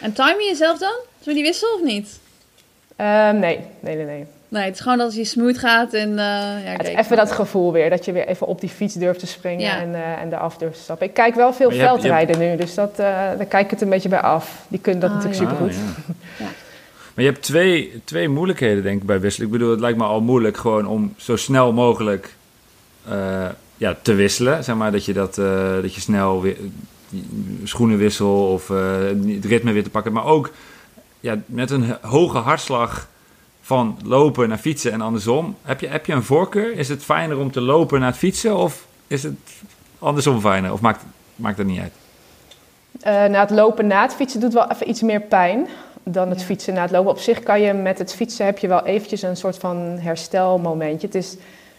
En 0.00 0.12
time 0.12 0.42
je 0.42 0.48
jezelf 0.48 0.78
dan? 0.78 0.94
Doe 1.22 1.34
die 1.34 1.42
wissel 1.42 1.74
of 1.74 1.82
niet? 1.82 2.18
Ehm, 2.96 3.38
nee, 3.38 3.60
nee, 3.80 3.96
nee, 3.96 4.04
nee. 4.04 4.26
Nee, 4.56 4.64
het 4.64 4.74
is 4.74 4.80
gewoon 4.80 4.98
dat 4.98 5.14
je 5.14 5.24
smooth 5.24 5.58
gaat 5.58 5.92
en... 5.92 6.10
Uh, 6.10 6.16
ja, 6.16 6.76
het 6.76 6.86
even 6.86 7.16
dat 7.16 7.32
gevoel 7.32 7.72
weer, 7.72 7.90
dat 7.90 8.04
je 8.04 8.12
weer 8.12 8.26
even 8.26 8.46
op 8.46 8.60
die 8.60 8.68
fiets 8.68 8.94
durft 8.94 9.18
te 9.18 9.26
springen 9.26 9.70
en, 9.70 9.88
uh, 9.88 10.20
en 10.20 10.32
eraf 10.32 10.56
durft 10.56 10.76
te 10.76 10.82
stappen. 10.82 11.06
Ik 11.06 11.14
kijk 11.14 11.34
wel 11.34 11.52
veel 11.52 11.70
veldrijden 11.70 12.38
nu, 12.38 12.56
dus 12.56 12.74
dat, 12.74 12.90
uh, 12.90 12.96
daar 13.06 13.46
kijk 13.46 13.64
ik 13.64 13.70
het 13.70 13.80
een 13.80 13.88
beetje 13.88 14.08
bij 14.08 14.20
af. 14.20 14.64
Die 14.68 14.78
kunnen 14.78 15.00
dat 15.00 15.10
ah, 15.10 15.16
natuurlijk 15.16 15.42
ja. 15.42 15.48
supergoed. 15.48 15.74
Ah, 15.74 16.14
ja. 16.46 16.46
Maar 17.14 17.24
je 17.24 17.30
hebt 17.30 17.42
twee, 17.42 18.02
twee 18.04 18.28
moeilijkheden 18.28 18.82
denk 18.82 19.00
ik 19.00 19.06
bij 19.06 19.20
wisselen. 19.20 19.46
Ik 19.46 19.52
bedoel, 19.52 19.70
het 19.70 19.80
lijkt 19.80 19.98
me 19.98 20.04
al 20.04 20.20
moeilijk 20.20 20.56
gewoon 20.56 20.86
om 20.86 21.14
zo 21.16 21.36
snel 21.36 21.72
mogelijk 21.72 22.34
ja, 23.76 23.96
te 24.02 24.14
wisselen. 24.14 24.64
Zeg 24.64 24.76
maar 24.76 24.92
dat 24.92 25.04
je, 25.04 25.12
dat, 25.12 25.34
dat 25.82 25.94
je 25.94 26.00
snel 26.00 26.42
weer 26.42 26.56
schoenen 27.64 27.98
wissel 27.98 28.52
of 28.52 28.68
het 28.68 29.44
ritme 29.44 29.72
weer 29.72 29.82
te 29.82 29.90
pakken. 29.90 30.12
Maar 30.12 30.24
ook 30.24 30.50
ja, 31.20 31.38
met 31.46 31.70
een 31.70 31.96
hoge 32.00 32.38
hartslag 32.38 33.08
van 33.66 33.98
lopen 34.04 34.48
naar 34.48 34.58
fietsen 34.58 34.92
en 34.92 35.00
andersom. 35.00 35.56
Heb 35.62 35.80
je, 35.80 35.86
heb 35.86 36.06
je 36.06 36.12
een 36.12 36.22
voorkeur? 36.22 36.72
Is 36.72 36.88
het 36.88 37.02
fijner 37.02 37.38
om 37.38 37.50
te 37.50 37.60
lopen 37.60 38.00
naar 38.00 38.08
het 38.08 38.18
fietsen 38.18 38.56
of 38.56 38.86
is 39.06 39.22
het 39.22 39.34
andersom 39.98 40.40
fijner? 40.40 40.72
Of 40.72 40.80
maakt, 40.80 41.04
maakt 41.36 41.56
dat 41.56 41.66
niet 41.66 41.80
uit? 41.80 41.92
Uh, 43.06 43.30
na 43.32 43.40
het 43.40 43.50
lopen 43.50 43.86
na 43.86 44.02
het 44.02 44.14
fietsen 44.14 44.40
doet 44.40 44.52
wel 44.52 44.70
even 44.70 44.88
iets 44.88 45.02
meer 45.02 45.20
pijn 45.20 45.66
dan 46.02 46.28
het 46.28 46.42
fietsen 46.42 46.74
na 46.74 46.82
het 46.82 46.90
lopen. 46.90 47.10
Op 47.10 47.18
zich 47.18 47.42
kan 47.42 47.60
je 47.60 47.72
met 47.72 47.98
het 47.98 48.14
fietsen 48.14 48.46
heb 48.46 48.58
je 48.58 48.68
wel 48.68 48.84
eventjes 48.84 49.22
een 49.22 49.36
soort 49.36 49.58
van 49.58 49.76
herstelmomentje. 50.00 51.06
Het 51.06 51.16
is 51.16 51.36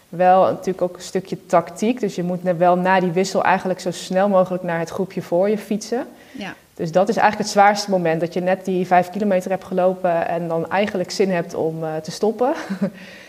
wel 0.08 0.42
natuurlijk 0.42 0.82
ook 0.82 0.96
een 0.96 1.02
stukje 1.02 1.46
tactiek. 1.46 2.00
Dus 2.00 2.14
je 2.14 2.22
moet 2.22 2.40
wel 2.42 2.76
na 2.76 3.00
die 3.00 3.12
wissel 3.12 3.42
eigenlijk 3.42 3.80
zo 3.80 3.90
snel 3.90 4.28
mogelijk 4.28 4.62
naar 4.62 4.78
het 4.78 4.90
groepje 4.90 5.22
voor 5.22 5.48
je 5.48 5.58
fietsen. 5.58 6.06
Ja. 6.32 6.54
Dus 6.74 6.92
dat 6.92 7.08
is 7.08 7.16
eigenlijk 7.16 7.48
het 7.48 7.58
zwaarste 7.58 7.90
moment. 7.90 8.20
Dat 8.20 8.34
je 8.34 8.40
net 8.40 8.64
die 8.64 8.86
vijf 8.86 9.10
kilometer 9.10 9.50
hebt 9.50 9.64
gelopen 9.64 10.28
en 10.28 10.48
dan 10.48 10.70
eigenlijk 10.70 11.10
zin 11.10 11.30
hebt 11.30 11.54
om 11.54 11.82
uh, 11.82 11.96
te 11.96 12.10
stoppen. 12.10 12.52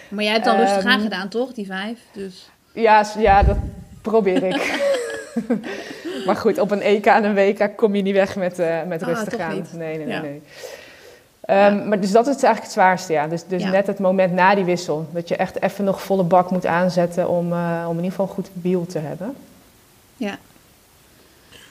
Maar 0.09 0.23
jij 0.23 0.33
hebt 0.33 0.45
dan 0.45 0.57
rustig 0.57 0.93
um, 0.93 1.01
gedaan, 1.01 1.29
toch? 1.29 1.53
Die 1.53 1.65
vijf? 1.65 1.99
Dus... 2.11 2.49
Ja, 2.73 3.05
ja, 3.17 3.43
dat 3.43 3.57
probeer 4.01 4.43
ik. 4.43 4.81
maar 6.25 6.35
goed, 6.35 6.59
op 6.59 6.71
een 6.71 6.81
EK 6.81 7.05
en 7.05 7.23
een 7.23 7.33
WK 7.33 7.77
kom 7.77 7.95
je 7.95 8.01
niet 8.01 8.13
weg 8.13 8.35
met, 8.35 8.59
uh, 8.59 8.83
met 8.87 9.03
ah, 9.03 9.07
rustig 9.07 9.35
gaan. 9.35 9.55
Niet. 9.55 9.73
Nee, 9.73 9.97
nee, 9.97 10.07
ja. 10.07 10.21
nee. 10.21 10.41
Um, 11.49 11.55
ja. 11.55 11.69
Maar 11.69 11.99
dus 11.99 12.11
dat 12.11 12.27
is 12.27 12.33
eigenlijk 12.33 12.63
het 12.63 12.71
zwaarste, 12.71 13.13
ja. 13.13 13.27
Dus, 13.27 13.43
dus 13.47 13.63
ja. 13.63 13.69
net 13.69 13.87
het 13.87 13.99
moment 13.99 14.33
na 14.33 14.55
die 14.55 14.63
wissel. 14.63 15.07
Dat 15.11 15.27
je 15.27 15.35
echt 15.35 15.61
even 15.61 15.83
nog 15.83 16.01
volle 16.01 16.23
bak 16.23 16.51
moet 16.51 16.65
aanzetten 16.65 17.29
om, 17.29 17.51
uh, 17.51 17.85
om 17.87 17.97
in 17.97 18.03
ieder 18.03 18.11
geval 18.11 18.25
een 18.25 18.33
goed 18.33 18.49
wiel 18.61 18.85
te 18.85 18.99
hebben. 18.99 19.35
Ja, 20.17 20.37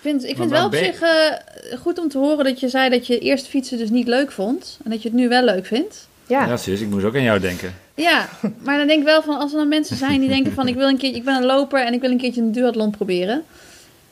vind, 0.08 0.22
ik 0.24 0.36
vind 0.36 0.50
het 0.50 0.58
wel 0.58 0.66
op 0.66 0.74
zich 0.74 1.02
uh, 1.02 1.78
goed 1.80 1.98
om 1.98 2.08
te 2.08 2.18
horen 2.18 2.44
dat 2.44 2.60
je 2.60 2.68
zei 2.68 2.90
dat 2.90 3.06
je 3.06 3.18
eerst 3.18 3.46
fietsen 3.46 3.78
dus 3.78 3.90
niet 3.90 4.06
leuk 4.06 4.32
vond. 4.32 4.78
En 4.84 4.90
dat 4.90 5.02
je 5.02 5.08
het 5.08 5.18
nu 5.18 5.28
wel 5.28 5.44
leuk 5.44 5.66
vindt. 5.66 6.08
Ja, 6.26 6.46
ja 6.46 6.56
sis, 6.56 6.80
ik 6.80 6.88
moest 6.88 7.04
ook 7.04 7.14
aan 7.14 7.22
jou 7.22 7.40
denken. 7.40 7.74
Ja, 7.94 8.28
maar 8.64 8.78
dan 8.78 8.86
denk 8.86 9.00
ik 9.00 9.06
wel 9.06 9.22
van 9.22 9.38
als 9.38 9.52
er 9.52 9.58
dan 9.58 9.68
mensen 9.68 9.96
zijn 9.96 10.20
die 10.20 10.28
denken 10.28 10.52
van 10.52 10.68
ik 10.68 10.74
wil 10.74 10.88
een 10.88 10.96
keertje, 10.96 11.18
ik 11.18 11.24
ben 11.24 11.36
een 11.36 11.44
loper 11.44 11.86
en 11.86 11.92
ik 11.92 12.00
wil 12.00 12.10
een 12.10 12.18
keertje 12.18 12.40
een 12.40 12.52
duathlon 12.52 12.90
proberen. 12.90 13.44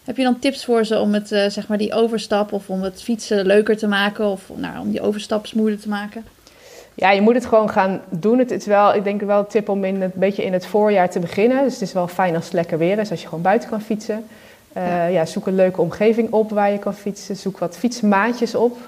Heb 0.04 0.16
je 0.16 0.22
dan 0.22 0.38
tips 0.38 0.64
voor 0.64 0.84
ze 0.84 0.98
om 0.98 1.14
het, 1.14 1.32
uh, 1.32 1.48
zeg 1.48 1.68
maar 1.68 1.78
die 1.78 1.94
overstap 1.94 2.52
of 2.52 2.68
om 2.68 2.82
het 2.82 3.02
fietsen 3.02 3.46
leuker 3.46 3.76
te 3.76 3.86
maken 3.86 4.26
of 4.26 4.50
nou, 4.54 4.78
om 4.78 4.90
die 4.90 5.00
overstap 5.00 5.46
smoother 5.46 5.80
te 5.80 5.88
maken? 5.88 6.24
Ja, 6.94 7.10
je 7.10 7.20
moet 7.20 7.34
het 7.34 7.46
gewoon 7.46 7.70
gaan 7.70 8.00
doen. 8.08 8.38
Het 8.38 8.50
is 8.50 8.66
wel, 8.66 8.94
ik 8.94 9.04
denk 9.04 9.20
wel 9.20 9.38
een 9.38 9.46
tip 9.46 9.68
om 9.68 9.84
in 9.84 10.00
het, 10.02 10.14
een 10.14 10.20
beetje 10.20 10.44
in 10.44 10.52
het 10.52 10.66
voorjaar 10.66 11.10
te 11.10 11.18
beginnen. 11.18 11.62
Dus 11.62 11.72
het 11.72 11.82
is 11.82 11.92
wel 11.92 12.08
fijn 12.08 12.34
als 12.34 12.44
het 12.44 12.52
lekker 12.52 12.78
weer 12.78 12.98
is, 12.98 13.10
als 13.10 13.20
je 13.20 13.28
gewoon 13.28 13.42
buiten 13.42 13.68
kan 13.68 13.80
fietsen. 13.80 14.24
Uh, 14.76 15.12
ja. 15.12 15.24
zoek 15.24 15.46
een 15.46 15.54
leuke 15.54 15.80
omgeving 15.80 16.32
op 16.32 16.50
waar 16.50 16.70
je 16.70 16.78
kan 16.78 16.94
fietsen. 16.94 17.36
Zoek 17.36 17.58
wat 17.58 17.76
fietsmaatjes 17.76 18.54
op 18.54 18.78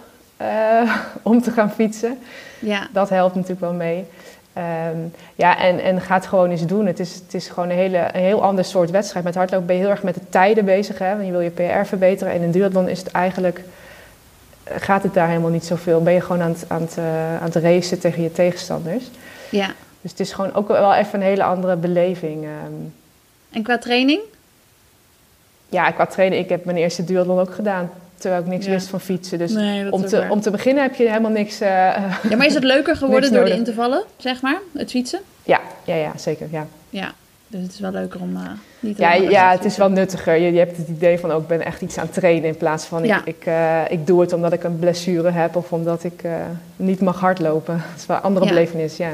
uh, 0.43 0.97
om 1.23 1.43
te 1.43 1.51
gaan 1.51 1.71
fietsen. 1.71 2.19
Ja. 2.59 2.89
Dat 2.93 3.09
helpt 3.09 3.35
natuurlijk 3.35 3.61
wel 3.61 3.73
mee. 3.73 4.05
Um, 4.93 5.13
ja, 5.35 5.59
en, 5.59 5.81
en 5.81 6.01
ga 6.01 6.15
het 6.15 6.27
gewoon 6.27 6.51
eens 6.51 6.67
doen. 6.67 6.87
Het 6.87 7.01
is, 7.01 7.15
het 7.15 7.35
is 7.35 7.49
gewoon 7.49 7.71
een, 7.71 7.77
hele, 7.77 8.09
een 8.13 8.23
heel 8.23 8.43
ander 8.43 8.65
soort 8.65 8.91
wedstrijd. 8.91 9.25
Met 9.25 9.35
hardlopen 9.35 9.67
ben 9.67 9.77
je 9.77 9.83
heel 9.83 9.91
erg 9.91 10.03
met 10.03 10.15
de 10.15 10.29
tijden 10.29 10.65
bezig. 10.65 10.99
Hè? 10.99 11.13
Want 11.13 11.27
je 11.27 11.31
wil 11.31 11.41
je 11.41 11.51
PR 11.51 11.85
verbeteren. 11.85 12.33
En 12.33 12.43
in 12.43 12.51
duathlon 12.51 12.89
is 12.89 12.99
het 12.99 13.11
eigenlijk... 13.11 13.63
Gaat 14.65 15.03
het 15.03 15.15
daar 15.15 15.29
helemaal 15.29 15.51
niet 15.51 15.65
zoveel. 15.65 16.03
Ben 16.03 16.13
je 16.13 16.21
gewoon 16.21 16.43
aan 16.43 16.51
het, 16.51 16.65
aan 16.69 16.81
het, 16.81 16.97
uh, 16.99 17.37
aan 17.37 17.51
het 17.51 17.57
racen 17.57 17.99
tegen 17.99 18.23
je 18.23 18.33
tegenstanders. 18.33 19.11
Ja. 19.51 19.67
Dus 20.01 20.11
het 20.11 20.21
is 20.21 20.33
gewoon 20.33 20.55
ook 20.55 20.69
wel 20.69 20.95
even 20.95 21.21
een 21.21 21.27
hele 21.27 21.43
andere 21.43 21.77
beleving. 21.77 22.45
Um. 22.45 22.95
En 23.51 23.63
qua 23.63 23.79
training? 23.79 24.21
Ja, 25.69 25.91
qua 25.91 26.07
trainen, 26.07 26.39
ik 26.39 26.49
heb 26.49 26.65
mijn 26.65 26.77
eerste 26.77 27.05
duathlon 27.05 27.39
ook 27.39 27.55
gedaan. 27.55 27.91
Terwijl 28.19 28.43
ik 28.43 28.49
niks 28.49 28.67
ja. 28.67 28.71
wist 28.71 28.89
van 28.89 29.01
fietsen. 29.01 29.39
Dus 29.39 29.53
nee, 29.53 29.93
om, 29.93 30.07
te, 30.07 30.27
om 30.31 30.41
te 30.41 30.51
beginnen 30.51 30.83
heb 30.83 30.95
je 30.95 31.09
helemaal 31.09 31.31
niks. 31.31 31.63
Uh, 31.63 31.69
ja, 32.29 32.37
maar 32.37 32.47
is 32.47 32.55
het 32.55 32.65
leuker 32.65 32.97
geworden 33.03 33.33
door 33.33 33.45
de 33.45 33.55
intervallen, 33.55 34.03
zeg 34.17 34.41
maar? 34.41 34.59
Het 34.73 34.91
fietsen? 34.91 35.21
Ja, 35.43 35.61
ja, 35.85 35.95
ja 35.95 36.13
zeker. 36.17 36.49
Ja. 36.51 36.67
ja, 36.91 37.13
dus 37.47 37.63
het 37.63 37.73
is 37.73 37.81
wel 37.81 37.91
leuker 37.91 38.21
om 38.21 38.37
uh, 38.37 38.43
niet 38.81 38.97
te 38.97 39.03
Ja, 39.03 39.13
ja 39.13 39.51
het 39.51 39.65
is 39.65 39.77
wel 39.77 39.91
nuttiger. 39.91 40.35
Je, 40.35 40.53
je 40.53 40.59
hebt 40.59 40.77
het 40.77 40.89
idee 40.89 41.19
van 41.19 41.31
ook, 41.31 41.43
ik 41.43 41.49
ben 41.49 41.65
echt 41.65 41.81
iets 41.81 41.99
aan 41.99 42.05
het 42.05 42.15
trainen. 42.15 42.49
In 42.49 42.57
plaats 42.57 42.85
van 42.85 43.05
ja. 43.05 43.21
ik, 43.25 43.37
ik, 43.37 43.47
uh, 43.47 43.91
ik 43.91 44.07
doe 44.07 44.21
het 44.21 44.33
omdat 44.33 44.53
ik 44.53 44.65
een 44.65 44.79
blessure 44.79 45.31
heb 45.31 45.57
of 45.57 45.73
omdat 45.73 46.05
ik 46.05 46.25
niet 46.77 47.01
mag 47.01 47.21
hardlopen. 47.21 47.75
Dat 47.91 48.01
is 48.01 48.07
wel 48.07 48.17
een 48.17 48.23
andere 48.23 48.47
ja. 48.47 48.51
belevenis, 48.53 48.97
ja. 48.97 49.11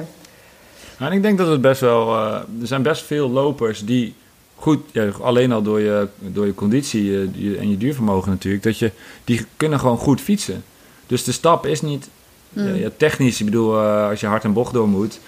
Nou, 0.98 1.10
en 1.10 1.16
ik 1.16 1.22
denk 1.22 1.38
dat 1.38 1.48
het 1.48 1.60
best 1.60 1.80
wel. 1.80 2.16
er 2.16 2.44
zijn 2.62 2.82
best 2.82 3.04
veel 3.04 3.30
lopers 3.30 3.84
die 3.84 4.14
goed, 4.56 4.80
ja, 4.92 5.08
alleen 5.20 5.52
al 5.52 5.62
door 5.62 5.80
je, 5.80 6.08
door 6.18 6.46
je 6.46 6.54
conditie 6.54 7.04
uh, 7.04 7.60
en 7.60 7.70
je 7.70 7.76
duurvermogen 7.76 8.30
natuurlijk, 8.30 8.62
dat 8.62 8.78
je, 8.78 8.90
die 9.24 9.46
kunnen 9.56 9.78
gewoon 9.80 9.98
goed 9.98 10.20
fietsen. 10.20 10.64
Dus 11.06 11.24
de 11.24 11.32
stap 11.32 11.66
is 11.66 11.80
niet 11.80 12.08
mm. 12.48 12.74
ja, 12.74 12.88
technisch, 12.96 13.40
ik 13.40 13.44
bedoel, 13.44 13.74
uh, 13.74 14.08
als 14.08 14.20
je 14.20 14.26
hard 14.26 14.44
een 14.44 14.52
bocht 14.52 14.72
door 14.72 14.88
moet, 14.88 15.20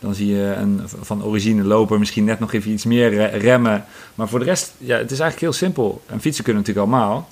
dan 0.00 0.14
zie 0.14 0.34
je 0.34 0.54
een 0.56 0.80
van 0.84 1.24
origine 1.24 1.62
loper 1.62 1.98
misschien 1.98 2.24
net 2.24 2.40
nog 2.40 2.52
even 2.52 2.70
iets 2.70 2.84
meer 2.84 3.36
remmen. 3.36 3.84
Maar 4.14 4.28
voor 4.28 4.38
de 4.38 4.44
rest, 4.44 4.72
ja, 4.78 4.96
het 4.96 5.10
is 5.10 5.20
eigenlijk 5.20 5.40
heel 5.40 5.52
simpel. 5.52 6.02
En 6.06 6.20
fietsen 6.20 6.44
kunnen 6.44 6.62
natuurlijk 6.62 6.88
allemaal. 6.88 7.28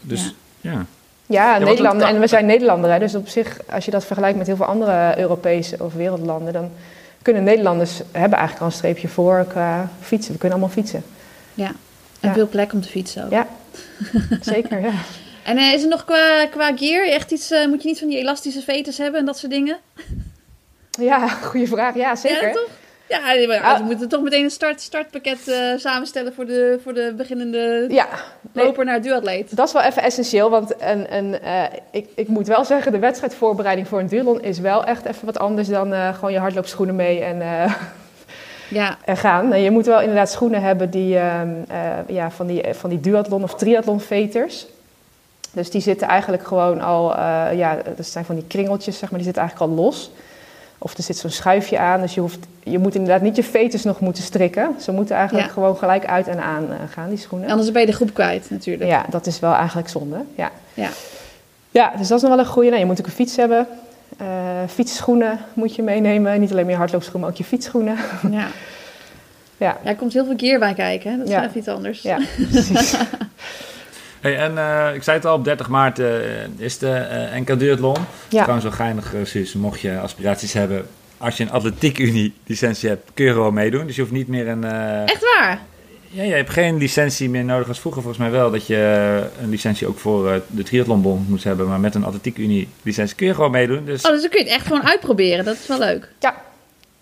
Dus 0.00 0.34
ja. 0.60 0.70
ja. 0.70 0.86
Ja, 1.26 1.58
Nederlander. 1.58 2.06
En 2.06 2.20
we 2.20 2.26
zijn 2.26 2.46
Nederlander, 2.46 2.90
hè, 2.90 2.98
dus 2.98 3.14
op 3.14 3.28
zich, 3.28 3.58
als 3.70 3.84
je 3.84 3.90
dat 3.90 4.04
vergelijkt 4.04 4.38
met 4.38 4.46
heel 4.46 4.56
veel 4.56 4.66
andere 4.66 5.18
Europese 5.18 5.76
of 5.78 5.94
wereldlanden, 5.94 6.52
dan 6.52 6.70
kunnen 7.24 7.44
Nederlanders 7.44 7.98
hebben 7.98 8.38
eigenlijk 8.38 8.60
al 8.60 8.66
een 8.66 8.72
streepje 8.72 9.08
voor 9.08 9.46
qua 9.48 9.90
fietsen. 10.00 10.32
We 10.32 10.38
kunnen 10.38 10.58
allemaal 10.58 10.74
fietsen. 10.74 11.04
Ja, 11.54 11.72
en 12.20 12.28
ja. 12.28 12.32
veel 12.32 12.48
plek 12.48 12.72
om 12.72 12.80
te 12.80 12.88
fietsen 12.88 13.24
ook. 13.24 13.30
Ja, 13.30 13.46
zeker, 14.40 14.80
ja. 14.80 14.92
En 15.44 15.58
uh, 15.58 15.72
is 15.72 15.82
er 15.82 15.88
nog 15.88 16.04
qua, 16.04 16.46
qua 16.46 16.76
gear 16.76 17.06
echt 17.06 17.30
iets, 17.30 17.50
uh, 17.50 17.66
moet 17.66 17.82
je 17.82 17.88
niet 17.88 17.98
van 17.98 18.08
die 18.08 18.18
elastische 18.18 18.60
veters 18.60 18.98
hebben 18.98 19.20
en 19.20 19.26
dat 19.26 19.38
soort 19.38 19.52
dingen? 19.52 19.78
Ja, 20.90 21.28
goede 21.28 21.66
vraag. 21.66 21.94
Ja, 21.94 22.16
zeker. 22.16 22.46
Ja, 22.46 22.52
toch? 22.52 22.68
Ja, 23.08 23.46
we 23.46 23.60
ah. 23.62 23.80
moeten 23.80 24.08
toch 24.08 24.22
meteen 24.22 24.44
een 24.44 24.50
start, 24.50 24.80
startpakket 24.80 25.48
uh, 25.48 25.56
samenstellen 25.76 26.34
voor 26.34 26.46
de, 26.46 26.80
voor 26.82 26.94
de 26.94 27.14
beginnende 27.16 27.86
ja, 27.88 28.06
nee, 28.52 28.64
loper 28.64 28.84
naar 28.84 29.02
duatleet. 29.02 29.56
Dat 29.56 29.66
is 29.66 29.72
wel 29.72 29.82
even 29.82 30.02
essentieel, 30.02 30.50
want 30.50 30.74
een, 30.82 31.14
een, 31.14 31.38
uh, 31.44 31.62
ik, 31.90 32.08
ik 32.14 32.28
moet 32.28 32.46
wel 32.46 32.64
zeggen, 32.64 32.92
de 32.92 32.98
wedstrijdvoorbereiding 32.98 33.88
voor 33.88 33.98
een 33.98 34.06
duathlon 34.06 34.42
is 34.42 34.58
wel 34.58 34.84
echt 34.84 35.04
even 35.04 35.26
wat 35.26 35.38
anders 35.38 35.68
dan 35.68 35.92
uh, 35.92 36.14
gewoon 36.14 36.32
je 36.32 36.38
hardloopschoenen 36.38 36.96
mee 36.96 37.20
en, 37.20 37.68
ja. 38.70 38.98
en 39.04 39.16
gaan. 39.16 39.62
Je 39.62 39.70
moet 39.70 39.86
wel 39.86 40.00
inderdaad 40.00 40.30
schoenen 40.30 40.62
hebben 40.62 40.90
die, 40.90 41.18
ehm, 41.18 41.50
ja, 42.06 42.30
van, 42.30 42.46
die, 42.46 42.74
van 42.74 42.90
die 42.90 43.00
duathlon 43.00 43.42
of 43.42 43.54
triathlon 43.54 44.00
veters. 44.00 44.66
Dus 45.52 45.70
die 45.70 45.80
zitten 45.80 46.08
eigenlijk 46.08 46.46
gewoon 46.46 46.80
al, 46.80 47.10
ja, 47.54 47.78
dat 47.96 48.06
zijn 48.06 48.24
van 48.24 48.34
die 48.34 48.46
kringeltjes, 48.46 48.98
zeg 48.98 49.10
maar, 49.10 49.18
die 49.18 49.26
zitten 49.26 49.42
eigenlijk 49.42 49.72
al 49.72 49.84
los. 49.84 50.10
Of 50.78 50.96
er 50.96 51.02
zit 51.02 51.16
zo'n 51.16 51.30
schuifje 51.30 51.78
aan, 51.78 52.00
dus 52.00 52.14
je, 52.14 52.20
hoeft, 52.20 52.38
je 52.62 52.78
moet 52.78 52.94
inderdaad 52.94 53.22
niet 53.22 53.36
je 53.36 53.44
fetus 53.44 53.84
nog 53.84 54.00
moeten 54.00 54.22
strikken. 54.22 54.76
Ze 54.80 54.92
moeten 54.92 55.16
eigenlijk 55.16 55.46
ja. 55.46 55.52
gewoon 55.52 55.76
gelijk 55.76 56.06
uit 56.06 56.28
en 56.28 56.42
aan 56.42 56.64
uh, 56.70 56.76
gaan, 56.90 57.08
die 57.08 57.18
schoenen. 57.18 57.50
Anders 57.50 57.72
ben 57.72 57.80
je 57.80 57.86
de 57.86 57.92
groep 57.92 58.14
kwijt 58.14 58.50
natuurlijk. 58.50 58.90
Ja, 58.90 59.04
dat 59.10 59.26
is 59.26 59.40
wel 59.40 59.54
eigenlijk 59.54 59.88
zonde. 59.88 60.24
Ja, 60.34 60.50
ja. 60.74 60.88
ja 61.70 61.92
dus 61.96 62.08
dat 62.08 62.16
is 62.16 62.22
nog 62.22 62.34
wel 62.34 62.44
een 62.44 62.50
goede. 62.50 62.68
Nou, 62.68 62.80
je 62.80 62.86
moet 62.86 63.00
ook 63.00 63.06
een 63.06 63.12
fiets 63.12 63.36
hebben. 63.36 63.66
Uh, 64.20 64.26
fietsschoenen 64.68 65.38
moet 65.52 65.74
je 65.74 65.82
meenemen. 65.82 66.40
Niet 66.40 66.50
alleen 66.50 66.66
meer 66.66 66.76
hardloopschoenen, 66.76 67.20
maar 67.20 67.30
ook 67.30 67.36
je 67.36 67.44
fietsschoenen. 67.44 67.96
Ja. 68.30 68.30
ja. 68.38 68.48
ja. 69.56 69.76
er 69.84 69.96
komt 69.96 70.12
heel 70.12 70.24
veel 70.24 70.36
keer 70.36 70.58
bij 70.58 70.74
kijken, 70.74 71.10
hè? 71.10 71.16
dat 71.16 71.26
is 71.26 71.32
ja. 71.32 71.44
even 71.44 71.58
iets 71.58 71.68
anders. 71.68 72.02
Ja, 72.02 72.18
precies. 72.50 72.96
Hey, 74.24 74.36
en 74.36 74.52
uh, 74.52 74.94
ik 74.94 75.02
zei 75.02 75.16
het 75.16 75.26
al, 75.26 75.34
op 75.34 75.44
30 75.44 75.68
maart 75.68 75.98
uh, 75.98 76.08
is 76.56 76.78
de 76.78 77.28
uh, 77.32 77.40
NK 77.40 77.58
Duathlon. 77.58 77.96
Ja. 78.28 78.42
Trouwens 78.42 78.62
wel 78.62 78.72
geinig, 78.72 79.14
Suus, 79.22 79.52
mocht 79.52 79.80
je 79.80 79.98
aspiraties 79.98 80.52
hebben. 80.52 80.86
Als 81.18 81.36
je 81.36 81.44
een 81.44 81.50
atletiek 81.50 81.98
unie 81.98 82.34
licentie 82.46 82.88
hebt, 82.88 83.10
kun 83.14 83.24
je 83.24 83.32
gewoon 83.32 83.54
meedoen. 83.54 83.86
Dus 83.86 83.96
je 83.96 84.00
hoeft 84.00 84.12
niet 84.12 84.28
meer 84.28 84.48
een... 84.48 84.64
Echt 85.04 85.20
waar? 85.20 85.60
Ja, 86.08 86.22
je 86.22 86.32
hebt 86.32 86.50
geen 86.50 86.78
licentie 86.78 87.30
meer 87.30 87.44
nodig 87.44 87.68
als 87.68 87.80
vroeger 87.80 88.02
volgens 88.02 88.22
mij 88.22 88.32
wel. 88.32 88.50
Dat 88.50 88.66
je 88.66 89.22
een 89.40 89.50
licentie 89.50 89.86
ook 89.86 89.98
voor 89.98 90.28
uh, 90.28 90.34
de 90.46 90.62
triathlonbond 90.62 91.28
moet 91.28 91.44
hebben. 91.44 91.68
Maar 91.68 91.80
met 91.80 91.94
een 91.94 92.04
atletiek 92.04 92.38
unie 92.38 92.68
licentie 92.82 93.16
kun 93.16 93.26
je 93.26 93.34
gewoon 93.34 93.50
meedoen. 93.50 93.84
Dus... 93.84 94.04
Oh, 94.04 94.10
dus 94.10 94.20
dan 94.20 94.30
kun 94.30 94.38
je 94.38 94.46
het 94.46 94.54
echt 94.54 94.66
gewoon 94.66 94.84
uitproberen. 94.84 95.44
Dat 95.44 95.54
is 95.54 95.66
wel 95.66 95.78
leuk. 95.78 96.08
Ja. 96.20 96.42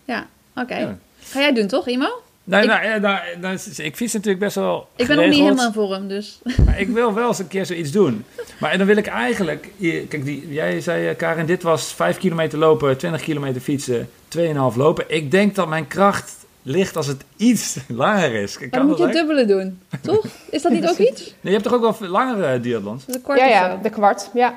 Ja, 0.04 0.26
oké. 0.56 0.76
Ja. 0.76 0.98
Ga 1.22 1.40
jij 1.40 1.54
doen 1.54 1.66
toch, 1.66 1.88
Imo? 1.88 2.21
Nou, 2.44 2.62
ik, 2.62 2.68
nou, 2.68 3.00
nou, 3.00 3.18
nou, 3.40 3.58
ik 3.76 3.96
fiets 3.96 4.12
natuurlijk 4.12 4.44
best 4.44 4.54
wel. 4.54 4.88
Ik 4.96 5.06
ben 5.06 5.16
nog 5.16 5.26
niet 5.26 5.38
helemaal 5.40 5.72
voor 5.72 5.92
hem, 5.92 6.08
dus. 6.08 6.40
Maar 6.64 6.80
ik 6.80 6.88
wil 6.88 7.14
wel 7.14 7.28
eens 7.28 7.38
een 7.38 7.48
keer 7.48 7.66
zoiets 7.66 7.90
doen. 7.90 8.24
Maar 8.60 8.70
en 8.70 8.78
dan 8.78 8.86
wil 8.86 8.96
ik 8.96 9.06
eigenlijk. 9.06 9.68
Kijk, 9.78 10.24
die, 10.24 10.52
jij 10.52 10.80
zei, 10.80 11.08
eh, 11.08 11.16
Karin, 11.16 11.46
dit 11.46 11.62
was 11.62 11.92
5 11.92 12.18
kilometer 12.18 12.58
lopen, 12.58 12.98
20 12.98 13.22
kilometer 13.22 13.60
fietsen, 13.60 14.08
2,5 14.28 14.76
lopen. 14.76 15.04
Ik 15.06 15.30
denk 15.30 15.54
dat 15.54 15.68
mijn 15.68 15.86
kracht 15.86 16.42
ligt 16.62 16.96
als 16.96 17.06
het 17.06 17.24
iets 17.36 17.76
langer 17.88 18.34
is. 18.34 18.58
Kan 18.58 18.68
dan 18.70 18.86
moet 18.86 18.98
je 18.98 19.04
het 19.04 19.12
dubbele 19.12 19.44
doen, 19.44 19.80
toch? 20.00 20.26
Is 20.50 20.62
dat 20.62 20.72
niet 20.72 20.88
ook 20.90 20.98
iets? 20.98 21.20
Nee, 21.20 21.34
je 21.40 21.50
hebt 21.50 21.62
toch 21.62 21.72
ook 21.72 21.98
wel 21.98 22.08
langere 22.08 22.60
duathlons? 22.60 23.04
De 23.04 23.20
kwart 23.20 23.38
ja, 23.38 23.46
ja, 23.46 23.76
de 23.82 23.90
kwart, 23.90 24.30
ja. 24.34 24.54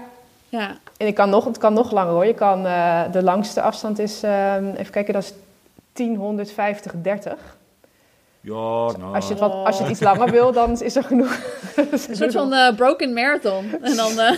ja. 0.50 0.78
En 0.98 1.08
ik 1.08 1.16
kan 1.16 1.30
nog, 1.30 1.46
het 1.46 1.58
kan 1.58 1.74
nog 1.74 1.92
langer 1.92 2.14
hoor. 2.14 2.26
Je 2.26 2.34
kan, 2.34 2.66
uh, 2.66 3.12
de 3.12 3.24
langste 3.24 3.62
afstand 3.62 4.00
is, 4.00 4.24
uh, 4.24 4.56
even 4.78 4.92
kijken, 4.92 5.14
dat 5.14 5.24
is 5.24 5.34
1050, 5.94 6.92
30. 7.02 7.34
Ja, 8.46 8.98
nou. 8.98 9.16
Als 9.16 9.26
je, 9.26 9.32
het 9.32 9.40
wat, 9.40 9.52
als 9.66 9.78
je 9.78 9.84
het 9.84 9.92
iets 9.92 10.02
langer 10.02 10.32
wil, 10.32 10.52
dan 10.52 10.82
is 10.82 10.96
er 10.96 11.04
genoeg. 11.04 11.40
een 12.02 12.16
soort 12.16 12.32
van 12.32 12.54
uh, 12.54 12.76
broken 12.76 13.14
marathon. 13.14 13.72
En 13.82 13.96
dan 13.96 14.12
uh, 14.12 14.32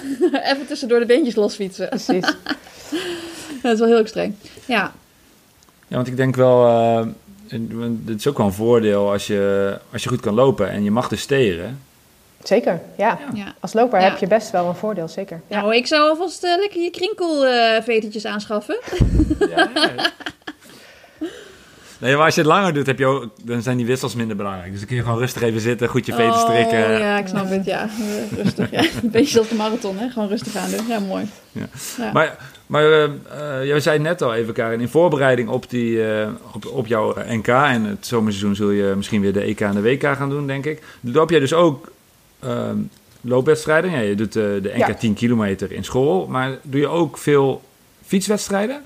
even 0.52 0.68
tussendoor 0.68 1.00
de 1.00 1.06
beentjes 1.06 1.36
losfietsen. 1.36 1.90
Precies. 1.90 2.22
dat 3.62 3.74
is 3.74 3.80
wel 3.80 3.88
heel 3.88 3.98
extreem. 3.98 4.38
Ja. 4.66 4.92
Ja, 5.88 5.96
want 5.96 6.08
ik 6.08 6.18
denk 6.18 6.36
wel... 6.36 6.68
Uh, 6.68 7.06
het 8.06 8.20
is 8.20 8.28
ook 8.28 8.38
wel 8.38 8.46
een 8.46 8.54
voordeel 8.54 9.12
als 9.12 9.28
je, 9.28 9.78
als 9.92 10.04
je 10.04 10.10
goed 10.10 10.20
kan 10.20 10.34
lopen 10.34 10.70
en 10.70 10.84
je 10.84 10.92
mag 10.92 11.08
dus 11.08 11.22
steren. 11.22 11.82
Zeker, 12.44 12.82
ja. 12.98 13.20
ja. 13.34 13.54
Als 13.60 13.74
loper 13.74 14.02
heb 14.02 14.18
je 14.18 14.28
best 14.28 14.52
wel 14.52 14.68
een 14.68 14.76
voordeel, 14.76 15.08
zeker. 15.08 15.42
Ja. 15.48 15.62
Nou, 15.62 15.76
ik 15.76 15.88
zou 15.88 16.10
alvast 16.10 16.44
uh, 16.44 16.58
lekker 16.58 16.82
je 16.82 16.90
krinkelvetertjes 16.90 18.26
aanschaffen. 18.26 18.78
ja, 19.56 19.70
Nee, 22.00 22.16
maar 22.16 22.26
als 22.26 22.36
je 22.36 22.42
het 22.42 22.50
langer 22.50 22.74
doet, 22.74 22.86
heb 22.86 23.00
je 23.00 23.06
ook, 23.06 23.30
dan 23.44 23.62
zijn 23.62 23.78
die 23.78 23.86
wissels 23.86 24.16
minder 24.16 24.36
belangrijk. 24.36 24.70
Dus 24.70 24.80
dan 24.80 24.88
kun 24.88 24.98
je 24.98 25.04
gewoon 25.04 25.18
rustig 25.18 25.42
even 25.42 25.62
zitten, 25.62 25.90
goed 25.90 26.06
je 26.06 26.14
veten 26.14 26.34
oh, 26.34 26.40
strikken. 26.40 26.80
Ja, 26.80 27.18
ik 27.18 27.28
snap 27.28 27.50
het, 27.50 27.66
ja. 27.66 27.90
Rustig, 28.36 28.72
ja. 28.72 28.80
Een 29.04 29.12
beetje 29.12 29.32
zoals 29.32 29.50
de 29.50 29.56
marathon, 29.56 29.98
hè. 29.98 30.10
Gewoon 30.10 30.28
rustig 30.28 30.56
aan 30.56 30.70
doen. 30.72 30.88
Ja, 30.88 31.00
mooi. 31.00 31.26
Ja. 31.52 31.68
ja. 31.98 32.12
Maar, 32.12 32.38
maar 32.68 32.84
uh, 32.84 33.10
jij 33.66 33.80
zei 33.80 34.00
net 34.00 34.22
al 34.22 34.34
even, 34.34 34.54
Karin, 34.54 34.80
in 34.80 34.90
voorbereiding 34.90 35.50
op, 35.50 35.70
die, 35.70 35.92
uh, 35.92 36.28
op, 36.54 36.66
op 36.66 36.88
jouw 36.88 37.14
NK... 37.28 37.48
en 37.48 37.84
het 37.84 38.08
zomerseizoen 38.08 38.56
zul 38.56 38.70
je 38.70 38.94
misschien 38.96 39.22
weer 39.22 39.34
de 39.34 39.42
EK 39.42 39.62
en 39.62 39.72
de 39.72 39.82
WK 39.82 40.04
gaan 40.04 40.30
doen, 40.30 40.48
denk 40.48 40.66
ik. 40.66 40.84
Loop 41.02 41.30
jij 41.30 41.40
dus 41.40 41.54
ook 41.54 41.92
uh, 42.46 42.70
loopwedstrijden? 43.22 43.92
Ja, 43.92 44.00
je 44.00 44.16
doet 44.16 44.34
de 44.34 44.74
NK 44.78 44.98
10 44.98 45.14
kilometer 45.14 45.72
in 45.72 45.84
school, 45.84 46.28
maar 46.28 46.58
doe 46.62 46.80
je 46.80 46.88
ook 46.88 47.18
veel 47.18 47.62
fietswedstrijden? 48.06 48.82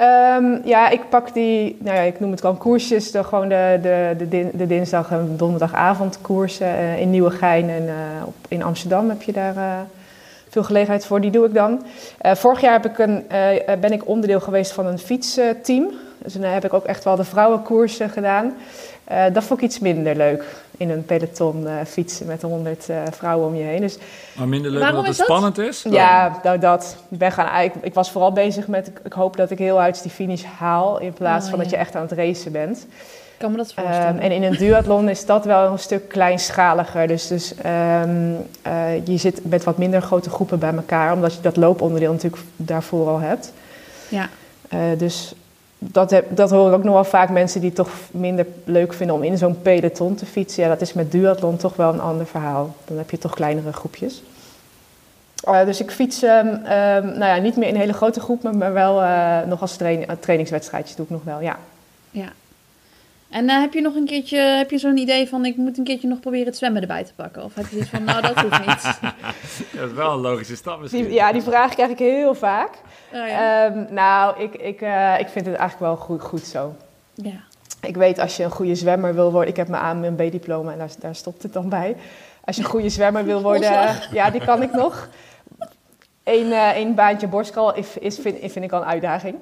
Um, 0.00 0.60
ja, 0.64 0.88
ik 0.88 1.08
pak 1.08 1.34
die, 1.34 1.76
nou 1.80 1.96
ja, 1.96 2.02
ik 2.02 2.20
noem 2.20 2.30
het 2.30 2.40
gewoon 2.40 2.58
koersjes, 2.58 3.10
de, 3.10 3.24
gewoon 3.24 3.48
de, 3.48 3.78
de, 4.28 4.48
de, 4.52 4.66
dinsdag- 4.66 5.10
en 5.10 5.34
donderdagavond 5.36 6.18
koersen 6.20 6.66
uh, 6.66 7.00
in 7.00 7.10
Nieuwegein 7.10 7.70
en 7.70 7.82
uh, 7.82 7.92
op, 8.26 8.34
in 8.48 8.62
Amsterdam 8.62 9.08
heb 9.08 9.22
je 9.22 9.32
daar 9.32 9.56
uh, 9.56 9.78
veel 10.48 10.62
gelegenheid 10.62 11.06
voor. 11.06 11.20
Die 11.20 11.30
doe 11.30 11.46
ik 11.46 11.54
dan. 11.54 11.82
vorig 12.22 12.60
jaar 12.60 12.72
heb 12.72 12.86
ik 12.86 12.98
een, 12.98 13.24
ben 13.80 13.92
ik 13.92 14.08
onderdeel 14.08 14.40
geweest 14.40 14.72
van 14.72 14.86
een 14.86 14.98
fietsteam. 14.98 15.90
Dus 16.18 16.32
dan 16.32 16.42
heb 16.42 16.64
ik 16.64 16.72
ook 16.72 16.84
echt 16.84 17.04
wel 17.04 17.16
de 17.16 17.24
vrouwenkoersen 17.24 18.10
gedaan. 18.10 18.54
dat 19.32 19.44
vond 19.44 19.60
ik 19.60 19.66
iets 19.66 19.78
minder 19.78 20.16
leuk 20.16 20.44
in 20.78 20.90
een 20.90 21.04
peloton 21.04 21.62
uh, 21.62 21.72
fietsen 21.86 22.26
met 22.26 22.42
honderd 22.42 22.88
uh, 22.90 23.02
vrouwen 23.10 23.48
om 23.48 23.54
je 23.54 23.62
heen. 23.62 23.80
Dus, 23.80 23.98
maar 24.36 24.48
minder 24.48 24.70
leuk 24.70 24.88
omdat 24.88 25.06
het 25.06 25.16
spannend 25.16 25.58
is? 25.58 25.84
Ja, 25.90 26.40
nou 26.42 26.58
dat. 26.58 26.96
Ik, 27.08 27.18
ben 27.18 27.32
gaan, 27.32 27.62
ik, 27.62 27.72
ik, 27.80 27.94
was 27.94 28.10
vooral 28.10 28.32
bezig 28.32 28.66
met, 28.66 28.90
ik, 29.04 29.12
hoop 29.12 29.36
dat 29.36 29.50
ik 29.50 29.58
heel 29.58 29.80
uit 29.80 30.02
die 30.02 30.10
finish 30.10 30.42
haal... 30.42 31.00
in 31.00 31.12
plaats 31.12 31.44
oh, 31.44 31.50
van 31.50 31.58
dat 31.58 31.70
je 31.70 31.76
echt 31.76 31.94
aan 31.96 32.02
het 32.02 32.12
racen 32.12 32.52
bent. 32.52 32.78
Ik 32.78 33.44
kan 33.44 33.50
me 33.50 33.56
dat 33.56 33.72
voorstellen. 33.74 34.14
Um, 34.14 34.18
en 34.18 34.30
in 34.30 34.42
een 34.42 34.56
duathlon 34.56 35.08
is 35.08 35.26
dat 35.26 35.44
wel 35.44 35.72
een 35.72 35.78
stuk 35.78 36.08
kleinschaliger. 36.08 37.06
Dus, 37.06 37.26
dus 37.26 37.52
um, 37.52 38.36
uh, 38.66 39.06
je 39.06 39.16
zit 39.16 39.40
met 39.44 39.64
wat 39.64 39.78
minder 39.78 40.02
grote 40.02 40.30
groepen 40.30 40.58
bij 40.58 40.74
elkaar... 40.74 41.12
omdat 41.12 41.34
je 41.34 41.40
dat 41.40 41.56
looponderdeel 41.56 42.12
natuurlijk 42.12 42.42
daarvoor 42.56 43.08
al 43.08 43.18
hebt. 43.18 43.52
Ja. 44.08 44.28
dus 44.96 45.34
dat, 45.78 46.50
hoor 46.50 46.68
ik 46.68 46.74
ook 46.74 46.84
nog 46.84 46.94
wel 46.94 47.04
vaak 47.04 47.30
mensen 47.30 47.60
die 47.60 47.72
toch 47.72 47.90
minder 48.10 48.46
leuk 48.64 48.92
vinden 48.92 49.16
om 49.16 49.22
in 49.22 49.38
zo'n 49.38 49.62
peloton 49.62 50.14
te 50.14 50.26
fietsen. 50.26 50.62
Ja, 50.62 50.68
dat 50.68 50.80
is 50.80 50.92
met 50.92 51.12
duathlon 51.12 51.56
toch 51.56 51.76
wel 51.76 51.92
een 51.92 52.00
ander 52.00 52.26
verhaal. 52.26 52.74
Dan 52.84 52.96
heb 52.96 53.10
je 53.10 53.18
toch 53.18 53.34
kleinere 53.34 53.72
groepjes. 53.72 54.22
Uh, 55.48 55.64
dus 55.64 55.80
ik 55.80 55.90
fiets 55.90 56.22
um, 56.22 56.48
um, 56.48 56.62
nou 57.04 57.24
ja, 57.24 57.36
niet 57.36 57.56
meer 57.56 57.68
in 57.68 57.76
hele 57.76 57.92
grote 57.92 58.20
groep, 58.20 58.42
maar 58.52 58.72
wel 58.72 59.02
uh, 59.02 59.42
nog 59.46 59.60
als 59.60 59.76
train, 59.76 60.00
uh, 60.00 60.06
trainingswedstrijdjes 60.20 60.96
doe 60.96 61.04
ik 61.04 61.10
nog 61.10 61.24
wel, 61.24 61.40
ja. 61.40 61.58
Ja. 62.10 62.28
En 63.30 63.50
heb 63.50 63.72
je 63.72 63.80
nog 63.80 63.94
een 63.94 64.06
keertje, 64.06 64.38
heb 64.38 64.70
je 64.70 64.78
zo'n 64.78 64.96
idee 64.96 65.28
van 65.28 65.44
ik 65.44 65.56
moet 65.56 65.78
een 65.78 65.84
keertje 65.84 66.08
nog 66.08 66.20
proberen 66.20 66.46
het 66.46 66.56
zwemmen 66.56 66.80
erbij 66.80 67.04
te 67.04 67.14
pakken? 67.14 67.44
Of 67.44 67.54
heb 67.54 67.64
je 67.64 67.70
zoiets 67.70 67.90
van 67.90 68.04
nou 68.04 68.20
dat 68.20 68.40
hoeft 68.40 68.66
niet? 68.66 68.82
dat 69.78 69.88
is 69.88 69.94
wel 69.94 70.12
een 70.12 70.20
logische 70.20 70.56
stap 70.56 70.80
misschien. 70.80 71.04
Die, 71.04 71.12
ja, 71.12 71.32
die 71.32 71.42
vraag 71.42 71.74
krijg 71.74 71.90
ik 71.90 71.98
heel 71.98 72.34
vaak. 72.34 72.70
Oh, 73.12 73.28
ja. 73.28 73.66
um, 73.66 73.86
nou, 73.90 74.42
ik, 74.42 74.54
ik, 74.54 74.80
uh, 74.80 75.20
ik 75.20 75.28
vind 75.28 75.46
het 75.46 75.54
eigenlijk 75.54 75.78
wel 75.78 75.96
goed, 75.96 76.22
goed 76.22 76.44
zo. 76.44 76.76
Ja. 77.14 77.40
Ik 77.80 77.96
weet 77.96 78.18
als 78.18 78.36
je 78.36 78.44
een 78.44 78.50
goede 78.50 78.74
zwemmer 78.74 79.14
wil 79.14 79.32
worden, 79.32 79.50
ik 79.50 79.56
heb 79.56 79.68
mijn 79.68 79.82
A 79.82 80.04
en 80.04 80.14
B-diploma 80.14 80.72
en 80.72 80.78
daar, 80.78 80.90
daar 81.00 81.14
stopt 81.14 81.42
het 81.42 81.52
dan 81.52 81.68
bij. 81.68 81.96
Als 82.44 82.56
je 82.56 82.62
een 82.62 82.68
goede 82.68 82.88
zwemmer 82.88 83.24
wil 83.24 83.42
worden, 83.50 83.96
ja, 84.12 84.30
die 84.30 84.44
kan 84.44 84.62
ik 84.62 84.72
nog. 84.72 85.08
Eén 86.24 86.46
uh, 86.88 86.94
baantje 86.94 87.28
borstkal 87.28 87.74
is, 87.74 87.98
is, 87.98 88.18
vind, 88.18 88.38
vind 88.40 88.64
ik 88.64 88.72
al 88.72 88.80
een 88.80 88.86
uitdaging. 88.86 89.36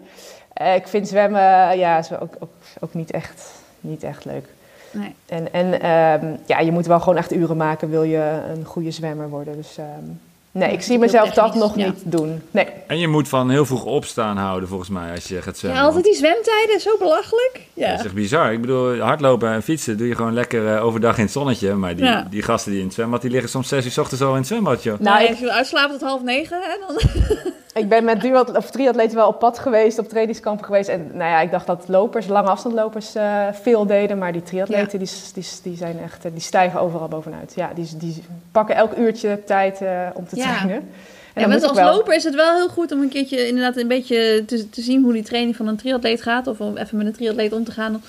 Uh, 0.62 0.75
ik 0.75 0.88
vind 0.88 1.09
zwemmen 1.09 1.79
ja, 1.79 1.99
is 1.99 2.12
ook, 2.12 2.35
ook, 2.38 2.53
ook 2.81 2.94
niet, 2.94 3.11
echt, 3.11 3.55
niet 3.80 4.02
echt 4.02 4.24
leuk. 4.24 4.44
Nee. 4.90 5.14
En, 5.26 5.52
en 5.52 5.66
um, 5.66 6.38
ja, 6.46 6.58
je 6.60 6.72
moet 6.72 6.86
wel 6.86 7.00
gewoon 7.00 7.16
echt 7.16 7.32
uren 7.32 7.56
maken, 7.56 7.90
wil 7.90 8.02
je 8.02 8.40
een 8.56 8.64
goede 8.64 8.90
zwemmer 8.90 9.28
worden. 9.28 9.56
Dus 9.56 9.78
um, 9.78 10.20
Nee, 10.56 10.72
ik 10.72 10.82
zie 10.82 10.98
mezelf 10.98 11.30
dat 11.30 11.54
nog 11.54 11.76
niet 11.76 12.02
doen. 12.04 12.42
Nee. 12.50 12.66
En 12.86 12.98
je 12.98 13.08
moet 13.08 13.28
van 13.28 13.50
heel 13.50 13.66
vroeg 13.66 13.84
opstaan 13.84 14.36
houden, 14.36 14.68
volgens 14.68 14.88
mij, 14.88 15.10
als 15.14 15.28
je 15.28 15.42
gaat 15.42 15.58
zwemmen. 15.58 15.80
Ja, 15.80 15.86
altijd 15.86 16.04
die 16.04 16.14
zwemtijden, 16.14 16.80
zo 16.80 16.96
belachelijk. 16.98 17.60
Ja. 17.74 17.90
Dat 17.90 17.98
is 17.98 18.04
echt 18.04 18.14
bizar. 18.14 18.52
Ik 18.52 18.60
bedoel, 18.60 18.98
hardlopen 18.98 19.50
en 19.50 19.62
fietsen 19.62 19.96
doe 19.96 20.08
je 20.08 20.14
gewoon 20.14 20.34
lekker 20.34 20.74
uh, 20.74 20.84
overdag 20.84 21.16
in 21.16 21.22
het 21.22 21.32
zonnetje. 21.32 21.74
Maar 21.74 21.96
die, 21.96 22.28
die 22.30 22.42
gasten 22.42 22.70
die 22.70 22.80
in 22.80 22.86
het 22.86 22.94
zwembad, 22.94 23.22
die 23.22 23.30
liggen 23.30 23.50
soms 23.50 23.68
zes 23.68 23.84
uur 23.84 23.90
s 23.90 23.98
ochtends 23.98 24.24
al 24.24 24.30
in 24.30 24.36
het 24.36 24.46
zwembad, 24.46 24.82
joh. 24.82 24.98
Nou, 24.98 25.28
als 25.28 25.38
je 25.38 25.52
uitslapen 25.52 25.98
tot 25.98 26.08
half 26.08 26.22
negen, 26.22 26.58
hè, 26.62 26.86
dan... 26.86 26.96
ik 27.76 27.88
ben 27.88 28.04
met 28.04 28.20
duat, 28.20 28.56
of 28.56 28.70
triatleten 28.70 29.16
wel 29.16 29.28
op 29.28 29.38
pad 29.38 29.58
geweest, 29.58 29.98
op 29.98 30.08
trainingskampen 30.08 30.64
geweest. 30.64 30.88
En 30.88 31.10
nou 31.12 31.30
ja, 31.30 31.40
ik 31.40 31.50
dacht 31.50 31.66
dat 31.66 31.84
lopers, 31.88 32.26
lange 32.26 32.48
afstandlopers 32.48 33.16
uh, 33.16 33.46
veel 33.52 33.86
deden. 33.86 34.18
Maar 34.18 34.32
die 34.32 34.42
triatleten, 34.42 34.98
die, 34.98 35.08
die, 35.34 35.44
die, 35.62 35.76
zijn 35.76 36.00
echt, 36.00 36.22
die 36.22 36.40
stijgen 36.40 36.80
overal 36.80 37.08
bovenuit. 37.08 37.52
Ja, 37.56 37.70
die, 37.74 37.88
die 37.96 38.24
pakken 38.52 38.76
elk 38.76 38.96
uurtje 38.96 39.44
tijd 39.44 39.80
uh, 39.80 40.08
om 40.14 40.26
te 40.28 40.36
trainen. 40.36 40.88
En 41.34 41.50
ja, 41.50 41.66
als 41.66 41.80
loper 41.80 42.14
is 42.14 42.24
het 42.24 42.34
wel 42.34 42.54
heel 42.54 42.68
goed 42.68 42.92
om 42.92 43.02
een 43.02 43.08
keertje 43.08 43.46
inderdaad 43.46 43.76
een 43.76 43.88
beetje 43.88 44.44
te, 44.46 44.68
te 44.70 44.80
zien 44.80 45.02
hoe 45.02 45.12
die 45.12 45.22
training 45.22 45.56
van 45.56 45.66
een 45.66 45.76
triatleet 45.76 46.22
gaat. 46.22 46.46
Of 46.46 46.60
om 46.60 46.76
even 46.76 46.96
met 46.96 47.06
een 47.06 47.12
triatleet 47.12 47.52
om 47.52 47.64
te 47.64 47.70
gaan. 47.70 48.02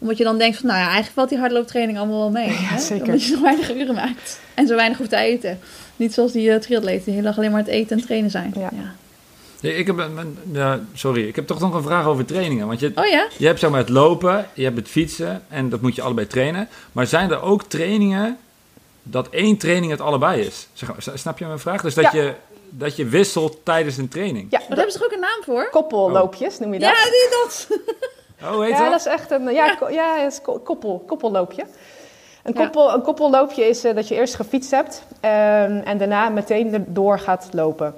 Omdat 0.00 0.16
je 0.16 0.24
dan 0.24 0.38
denkt 0.38 0.56
van, 0.56 0.66
nou 0.66 0.78
ja, 0.78 0.84
eigenlijk 0.84 1.14
valt 1.14 1.28
die 1.28 1.38
hardlooptraining 1.38 1.98
allemaal 1.98 2.18
wel 2.18 2.30
mee. 2.30 2.48
Ja, 2.52 2.54
hè? 2.54 2.78
zeker. 2.78 3.04
Omdat 3.04 3.22
je 3.22 3.34
zo 3.34 3.42
weinig 3.42 3.74
uren 3.74 3.94
maakt. 3.94 4.40
En 4.54 4.66
zo 4.66 4.76
weinig 4.76 4.98
hoeft 4.98 5.10
te 5.10 5.16
eten. 5.16 5.58
Niet 5.96 6.14
zoals 6.14 6.32
die 6.32 6.48
uh, 6.48 6.56
triatleten 6.56 7.04
die 7.04 7.14
heel 7.14 7.22
dag 7.22 7.36
alleen 7.36 7.50
maar 7.50 7.60
het 7.60 7.68
eten 7.68 7.98
en 7.98 8.04
trainen 8.04 8.30
zijn. 8.30 8.52
Ja. 8.56 8.68
ja. 8.72 8.94
Ik 9.64 9.86
heb, 9.86 10.10
ja, 10.52 10.80
sorry, 10.94 11.28
ik 11.28 11.36
heb 11.36 11.46
toch 11.46 11.60
nog 11.60 11.74
een 11.74 11.82
vraag 11.82 12.06
over 12.06 12.24
trainingen. 12.24 12.66
Want 12.66 12.80
je, 12.80 12.92
oh 12.94 13.06
ja? 13.06 13.28
je 13.36 13.46
hebt 13.46 13.60
zeg 13.60 13.70
maar 13.70 13.80
het 13.80 13.88
lopen, 13.88 14.48
je 14.54 14.64
hebt 14.64 14.76
het 14.76 14.88
fietsen 14.88 15.44
en 15.48 15.68
dat 15.68 15.80
moet 15.80 15.94
je 15.94 16.02
allebei 16.02 16.26
trainen. 16.26 16.68
Maar 16.92 17.06
zijn 17.06 17.30
er 17.30 17.42
ook 17.42 17.62
trainingen 17.62 18.38
dat 19.02 19.28
één 19.28 19.56
training 19.56 19.90
het 19.90 20.00
allebei 20.00 20.40
is? 20.40 20.68
Snap 21.14 21.38
je 21.38 21.46
mijn 21.46 21.58
vraag? 21.58 21.82
Dus 21.82 21.94
dat 21.94 22.12
je 22.12 22.34
dat 22.76 22.96
je 22.96 23.06
wisselt 23.06 23.58
tijdens 23.62 23.96
een 23.96 24.08
training. 24.08 24.46
Ja, 24.50 24.58
daar 24.58 24.68
hebben 24.68 24.92
ze 24.92 24.98
toch 24.98 25.06
ook 25.06 25.12
een 25.12 25.20
naam 25.20 25.42
voor? 25.44 25.68
Koppelloopjes 25.70 26.58
noem 26.58 26.72
je 26.72 26.78
dat? 26.78 26.88
Ja, 26.88 27.04
die 27.04 27.28
dat. 27.30 27.68
Oh, 28.42 28.60
heet 28.60 28.70
ja, 28.70 28.78
dat? 28.78 28.90
dat 28.90 29.00
is 29.00 29.06
echt 29.06 29.30
een 29.30 29.52
ja, 29.52 29.78
ja, 29.90 30.26
is 30.26 30.40
koppel, 30.64 31.04
koppelloopje. 31.06 31.64
Een, 32.42 32.54
koppel, 32.54 32.94
een 32.94 33.02
koppelloopje 33.02 33.64
is 33.64 33.84
uh, 33.84 33.94
dat 33.94 34.08
je 34.08 34.14
eerst 34.14 34.34
gefietst 34.34 34.70
hebt 34.70 35.02
um, 35.10 35.20
en 35.78 35.98
daarna 35.98 36.28
meteen 36.28 36.84
door 36.88 37.18
gaat 37.18 37.48
lopen. 37.52 37.94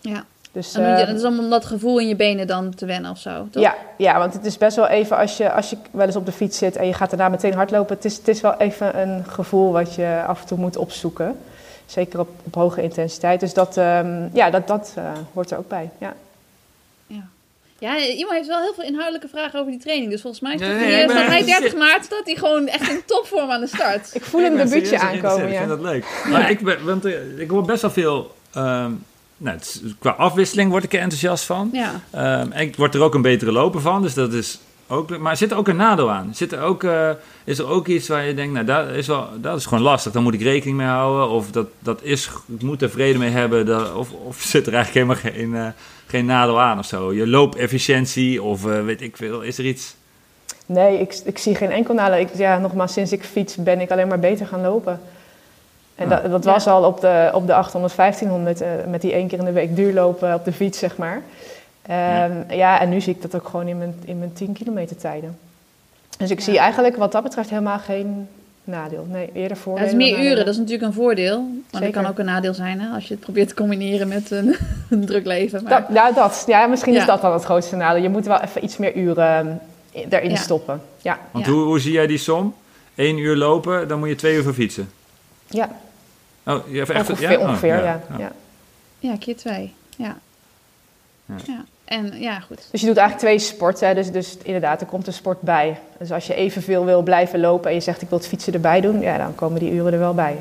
Ja. 0.00 0.24
Dus, 0.52 0.74
en 0.74 0.82
uh, 0.82 1.06
dat 1.06 1.08
is 1.08 1.24
om 1.24 1.50
dat 1.50 1.64
gevoel 1.64 1.98
in 1.98 2.08
je 2.08 2.16
benen 2.16 2.46
dan 2.46 2.74
te 2.74 2.86
wennen 2.86 3.10
of 3.10 3.18
zo, 3.18 3.48
toch? 3.50 3.62
Ja, 3.62 3.74
ja, 3.96 4.18
want 4.18 4.34
het 4.34 4.44
is 4.44 4.58
best 4.58 4.76
wel 4.76 4.86
even 4.86 5.16
als 5.16 5.36
je, 5.36 5.52
als 5.52 5.70
je 5.70 5.76
wel 5.90 6.06
eens 6.06 6.16
op 6.16 6.26
de 6.26 6.32
fiets 6.32 6.58
zit 6.58 6.76
en 6.76 6.86
je 6.86 6.94
gaat 6.94 7.10
daarna 7.10 7.28
meteen 7.28 7.54
hardlopen. 7.54 7.96
Het 7.96 8.04
is, 8.04 8.16
het 8.16 8.28
is 8.28 8.40
wel 8.40 8.54
even 8.54 9.00
een 9.00 9.24
gevoel 9.28 9.72
wat 9.72 9.94
je 9.94 10.22
af 10.26 10.40
en 10.40 10.46
toe 10.46 10.58
moet 10.58 10.76
opzoeken. 10.76 11.36
Zeker 11.86 12.20
op, 12.20 12.28
op 12.44 12.54
hoge 12.54 12.82
intensiteit. 12.82 13.40
Dus 13.40 13.54
dat, 13.54 13.76
um, 13.76 14.30
ja, 14.32 14.50
dat, 14.50 14.66
dat 14.66 14.94
uh, 14.98 15.04
hoort 15.32 15.50
er 15.50 15.58
ook 15.58 15.68
bij. 15.68 15.90
Ja. 15.98 16.14
Ja. 17.06 17.22
Ja, 17.78 17.98
iemand 17.98 18.36
heeft 18.36 18.48
wel 18.48 18.60
heel 18.60 18.74
veel 18.74 18.84
inhoudelijke 18.84 19.28
vragen 19.28 19.58
over 19.60 19.72
die 19.72 19.80
training. 19.80 20.10
Dus 20.10 20.20
volgens 20.20 20.42
mij 20.42 20.54
Nee, 20.54 20.68
staat 20.68 20.80
nee, 20.80 20.94
hij, 20.94 21.08
staat 21.08 21.16
echt 21.16 21.30
30 21.30 21.54
serieus. 21.54 21.74
maart 21.74 22.04
staat 22.04 22.24
hij 22.24 22.34
gewoon 22.34 22.68
echt 22.68 22.90
in 22.90 23.02
topvorm 23.06 23.50
aan 23.50 23.60
de 23.60 23.66
start. 23.66 24.10
Ik 24.14 24.24
voel 24.24 24.40
een 24.40 24.50
Ik 24.50 24.56
ben 24.56 24.68
debuutje 24.68 24.98
aankomen, 24.98 25.46
ja. 25.46 25.52
Ik 25.52 25.56
vind 25.56 25.68
dat 25.68 25.80
leuk. 25.80 26.24
Maar 26.30 26.50
ik, 26.50 26.60
ben, 26.60 26.84
want, 26.84 27.04
eh, 27.04 27.38
ik 27.38 27.50
hoor 27.50 27.64
best 27.64 27.82
wel 27.82 27.90
veel... 27.90 28.34
ehm, 28.52 28.92
nou, 29.40 29.56
het 29.56 29.80
is- 29.84 29.94
qua 29.98 30.10
afwisseling 30.10 30.70
word 30.70 30.84
ik 30.84 30.92
er 30.92 31.00
enthousiast 31.00 31.44
van. 31.44 31.70
Ja. 31.72 32.00
Ehm, 32.10 32.52
en 32.52 32.60
ik 32.60 32.76
word 32.76 32.94
er 32.94 33.02
ook 33.02 33.14
een 33.14 33.22
betere 33.22 33.52
loper 33.52 33.80
van, 33.80 34.02
dus 34.02 34.14
dat 34.14 34.32
is 34.32 34.60
ook... 34.88 35.18
Maar 35.18 35.36
zit 35.36 35.50
er 35.50 35.56
ook 35.56 35.68
een 35.68 35.76
nadeel 35.76 36.10
aan? 36.10 36.30
Zit 36.34 36.52
er 36.52 36.60
ook, 36.60 36.84
eh, 36.84 37.10
is 37.44 37.58
er 37.58 37.66
ook 37.68 37.86
iets 37.86 38.08
waar 38.08 38.24
je 38.24 38.34
denkt, 38.34 38.52
nou, 38.52 38.64
dat 38.66 38.88
is, 38.88 39.06
wel, 39.06 39.28
dat 39.40 39.56
is 39.58 39.66
gewoon 39.66 39.82
lastig. 39.84 40.12
Daar 40.12 40.22
moet 40.22 40.34
ik 40.34 40.42
rekening 40.42 40.76
mee 40.76 40.86
houden. 40.86 41.28
Of 41.28 41.50
dat, 41.50 41.66
dat 41.78 42.02
is, 42.02 42.30
ik 42.56 42.62
moet 42.62 42.82
er 42.82 42.90
vrede 42.90 43.18
mee 43.18 43.30
hebben. 43.30 43.66
Dat, 43.66 43.94
of, 43.94 44.12
of 44.12 44.40
zit 44.52 44.66
er 44.66 44.74
eigenlijk 44.74 45.06
helemaal 45.06 45.32
geen, 45.34 45.54
eh, 45.66 45.72
geen 46.06 46.26
nadeel 46.26 46.60
aan 46.60 46.78
of 46.78 46.86
zo? 46.86 47.12
Je 47.12 47.26
loopefficiëntie 47.26 48.42
of 48.42 48.66
eh, 48.66 48.84
weet 48.84 49.00
ik 49.02 49.16
veel. 49.16 49.40
Is 49.40 49.58
er 49.58 49.64
iets... 49.64 49.94
Nee, 50.66 50.98
ik, 51.00 51.20
ik 51.24 51.38
zie 51.38 51.54
geen 51.54 51.70
enkel 51.70 51.94
nadeel. 51.94 52.18
Ik, 52.18 52.28
ja, 52.36 52.58
nogmaals, 52.58 52.92
sinds 52.92 53.12
ik 53.12 53.24
fiets 53.24 53.56
ben 53.56 53.80
ik 53.80 53.90
alleen 53.90 54.08
maar 54.08 54.18
beter 54.18 54.46
gaan 54.46 54.60
lopen. 54.60 55.00
En 56.00 56.08
dat, 56.08 56.30
dat 56.30 56.44
was 56.44 56.66
al 56.66 56.84
op 56.84 57.00
de, 57.00 57.30
op 57.34 57.46
de 57.46 57.54
800, 57.54 57.96
1500, 57.96 58.60
eh, 58.60 58.68
met 58.90 59.00
die 59.00 59.12
één 59.12 59.28
keer 59.28 59.38
in 59.38 59.44
de 59.44 59.52
week 59.52 59.76
duurlopen 59.76 60.34
op 60.34 60.44
de 60.44 60.52
fiets, 60.52 60.78
zeg 60.78 60.96
maar. 60.96 61.22
Ehm, 61.82 62.32
ja. 62.48 62.80
en 62.80 62.88
nu 62.88 63.00
zie 63.00 63.14
ik 63.14 63.22
dat 63.22 63.34
ook 63.34 63.48
gewoon 63.48 63.68
in 63.68 63.78
mijn, 63.78 63.94
in 64.04 64.18
mijn 64.18 64.32
10 64.32 64.52
kilometer 64.52 64.96
tijden. 64.96 65.38
Dus 66.18 66.30
ik 66.30 66.38
Ja. 66.38 66.44
zie 66.44 66.58
eigenlijk 66.58 66.96
wat 66.96 67.12
dat 67.12 67.22
betreft 67.22 67.50
helemaal 67.50 67.78
geen 67.78 68.28
nadeel. 68.64 69.06
Nee, 69.08 69.30
eerder 69.34 69.56
Ja, 69.56 69.62
voordelen. 69.62 69.90
het 69.90 70.00
is 70.00 70.10
meer 70.10 70.24
uren, 70.24 70.36
dat 70.44 70.54
is 70.54 70.56
natuurlijk 70.56 70.86
een 70.86 70.92
voordeel. 70.92 71.44
Maar 71.70 71.80
dat 71.80 71.90
kan 71.90 72.06
ook 72.06 72.18
een 72.18 72.24
nadeel 72.24 72.54
zijn 72.54 72.80
hè, 72.80 72.94
als 72.94 73.06
je 73.08 73.14
het 73.14 73.22
probeert 73.22 73.48
te 73.48 73.54
combineren 73.54 74.08
met 74.08 74.30
een, 74.30 74.56
een 74.90 75.06
druk 75.06 75.26
leven. 75.26 75.62
Maar, 75.62 75.80
Dat, 75.80 75.96
ja, 75.96 76.12
dat. 76.12 76.44
Ja, 76.46 76.66
misschien 76.66 76.92
Ja. 76.92 77.00
is 77.00 77.06
dat 77.06 77.20
dan 77.20 77.32
het 77.32 77.44
grootste 77.44 77.76
nadeel. 77.76 78.02
Je 78.02 78.08
moet 78.08 78.26
wel 78.26 78.40
even 78.40 78.64
iets 78.64 78.76
meer 78.76 78.94
uren 78.96 79.60
eh, 79.92 80.02
erin 80.10 80.30
Ja. 80.30 80.36
stoppen. 80.36 80.80
Ja. 80.98 81.18
Want 81.30 81.46
Ja. 81.46 81.52
hoe, 81.52 81.62
hoe 81.64 81.80
zie 81.80 81.92
jij 81.92 82.06
die 82.06 82.18
som? 82.18 82.54
Eén 82.94 83.18
uur 83.18 83.36
lopen, 83.36 83.88
dan 83.88 83.98
moet 83.98 84.08
je 84.08 84.14
twee 84.14 84.34
uur 84.36 84.42
voor 84.42 84.54
fietsen. 84.54 84.90
ja, 85.46 85.68
Oh, 86.46 86.68
je 86.68 86.78
hebt 86.78 86.90
echt... 86.90 87.10
ongeveer, 87.10 87.30
ja? 87.30 87.38
Oh, 87.38 87.48
ongeveer 87.48 87.76
ja. 87.76 87.82
ja. 87.84 88.18
ja. 88.18 88.32
ja, 88.98 89.16
keer 89.18 89.36
twee. 89.36 89.74
Ja. 89.96 90.18
Ja. 91.26 91.34
ja. 91.46 91.64
En 91.84 92.20
ja, 92.20 92.40
goed. 92.40 92.68
Dus 92.70 92.80
je 92.80 92.86
doet 92.86 92.96
eigenlijk 92.96 93.26
twee 93.28 93.38
sporten. 93.38 93.88
hè. 93.88 93.94
Dus, 93.94 94.10
dus 94.12 94.36
inderdaad, 94.42 94.80
er 94.80 94.86
komt 94.86 95.06
een 95.06 95.12
sport 95.12 95.40
bij. 95.40 95.78
Dus 95.98 96.12
als 96.12 96.26
je 96.26 96.34
evenveel 96.34 96.84
wil 96.84 97.02
blijven 97.02 97.40
lopen 97.40 97.68
en 97.68 97.74
je 97.74 97.80
zegt 97.82 98.02
ik 98.02 98.08
wil 98.08 98.18
het 98.18 98.26
fietsen 98.26 98.52
erbij 98.52 98.80
doen, 98.80 99.00
ja, 99.00 99.16
dan 99.16 99.34
komen 99.34 99.60
die 99.60 99.72
uren 99.72 99.92
er 99.92 99.98
wel 99.98 100.14
bij. 100.14 100.36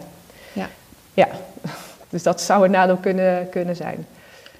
Ja. 0.53 0.69
Ja, 1.13 1.27
dus 2.09 2.23
dat 2.23 2.41
zou 2.41 2.65
een 2.65 2.71
nadeel 2.71 2.97
kunnen, 2.97 3.49
kunnen 3.49 3.75
zijn. 3.75 4.07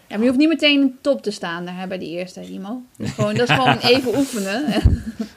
Ja, 0.07 0.15
maar 0.15 0.19
je 0.19 0.25
hoeft 0.27 0.39
niet 0.39 0.49
meteen 0.49 0.97
top 1.01 1.21
te 1.21 1.31
staan 1.31 1.65
daar, 1.65 1.77
hè, 1.77 1.87
bij 1.87 1.97
die 1.97 2.09
eerste, 2.09 2.41
Imo. 2.41 2.81
Dat 2.97 3.07
is 3.07 3.13
gewoon, 3.13 3.33
dat 3.35 3.49
is 3.49 3.55
gewoon 3.55 3.77
even 3.93 4.17
oefenen. 4.17 4.65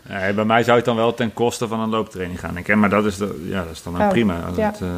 Nee, 0.08 0.32
bij 0.32 0.44
mij 0.44 0.62
zou 0.62 0.76
het 0.76 0.84
dan 0.86 0.96
wel 0.96 1.14
ten 1.14 1.32
koste 1.32 1.68
van 1.68 1.80
een 1.80 1.88
looptraining 1.88 2.40
gaan. 2.40 2.56
Ik, 2.56 2.74
maar 2.76 2.90
dat 2.90 3.04
is, 3.04 3.16
de, 3.16 3.46
ja, 3.48 3.62
dat 3.64 3.72
is 3.72 3.82
dan 3.82 3.94
ook 3.94 4.00
Oh, 4.00 4.08
prima. 4.08 4.40
Als 4.40 4.56
ja. 4.56 4.70
het, 4.70 4.80
eh, 4.80 4.88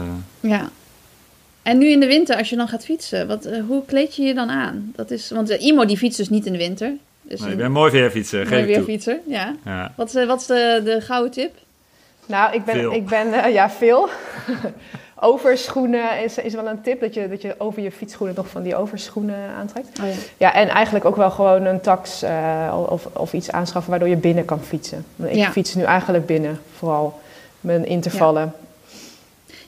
Ja. 0.40 0.70
En 1.64 1.78
nu 1.78 1.88
in 1.90 2.00
de 2.00 2.06
winter, 2.06 2.36
als 2.36 2.50
je 2.50 2.56
dan 2.56 2.68
gaat 2.68 2.84
fietsen, 2.84 3.26
wat, 3.26 3.44
eh, 3.44 3.62
hoe 3.66 3.84
kleed 3.84 4.16
je 4.16 4.22
je 4.22 4.34
dan 4.34 4.50
aan? 4.50 4.92
Dat 4.96 5.10
is, 5.10 5.30
want 5.30 5.50
eh, 5.50 5.66
Imo 5.66 5.84
die 5.84 5.96
fietst 5.96 6.18
dus 6.18 6.28
niet 6.28 6.46
in 6.46 6.52
de 6.52 6.58
winter. 6.58 6.92
Dus 7.22 7.40
nee, 7.40 7.48
ik 7.48 7.54
een 7.54 7.60
ben 7.62 7.72
mooi 7.72 7.90
weerfietser, 7.92 8.38
mooi 8.38 8.50
geef 8.50 8.58
ik 8.58 8.64
toe. 8.66 8.74
weerfietser, 8.74 9.18
ja. 9.26 9.54
Ja. 9.64 9.92
Wat 9.96 10.08
is, 10.08 10.14
eh, 10.14 10.26
wat 10.26 10.40
is 10.40 10.46
de, 10.46 10.80
de 10.84 11.00
gouden 11.00 11.30
tip? 11.32 11.52
Nou, 12.26 12.54
ik 12.54 12.64
ben, 12.64 12.74
Veel. 12.74 12.92
ik 12.92 13.06
ben 13.06 13.44
eh, 13.44 13.52
ja, 13.52 13.70
veel. 13.70 14.08
overschoenen 15.20 16.22
is, 16.24 16.38
is 16.38 16.54
wel 16.54 16.68
een 16.68 16.80
tip, 16.82 17.00
dat 17.00 17.14
je, 17.14 17.28
dat 17.28 17.42
je 17.42 17.54
over 17.58 17.82
je 17.82 17.92
fietsschoenen 17.92 18.36
nog 18.36 18.48
van 18.48 18.62
die 18.62 18.76
overschoenen 18.76 19.50
aantrekt. 19.58 19.98
Oh, 20.00 20.06
ja. 20.06 20.14
Ja, 20.36 20.54
en 20.54 20.68
eigenlijk 20.68 21.04
ook 21.04 21.16
wel 21.16 21.30
gewoon 21.30 21.64
een 21.64 21.80
tax 21.80 22.22
eh, 22.22 22.84
of, 22.88 23.06
of 23.12 23.32
iets 23.32 23.50
aanschaffen 23.50 23.90
waardoor 23.90 24.08
je 24.08 24.16
binnen 24.16 24.44
kan 24.44 24.60
fietsen. 24.60 25.04
Want 25.16 25.30
Ik 25.30 25.36
Ja. 25.36 25.50
fiets 25.50 25.74
nu 25.74 25.82
eigenlijk 25.82 26.26
binnen, 26.26 26.60
vooral 26.78 27.20
mijn 27.60 27.86
intervallen. 27.86 28.52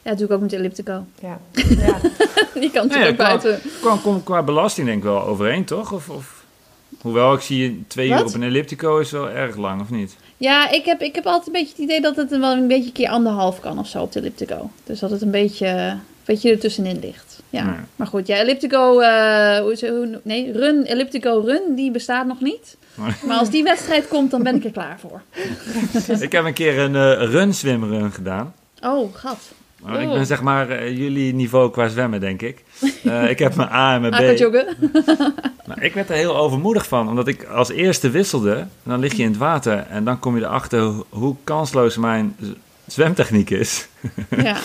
Ja, 0.07 0.13
dat 0.13 0.19
doe 0.19 0.29
ik 0.29 0.35
ook 0.35 0.41
met 0.41 0.53
Elliptico. 0.53 1.05
Ja. 1.21 1.39
Ja. 1.87 1.99
Die 2.61 2.71
kan 2.71 2.87
natuurlijk 2.87 3.11
ook 3.11 3.17
buiten. 3.17 3.61
qua, 3.81 3.97
qua, 3.97 4.21
qua 4.25 4.43
belasting 4.43 4.87
denk 4.87 4.99
ik 4.99 5.05
wel 5.05 5.23
overeen, 5.23 5.65
toch? 5.65 5.93
Of, 5.93 6.09
of, 6.09 6.45
hoewel, 7.01 7.35
ik 7.35 7.41
zie 7.41 7.63
je 7.63 7.87
twee 7.87 8.09
uur 8.09 8.25
op 8.25 8.35
een 8.35 8.43
elliptico 8.43 8.99
is 8.99 9.11
wel 9.11 9.31
erg 9.31 9.57
lang, 9.57 9.81
of 9.81 9.91
niet? 9.91 10.17
Ja, 10.37 10.71
ik 10.71 10.85
heb, 10.85 11.01
ik 11.01 11.15
heb 11.15 11.27
altijd 11.27 11.47
een 11.47 11.53
beetje 11.53 11.69
het 11.69 11.79
idee 11.79 12.01
dat 12.01 12.17
het 12.17 12.31
wel 12.31 12.53
een 12.53 12.69
beetje 12.69 12.93
keer 12.93 13.09
anderhalf 13.09 13.61
kan 13.61 13.79
of 13.79 13.87
zo 13.87 14.03
op 14.03 14.13
de 14.13 14.19
Elliptico. 14.19 14.71
Dus 14.85 14.99
dat 14.99 15.11
het 15.11 15.23
een 15.23 15.31
beetje, 15.31 15.67
een 15.67 16.01
beetje 16.25 16.51
ertussenin 16.51 16.99
ligt. 16.99 17.43
Ja. 17.51 17.65
Nee. 17.65 17.79
Maar 17.97 18.07
goed, 18.07 18.27
ja, 18.27 18.37
Elliptico, 18.37 19.01
eh, 19.01 19.59
hoe, 19.59 19.77
hoe, 19.81 20.21
nee, 20.23 20.53
Run, 20.53 20.85
Elliptico 20.85 21.43
Run, 21.45 21.75
die 21.75 21.91
bestaat 21.91 22.27
nog 22.27 22.41
niet. 22.41 22.77
Maar 22.95 23.39
als 23.39 23.51
die 23.51 23.63
wedstrijd 23.63 24.09
komt, 24.09 24.31
dan 24.31 24.43
ben 24.43 24.57
ik 24.57 24.65
er 24.65 24.71
klaar 24.71 25.01
voor. 25.01 25.23
ik 26.27 26.33
heb 26.33 26.45
een 26.45 26.55
keer 26.55 26.79
een 26.79 26.97
eh 26.97 27.31
run 27.31 27.55
swimrun 27.55 28.13
gedaan. 28.13 28.55
Oh, 28.83 29.15
gat. 29.15 29.39
Maar 29.87 30.01
ik 30.01 30.07
Oeh. 30.07 30.17
ben 30.17 30.27
zeg 30.27 30.43
maar 30.43 30.69
eh, 30.71 30.97
jullie 30.99 31.35
niveau 31.35 31.71
qua 31.71 31.89
zwemmen, 31.89 32.21
denk 32.21 32.43
ik. 32.43 32.65
Eh, 33.05 33.31
ik 33.35 33.39
heb 33.39 33.55
mijn 33.55 33.69
A 33.73 33.95
en 33.95 34.01
mijn 34.01 34.13
B. 34.13 34.17
Nou, 35.67 35.81
ik 35.81 35.95
werd 35.95 36.09
er 36.11 36.17
heel 36.17 36.37
overmoedig 36.37 36.87
van, 36.87 37.09
omdat 37.09 37.29
ik 37.29 37.45
als 37.45 37.71
eerste 37.71 38.11
wisselde. 38.11 38.55
En 38.57 38.69
dan 38.85 39.01
lig 39.01 39.13
je 39.15 39.23
in 39.23 39.29
het 39.29 39.39
water 39.39 39.87
en 39.91 40.05
dan 40.05 40.19
kom 40.19 40.37
je 40.37 40.43
erachter 40.45 40.81
ho- 40.81 41.07
hoe 41.09 41.37
kansloos 41.45 41.97
mijn 41.97 42.37
zwemtechniek 42.87 43.51
is. 43.51 43.87
Ja. 44.43 44.57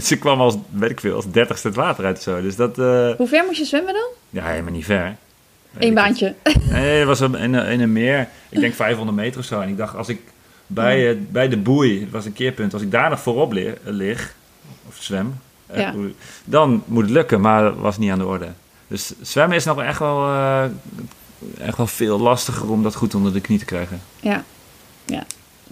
Ze 0.00 0.16
kwam 0.18 0.40
als, 0.40 0.56
weet 0.70 0.90
ik 0.90 1.00
veel, 1.00 1.14
als 1.14 1.30
dertigste 1.30 1.66
het 1.68 1.76
water 1.76 2.04
uit 2.04 2.22
zo. 2.22 2.42
Dus 2.42 2.56
dat, 2.56 2.78
eh, 2.78 3.10
Hoe 3.16 3.28
ver 3.28 3.44
moest 3.46 3.58
je 3.58 3.64
zwemmen 3.64 3.92
dan? 3.92 4.08
ja, 4.30 4.50
helemaal 4.50 4.72
niet 4.72 4.84
ver. 4.84 5.16
Eén 5.78 5.94
baantje. 5.94 6.34
Nee, 6.70 6.98
het 6.98 7.06
was 7.06 7.20
in 7.20 7.34
een, 7.34 7.54
in 7.66 7.80
een 7.80 7.92
meer, 7.92 8.28
ik 8.48 8.60
denk 8.60 8.74
500 8.74 9.16
meter 9.16 9.40
of 9.40 9.46
zo. 9.46 9.60
En 9.60 9.68
ik 9.68 9.76
dacht, 9.76 9.96
als 9.96 10.08
ik 10.08 10.20
bij, 10.66 11.18
bij 11.30 11.48
de 11.48 11.56
boei, 11.56 12.00
het 12.00 12.10
was 12.10 12.24
een 12.24 12.32
keerpunt, 12.32 12.72
als 12.72 12.82
ik 12.82 12.90
daar 12.90 13.10
nog 13.10 13.20
voorop 13.20 13.52
li- 13.52 13.74
lig, 13.84 14.34
of 14.88 14.96
zwem, 15.00 15.40
eh, 15.66 15.80
Ja. 15.80 15.94
dan 16.44 16.82
moet 16.86 17.02
het 17.02 17.10
lukken, 17.12 17.40
maar 17.40 17.62
dat 17.62 17.76
was 17.76 17.98
niet 17.98 18.10
aan 18.10 18.18
de 18.18 18.26
orde. 18.26 18.48
Dus 18.88 19.12
zwemmen 19.22 19.56
is 19.56 19.64
nog 19.64 19.82
echt 19.82 19.98
wel, 19.98 20.26
eh, 20.26 20.64
echt 21.58 21.76
wel 21.76 21.86
veel 21.86 22.18
lastiger 22.20 22.70
om 22.70 22.82
dat 22.82 22.94
goed 22.94 23.14
onder 23.14 23.32
de 23.32 23.40
knie 23.40 23.58
te 23.58 23.64
krijgen. 23.64 24.00
Ja. 24.20 24.44
ja. 25.04 25.24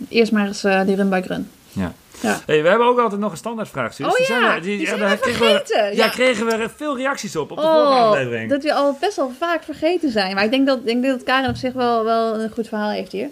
Eerst 0.08 0.32
maar 0.32 0.46
eens 0.46 0.64
eh, 0.64 0.82
die 0.84 0.96
Run 0.96 1.08
by 1.10 1.22
Run. 1.26 1.50
Ja. 1.72 1.92
Ja. 2.20 2.40
Hey, 2.46 2.62
we 2.62 2.68
hebben 2.68 2.86
ook 2.86 2.98
altijd 2.98 3.20
nog 3.20 3.30
een 3.30 3.36
standaardvraag. 3.36 3.94
Suus. 3.94 4.06
Oh 4.06 4.12
Die 4.16 4.20
ja, 4.20 4.40
zijn 4.40 4.54
we- 4.54 4.60
die 4.60 4.86
zijn 4.86 4.98
daar 4.98 5.10
we 5.10 5.16
vergeten. 5.32 5.84
ja, 5.84 5.90
Ja. 6.04 6.08
kregen 6.08 6.46
we 6.46 6.68
veel 6.76 6.96
reacties 6.96 7.36
op 7.36 7.50
op 7.50 7.56
de 7.56 7.62
vorige 7.62 7.80
Oh, 7.88 8.00
aflevering. 8.00 8.50
dat 8.50 8.62
we 8.62 8.74
al 8.74 8.96
best 9.00 9.16
wel 9.16 9.32
vaak 9.38 9.62
vergeten 9.62 10.10
zijn. 10.10 10.34
Maar 10.34 10.44
ik 10.44 10.50
denk 10.50 10.66
dat, 10.66 10.78
ik 10.78 10.84
denk 10.86 11.04
dat 11.04 11.22
Karen 11.22 11.50
op 11.50 11.56
zich 11.56 11.72
wel, 11.72 12.04
wel 12.04 12.40
een 12.40 12.50
goed 12.50 12.68
verhaal 12.68 12.90
heeft 12.90 13.12
hier. 13.12 13.28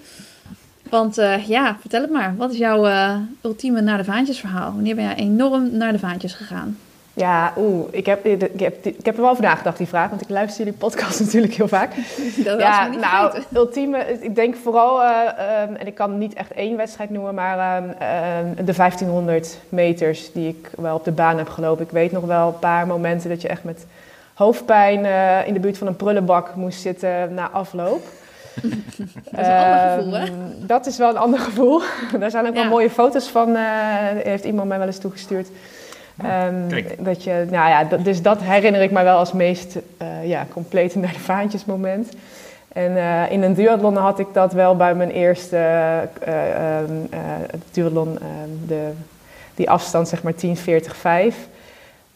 Want 0.95 1.19
eh, 1.19 1.47
ja, 1.47 1.77
vertel 1.81 2.01
het 2.01 2.11
maar. 2.11 2.35
Wat 2.37 2.53
is 2.53 2.59
jouw 2.59 2.87
eh, 2.87 3.15
ultieme 3.41 3.81
naar 3.81 3.99
de 3.99 4.05
vaantjes 4.05 4.39
verhaal? 4.39 4.73
Wanneer 4.73 4.95
ben 4.95 5.05
jij 5.05 5.15
enorm 5.15 5.77
naar 5.77 5.93
de 5.93 5.99
vaantjes 5.99 6.35
gegaan? 6.35 6.79
Ja, 7.15 7.53
oeh, 7.57 7.87
ik 7.91 8.07
heb, 8.07 8.25
ik, 8.25 8.61
heb, 8.61 8.85
ik 8.85 9.05
heb 9.05 9.15
er 9.15 9.21
wel 9.21 9.31
over 9.31 9.43
nagedacht, 9.43 9.79
die 9.79 9.87
vraag, 9.87 10.09
want 10.09 10.21
ik 10.21 10.29
luister 10.29 10.65
jullie 10.65 10.79
podcast 10.79 11.21
natuurlijk 11.25 11.55
heel 11.55 11.69
vaak. 11.69 11.95
Dat 12.45 12.55
was 12.55 12.63
ja, 12.63 12.87
niet 12.87 13.01
nou, 13.01 13.31
vergeten. 13.31 13.57
ultieme, 13.57 14.19
ik 14.21 14.35
denk 14.35 14.57
vooral, 14.57 15.03
eh, 15.03 15.11
ehm, 15.39 15.75
en 15.75 15.87
ik 15.87 15.95
kan 15.95 16.19
niet 16.19 16.35
echt 16.35 16.53
één 16.53 16.77
wedstrijd 16.77 17.11
noemen, 17.11 17.35
maar 17.35 17.59
ehm, 17.59 17.91
ehm, 17.99 18.65
de 18.65 18.73
1500 18.73 19.59
meters 19.69 20.33
die 20.33 20.49
ik 20.49 20.71
wel 20.77 20.97
op 20.97 21.05
de 21.05 21.13
baan 21.13 21.39
heb 21.39 21.49
gelopen. 21.49 21.85
Ik 21.85 21.91
weet 21.91 22.13
nog 22.13 22.25
wel 22.25 22.49
een 22.49 22.59
paar 22.59 22.87
momenten 22.87 23.29
dat 23.29 23.43
je 23.43 23.49
echt 23.49 23.65
met 23.65 23.87
hoofdpijn 24.35 25.05
in 25.47 25.55
de 25.55 25.61
buurt 25.61 25.79
van 25.79 25.87
een 25.87 25.97
prullenbak 25.97 26.55
moest 26.55 26.81
zitten 26.81 27.35
na 27.35 27.51
afloop. 27.51 28.07
Dat 29.31 29.41
is 29.41 29.47
een 29.47 29.57
ander 29.57 29.79
gevoel, 29.79 30.13
hè? 30.13 30.23
Ehm, 30.25 30.33
Dat 30.67 30.87
is 30.87 30.99
wel 30.99 31.09
een 31.11 31.17
ander 31.17 31.39
gevoel. 31.49 31.83
Daar 32.19 32.31
zijn 32.31 32.47
ook 32.47 32.55
Ja. 32.55 32.61
wel 32.61 32.71
mooie 32.71 32.91
foto's 32.91 33.29
van, 33.29 33.57
eh, 33.57 33.63
heeft 34.23 34.45
iemand 34.45 34.69
mij 34.69 34.79
wel 34.79 34.87
eens 34.87 34.99
toegestuurd. 34.99 35.49
Ehm, 36.23 36.69
Kijk. 36.69 37.05
dat 37.05 37.25
je, 37.25 37.47
nou 37.51 37.69
ja, 37.69 37.85
dat, 37.85 38.05
dus 38.05 38.23
dat 38.23 38.41
herinner 38.43 38.83
ik 38.83 38.91
mij 38.91 39.05
wel 39.05 39.19
als 39.19 39.33
meest 39.33 39.77
eh, 39.97 40.07
ja, 40.29 40.47
complete 40.53 40.99
naar 40.99 41.13
de 41.13 41.19
vaantjes 41.19 41.65
moment. 41.65 42.13
En 42.73 42.97
eh, 42.97 43.31
in 43.31 43.43
een 43.43 43.55
duathlon 43.55 43.97
had 43.97 44.19
ik 44.19 44.27
dat 44.33 44.53
wel 44.53 44.77
bij 44.77 44.95
mijn 44.95 45.11
eerste 45.11 45.57
eh, 45.57 45.99
ehm, 46.79 46.85
eh, 47.11 47.19
duathlon, 47.71 48.19
ehm, 48.19 48.67
de, 48.67 48.91
die 49.55 49.71
afstand 49.71 50.09
zeg 50.09 50.23
maar 50.23 50.35
10, 50.35 50.57
40, 50.57 50.97
5. 50.97 51.37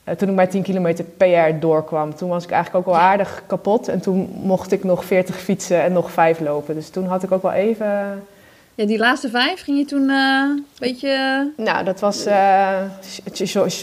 Eh, 0.09 0.17
toen 0.17 0.29
ik 0.29 0.35
mijn 0.35 0.49
10 0.49 0.63
kilometer 0.63 1.05
PR 1.05 1.59
doorkwam, 1.61 2.15
toen 2.15 2.29
was 2.29 2.45
ik 2.45 2.51
eigenlijk 2.51 2.87
ook 2.87 2.95
wel 2.95 3.03
aardig 3.03 3.43
kapot. 3.47 3.89
En 3.89 4.01
toen 4.01 4.31
mocht 4.43 4.73
ik 4.73 4.85
nog 4.85 5.05
40 5.05 5.37
fietsen 5.41 5.83
en 5.83 5.93
nog 5.93 6.11
5 6.11 6.41
lopen. 6.41 6.75
Dus 6.75 6.89
toen 6.91 7.07
had 7.07 7.23
ik 7.23 7.33
ook 7.33 7.43
wel 7.43 7.53
even... 7.53 8.23
Ja, 8.75 8.87
die 8.87 8.99
laatste 8.99 9.29
vijf 9.29 9.63
ging 9.63 9.79
je 9.79 9.85
toen 9.85 10.11
eh, 10.11 10.43
een 10.49 10.67
beetje... 10.79 11.53
Nou, 11.57 11.85
dat 11.85 12.01
was 12.01 12.25
eh, 12.25 12.79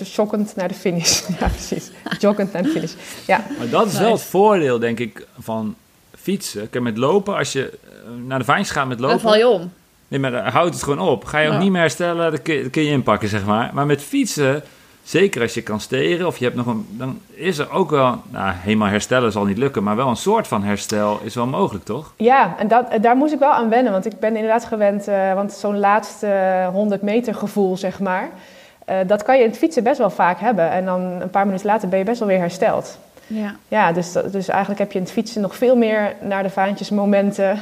shockend 0.05 0.55
naar 0.55 0.67
de 0.67 0.73
finish. 0.73 1.21
ja, 1.39 1.47
precies. 1.47 1.91
Joggend 2.19 2.53
naar 2.53 2.63
de 2.63 2.69
finish. 2.69 2.93
Ja, 3.27 3.41
Maar 3.57 3.69
dat 3.69 3.87
is 3.87 3.97
wel 3.99 4.11
het 4.11 4.21
voordeel, 4.21 4.79
denk 4.79 4.99
ik, 4.99 5.27
van 5.39 5.75
fietsen. 6.17 6.69
Kijk, 6.69 6.83
met 6.83 6.97
lopen, 6.97 7.35
als 7.37 7.51
je 7.51 7.69
eh, 7.83 7.89
naar 8.25 8.39
de 8.39 8.45
vaantjes 8.45 8.69
gaat 8.69 8.87
met 8.87 8.97
Dan 8.97 9.07
lopen... 9.07 9.21
val 9.21 9.37
je 9.37 9.47
om. 9.47 9.71
Nee, 10.07 10.19
maar 10.19 10.31
dan 10.31 10.45
houdt 10.45 10.73
het 10.73 10.83
gewoon 10.83 11.07
op. 11.07 11.25
Ga 11.25 11.39
je 11.39 11.47
ook 11.47 11.53
Ja. 11.53 11.59
niet 11.59 11.71
meer 11.71 11.81
herstellen, 11.81 12.31
dan 12.31 12.41
kun, 12.41 12.53
je, 12.55 12.61
dan 12.61 12.69
kun 12.69 12.83
je 12.83 12.91
inpakken, 12.91 13.29
zeg 13.29 13.45
maar. 13.45 13.71
Maar 13.73 13.85
met 13.85 14.01
fietsen, 14.01 14.63
zeker 15.05 15.41
als 15.41 15.53
je 15.53 15.61
kan 15.61 15.79
steren 15.79 16.27
of 16.27 16.37
je 16.37 16.43
hebt 16.43 16.55
nog 16.55 16.65
een, 16.65 16.87
dan 16.89 17.19
is 17.33 17.57
er 17.57 17.71
ook 17.71 17.89
wel, 17.89 18.21
nou, 18.29 18.53
helemaal 18.55 18.87
herstellen 18.87 19.31
zal 19.31 19.45
niet 19.45 19.57
lukken, 19.57 19.83
maar 19.83 19.95
wel 19.95 20.07
een 20.07 20.15
soort 20.15 20.47
van 20.47 20.63
herstel 20.63 21.19
is 21.23 21.35
wel 21.35 21.47
mogelijk, 21.47 21.85
toch? 21.85 22.13
Ja, 22.17 22.55
en 22.57 22.67
dat, 22.67 22.85
daar 23.01 23.15
moest 23.15 23.33
ik 23.33 23.39
wel 23.39 23.51
aan 23.51 23.69
wennen, 23.69 23.91
want 23.91 24.05
ik 24.05 24.19
ben 24.19 24.35
inderdaad 24.35 24.65
gewend, 24.65 25.07
uh, 25.07 25.33
want 25.33 25.51
zo'n 25.53 25.79
laatste 25.79 26.69
100 26.71 27.01
meter 27.01 27.35
gevoel, 27.35 27.77
zeg 27.77 27.99
maar, 27.99 28.29
uh, 28.89 28.95
dat 29.07 29.23
kan 29.23 29.37
je 29.37 29.43
in 29.43 29.49
het 29.49 29.57
fietsen 29.57 29.83
best 29.83 29.97
wel 29.97 30.09
vaak 30.09 30.39
hebben. 30.39 30.71
En 30.71 30.85
dan 30.85 31.01
een 31.01 31.29
paar 31.29 31.45
minuten 31.45 31.67
later 31.67 31.89
ben 31.89 31.99
je 31.99 32.05
best 32.05 32.19
wel 32.19 32.27
weer 32.27 32.39
hersteld. 32.39 32.97
Ja, 33.27 33.55
Ja, 33.67 33.91
dus, 33.91 34.11
dus 34.11 34.47
eigenlijk 34.47 34.79
heb 34.79 34.91
je 34.91 34.97
in 34.97 35.03
het 35.03 35.13
fietsen 35.13 35.41
nog 35.41 35.55
veel 35.55 35.75
meer 35.75 36.15
naar 36.21 36.43
de 36.43 36.49
vaantjes 36.49 36.89
momenten 36.89 37.59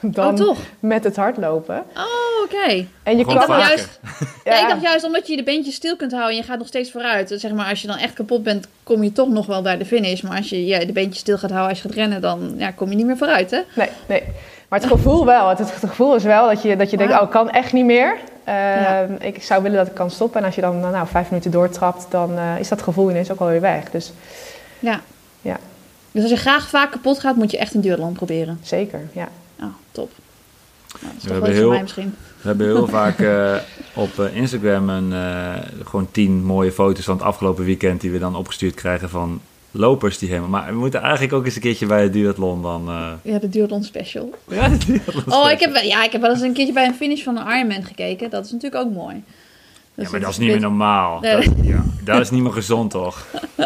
dan 0.16 0.28
oh 0.28 0.34
toch? 0.34 0.58
met 0.80 1.04
het 1.04 1.16
hardlopen. 1.16 1.84
Oh, 1.96 2.44
oké. 2.44 2.86
En 3.02 3.16
je 3.16 3.24
Gewoon 3.24 3.42
Ik 3.42 3.46
dacht 3.46 3.46
vaker. 3.46 3.66
juist, 3.66 4.00
ja, 4.44 4.62
ik 4.62 4.68
dacht 4.68 4.82
juist 4.82 5.04
omdat 5.04 5.26
je 5.26 5.36
de 5.36 5.42
beentjes 5.42 5.74
stil 5.74 5.96
kunt 5.96 6.12
houden 6.12 6.30
en 6.32 6.36
je 6.36 6.42
gaat 6.42 6.58
nog 6.58 6.66
steeds 6.66 6.90
vooruit. 6.90 7.34
Zeg 7.36 7.52
maar, 7.52 7.68
als 7.68 7.80
je 7.80 7.86
dan 7.86 7.96
echt 7.96 8.14
kapot 8.14 8.42
bent, 8.42 8.66
kom 8.82 9.02
je 9.02 9.12
toch 9.12 9.28
nog 9.28 9.46
wel 9.46 9.62
bij 9.62 9.78
de 9.78 9.84
finish. 9.84 10.20
Maar 10.20 10.36
als 10.36 10.48
je 10.48 10.66
ja, 10.66 10.78
de 10.78 10.92
beentjes 10.92 11.18
stil 11.18 11.38
gaat 11.38 11.50
houden 11.50 11.70
als 11.70 11.82
je 11.82 11.88
gaat 11.88 11.96
rennen, 11.96 12.20
dan 12.20 12.54
ja, 12.56 12.70
kom 12.70 12.90
je 12.90 12.96
niet 12.96 13.06
meer 13.06 13.16
vooruit, 13.16 13.50
hè? 13.50 13.60
Nee, 13.74 13.88
nee. 14.06 14.22
Maar 14.68 14.80
het 14.80 14.88
gevoel 14.88 15.24
wel. 15.26 15.48
Het, 15.48 15.58
het 15.58 15.70
gevoel 15.70 16.14
is 16.14 16.22
wel 16.22 16.48
dat 16.48 16.62
je, 16.62 16.76
dat 16.76 16.90
je 16.90 16.96
denkt, 16.96 17.12
oh, 17.12 17.22
ik 17.22 17.30
kan 17.30 17.50
echt 17.50 17.72
niet 17.72 17.84
meer. 17.84 18.16
Eh, 18.44 18.54
Ja. 18.54 19.06
Ik 19.18 19.42
zou 19.42 19.62
willen 19.62 19.78
dat 19.78 19.86
ik 19.86 19.94
kan 19.94 20.10
stoppen. 20.10 20.40
En 20.40 20.46
als 20.46 20.54
je 20.54 20.60
dan 20.60 20.80
nou, 20.80 21.06
vijf 21.06 21.30
minuten 21.30 21.50
doortrapt, 21.50 22.06
dan 22.10 22.38
eh, 22.38 22.58
is 22.58 22.68
dat 22.68 22.82
gevoel 22.82 23.10
ineens 23.10 23.30
ook 23.30 23.40
alweer 23.40 23.60
weg. 23.60 23.90
Dus 23.90 24.12
Ja. 24.78 25.00
Ja. 25.40 25.56
Dus 26.12 26.22
als 26.22 26.32
je 26.32 26.38
graag 26.38 26.68
vaak 26.68 26.90
kapot 26.90 27.18
gaat, 27.18 27.36
moet 27.36 27.50
je 27.50 27.58
echt 27.58 27.74
een 27.74 27.80
duurland 27.80 28.16
proberen. 28.16 28.58
zeker, 28.62 29.00
ja. 29.12 29.28
Oh, 29.60 29.66
top. 29.92 30.10
Nou, 31.02 31.14
dat 31.14 31.22
is 31.22 31.28
We 31.30 31.38
toch 31.38 31.48
heel- 31.48 31.60
voor 31.62 31.70
mij 31.72 31.82
misschien. 31.82 32.14
We 32.40 32.48
hebben 32.48 32.66
heel 32.66 32.86
vaak 32.88 33.18
eh, 33.34 33.56
op 33.94 34.18
eh, 34.18 34.36
Instagram 34.36 34.88
een, 34.88 35.12
eh, 35.12 35.54
gewoon 35.84 36.08
tien 36.10 36.44
mooie 36.44 36.72
foto's 36.72 37.04
van 37.04 37.14
het 37.16 37.24
afgelopen 37.24 37.64
weekend 37.64 38.00
die 38.00 38.10
we 38.10 38.18
dan 38.18 38.36
opgestuurd 38.36 38.74
krijgen 38.74 39.08
van 39.10 39.40
lopers 39.70 40.18
die 40.18 40.28
helemaal. 40.28 40.48
Maar 40.50 40.66
we 40.72 40.78
moeten 40.78 41.00
eigenlijk 41.00 41.32
ook 41.32 41.44
eens 41.44 41.54
een 41.54 41.60
keertje 41.60 41.86
bij 41.86 42.02
het 42.02 42.12
duathlon 42.12 42.62
dan. 42.62 42.88
eh, 42.88 43.12
Ja, 43.22 43.38
de 43.38 43.48
duurland 43.48 43.84
special. 43.84 44.30
ja, 44.48 44.70
het 44.70 44.86
duathlon 44.86 45.14
Oh, 45.16 45.22
special. 45.22 45.50
ik 45.50 45.60
heb, 45.60 45.76
ja, 45.76 46.04
ik 46.04 46.12
heb 46.12 46.20
wel 46.20 46.30
eens 46.30 46.40
een 46.40 46.52
keertje 46.52 46.72
bij 46.74 46.86
een 46.86 46.94
finish 46.94 47.22
van 47.22 47.36
een 47.36 47.46
Ironman 47.56 47.84
gekeken. 47.84 48.30
Dat 48.30 48.44
is 48.44 48.52
natuurlijk 48.52 48.84
ook 48.84 48.92
mooi. 48.92 49.22
Ja, 49.96 50.08
maar 50.10 50.20
dat 50.20 50.30
is 50.30 50.38
niet 50.38 50.48
meer 50.48 50.60
normaal. 50.60 51.20
Nee. 51.20 51.34
Dat, 51.34 51.44
ja, 51.62 51.82
dat 52.04 52.20
is 52.20 52.30
niet 52.30 52.42
meer 52.42 52.52
gezond, 52.52 52.90
toch? 52.90 53.26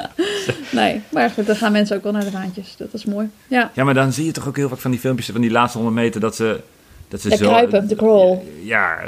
Nee, 0.72 1.00
maar 1.10 1.30
goed, 1.30 1.46
dan 1.46 1.56
gaan 1.56 1.72
mensen 1.72 1.96
ook 1.96 2.02
wel 2.02 2.12
naar 2.12 2.24
de 2.24 2.30
vaantjes. 2.30 2.74
Dat 2.76 2.88
is 2.92 3.04
mooi. 3.04 3.30
Ja, 3.48 3.70
Ja, 3.74 3.84
maar 3.84 3.94
dan 3.94 4.12
zie 4.12 4.24
je 4.24 4.32
toch 4.32 4.48
ook 4.48 4.56
heel 4.56 4.68
vaak 4.68 4.78
van 4.78 4.90
die 4.90 5.00
filmpjes 5.00 5.28
van 5.30 5.40
die 5.40 5.50
laatste 5.50 5.78
100 5.78 5.96
meter 6.02 6.20
dat 6.20 6.36
ze. 6.36 6.60
Dat 7.08 7.20
ze 7.20 7.28
de 7.28 7.36
zo, 7.36 7.48
kruipen, 7.48 7.88
de 7.88 7.96
crawl. 7.96 8.38
Ja, 8.62 8.98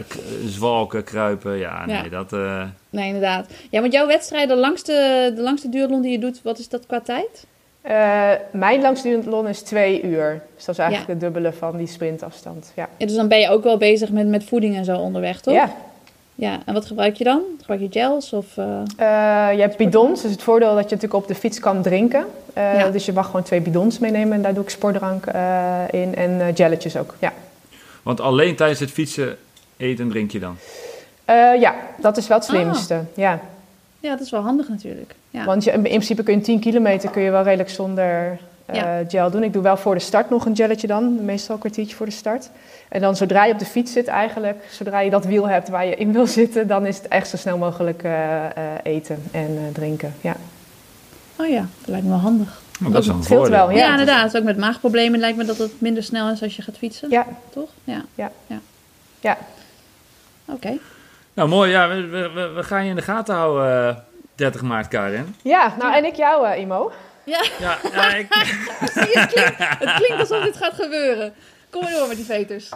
zwalken, 0.47 1.05
kruipen. 1.05 1.57
Ja, 1.59 1.87
nee, 1.87 1.97
Ja. 2.03 2.09
dat. 2.09 2.33
eh, 2.33 2.63
Nee, 2.91 3.07
inderdaad. 3.07 3.51
Ja, 3.71 3.81
want 3.81 3.93
jouw 3.93 4.07
wedstrijd, 4.07 4.49
de 4.49 4.57
langste, 4.57 4.93
de 5.37 5.43
langste 5.43 5.69
duurlon 5.69 6.03
die 6.03 6.11
je 6.13 6.19
doet, 6.19 6.41
wat 6.43 6.59
is 6.59 6.69
dat 6.69 6.87
qua 6.87 7.01
tijd? 7.01 7.47
Eh, 7.83 8.31
mijn 8.53 8.81
langste 8.81 9.23
is 9.49 9.61
twee 9.63 10.03
uur. 10.03 10.43
Dus 10.57 10.65
dat 10.65 10.75
is 10.75 10.81
eigenlijk 10.81 11.09
Ja. 11.09 11.13
het 11.15 11.21
dubbele 11.21 11.53
van 11.53 11.77
die 11.77 11.87
sprintafstand. 11.87 12.73
Ja. 12.75 12.89
Ja, 12.99 13.07
dus 13.07 13.15
dan 13.17 13.29
ben 13.29 13.39
je 13.41 13.49
ook 13.49 13.63
wel 13.65 13.77
bezig 13.77 14.11
met, 14.11 14.27
met 14.27 14.45
voeding 14.45 14.77
en 14.77 14.85
zo 14.85 14.97
onderweg, 14.97 15.41
toch? 15.41 15.55
Ja, 15.55 15.73
Ja, 16.43 16.59
en 16.67 16.75
wat 16.75 16.87
gebruik 16.87 17.17
je 17.17 17.25
dan? 17.25 17.41
Gebruik 17.59 17.81
je 17.81 17.89
gels 18.01 18.33
of... 18.33 18.47
eh, 18.57 18.65
Eh, 18.97 19.55
je 19.55 19.61
hebt 19.61 19.77
bidons, 19.77 20.23
dus 20.23 20.31
het 20.31 20.43
voordeel 20.43 20.69
dat 20.75 20.89
je 20.89 20.95
natuurlijk 20.95 21.23
op 21.23 21.29
de 21.29 21.35
fiets 21.35 21.59
kan 21.61 21.83
drinken. 21.83 22.25
Eh, 22.53 22.79
Ja. 22.79 22.89
Dus 22.91 23.05
je 23.07 23.13
mag 23.13 23.27
gewoon 23.27 23.43
twee 23.43 23.61
bidons 23.61 23.99
meenemen 23.99 24.33
en 24.33 24.43
daar 24.43 24.55
doe 24.55 24.63
ik 24.63 24.71
sportdrank 24.71 25.27
eh, 25.27 25.81
in 25.91 26.15
en 26.15 26.53
jelletjes 26.55 26.97
ook. 26.97 27.15
Ja. 27.19 27.33
want 28.03 28.21
alleen 28.21 28.57
tijdens 28.57 28.81
het 28.81 28.91
fietsen 28.91 29.37
eten 29.77 30.05
en 30.05 30.11
drink 30.11 30.31
je 30.31 30.39
dan. 30.39 30.57
Eh, 31.25 31.61
ja, 31.61 31.75
dat 32.01 32.17
is 32.17 32.27
wel 32.29 32.39
het 32.39 32.49
Ah. 32.49 32.55
slimste. 32.55 33.01
Ja. 33.15 33.41
Ja, 34.01 34.11
dat 34.11 34.21
is 34.21 34.31
wel 34.31 34.41
handig 34.41 34.69
natuurlijk. 34.69 35.15
Ja. 35.31 35.45
Want 35.45 35.65
je, 35.65 35.71
in 35.73 35.83
principe 35.83 36.23
kun 36.23 36.35
je 36.35 36.41
10 36.41 36.61
kilometer 36.61 37.11
kun 37.11 37.23
je 37.23 37.31
wel 37.31 37.43
redelijk 37.43 37.71
zonder 37.71 38.39
Ja. 38.75 39.03
gel 39.09 39.31
doen. 39.31 39.43
Ik 39.43 39.53
doe 39.53 39.63
wel 39.63 39.77
voor 39.77 39.95
de 39.95 40.01
start 40.01 40.31
nog 40.31 40.47
een 40.47 40.57
gelletje 40.57 40.87
dan, 40.87 41.25
meestal 41.25 41.55
een 41.55 41.61
kwartiertje 41.61 41.97
voor 41.97 42.07
de 42.07 42.13
start. 42.13 42.51
En 42.89 43.01
dan 43.01 43.17
zodra 43.17 43.45
je 43.45 43.53
op 43.53 43.59
de 43.59 43.65
fiets 43.65 43.93
zit 43.93 44.07
eigenlijk, 44.07 44.57
zodra 44.71 45.01
je 45.01 45.11
dat 45.11 45.25
wiel 45.25 45.49
hebt 45.49 45.69
waar 45.69 45.87
je 45.87 45.95
in 45.97 46.13
wil 46.13 46.27
zitten, 46.41 46.67
dan 46.67 46.87
is 46.87 46.97
het 46.97 47.09
echt 47.09 47.29
zo 47.29 47.37
snel 47.37 47.59
mogelijk 47.59 48.03
eh, 48.03 48.45
eh, 48.45 48.51
eten 48.83 49.23
en 49.31 49.47
eh, 49.59 49.75
drinken. 49.75 50.15
Ja. 50.21 50.35
Oh 51.37 51.49
ja, 51.49 51.61
dat 51.79 51.89
lijkt 51.89 52.05
me 52.05 52.11
wel 52.11 52.21
handig. 52.21 52.61
Maar 52.79 52.91
dat 52.91 53.01
is 53.01 53.07
wel 53.07 53.17
een 53.17 53.25
voordeel. 53.25 53.51
wel, 53.51 53.71
Ja, 53.71 53.77
ja. 53.77 53.91
inderdaad. 53.91 54.37
Ook 54.37 54.43
met 54.45 54.57
maagproblemen 54.59 55.21
lijkt 55.21 55.37
me 55.37 55.45
dat 55.45 55.59
het 55.59 55.81
minder 55.81 56.03
snel 56.03 56.31
is 56.31 56.43
als 56.43 56.57
je 56.57 56.63
gaat 56.63 56.77
fietsen. 56.79 57.11
Ja, 57.11 57.27
Toch? 57.51 57.69
Ja. 57.85 58.03
ja. 58.15 59.37
Oké. 60.45 60.79
Nou, 61.35 61.49
mooi. 61.49 61.71
Ja, 61.71 61.89
we, 61.89 62.07
we, 62.07 62.49
we- 62.55 62.63
gaan 62.63 62.85
je 62.85 62.91
in 62.91 62.97
de 62.97 63.03
gaten 63.03 63.35
houden 63.35 63.89
eh, 63.89 63.97
30 64.35 64.63
maart, 64.63 64.89
Karin. 64.89 65.35
ja, 65.43 65.75
nou 65.79 65.95
en 65.95 66.05
ik 66.05 66.15
jou, 66.15 66.47
eh, 66.47 66.61
Imo. 66.61 66.93
Ja, 67.25 67.41
ja 67.93 68.15
ik, 68.15 68.27
Zie 68.95 69.19
het, 69.19 69.33
klinkt, 69.33 69.55
het 69.59 69.93
klinkt 69.95 70.19
alsof 70.19 70.45
dit 70.45 70.57
gaat 70.57 70.75
gebeuren. 70.75 71.33
Kom 71.71 71.83
maar 71.83 71.93
door 71.93 72.09
met 72.09 72.17
die 72.17 72.25
veters. 72.27 72.69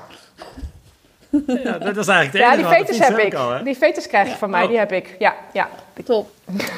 ja, 1.47 1.79
dat 1.79 1.97
is 1.97 2.09
eigenlijk 2.09 2.33
het 2.33 2.33
Ja, 2.33 2.53
enige. 2.53 2.57
die 2.69 2.77
veters 2.79 2.99
heb 2.99 3.19
ik. 3.19 3.35
Al, 3.35 3.51
hè? 3.53 3.63
Die 3.63 3.77
veters 3.77 4.07
krijg 4.07 4.25
je 4.27 4.33
Ja. 4.33 4.37
van 4.39 4.51
mij, 4.51 4.63
Oh. 4.63 4.69
die 4.69 4.79
heb 4.79 4.93
ik. 4.93 5.17
Ja, 5.19 5.35
ja. 5.53 5.69
Top. 6.05 6.31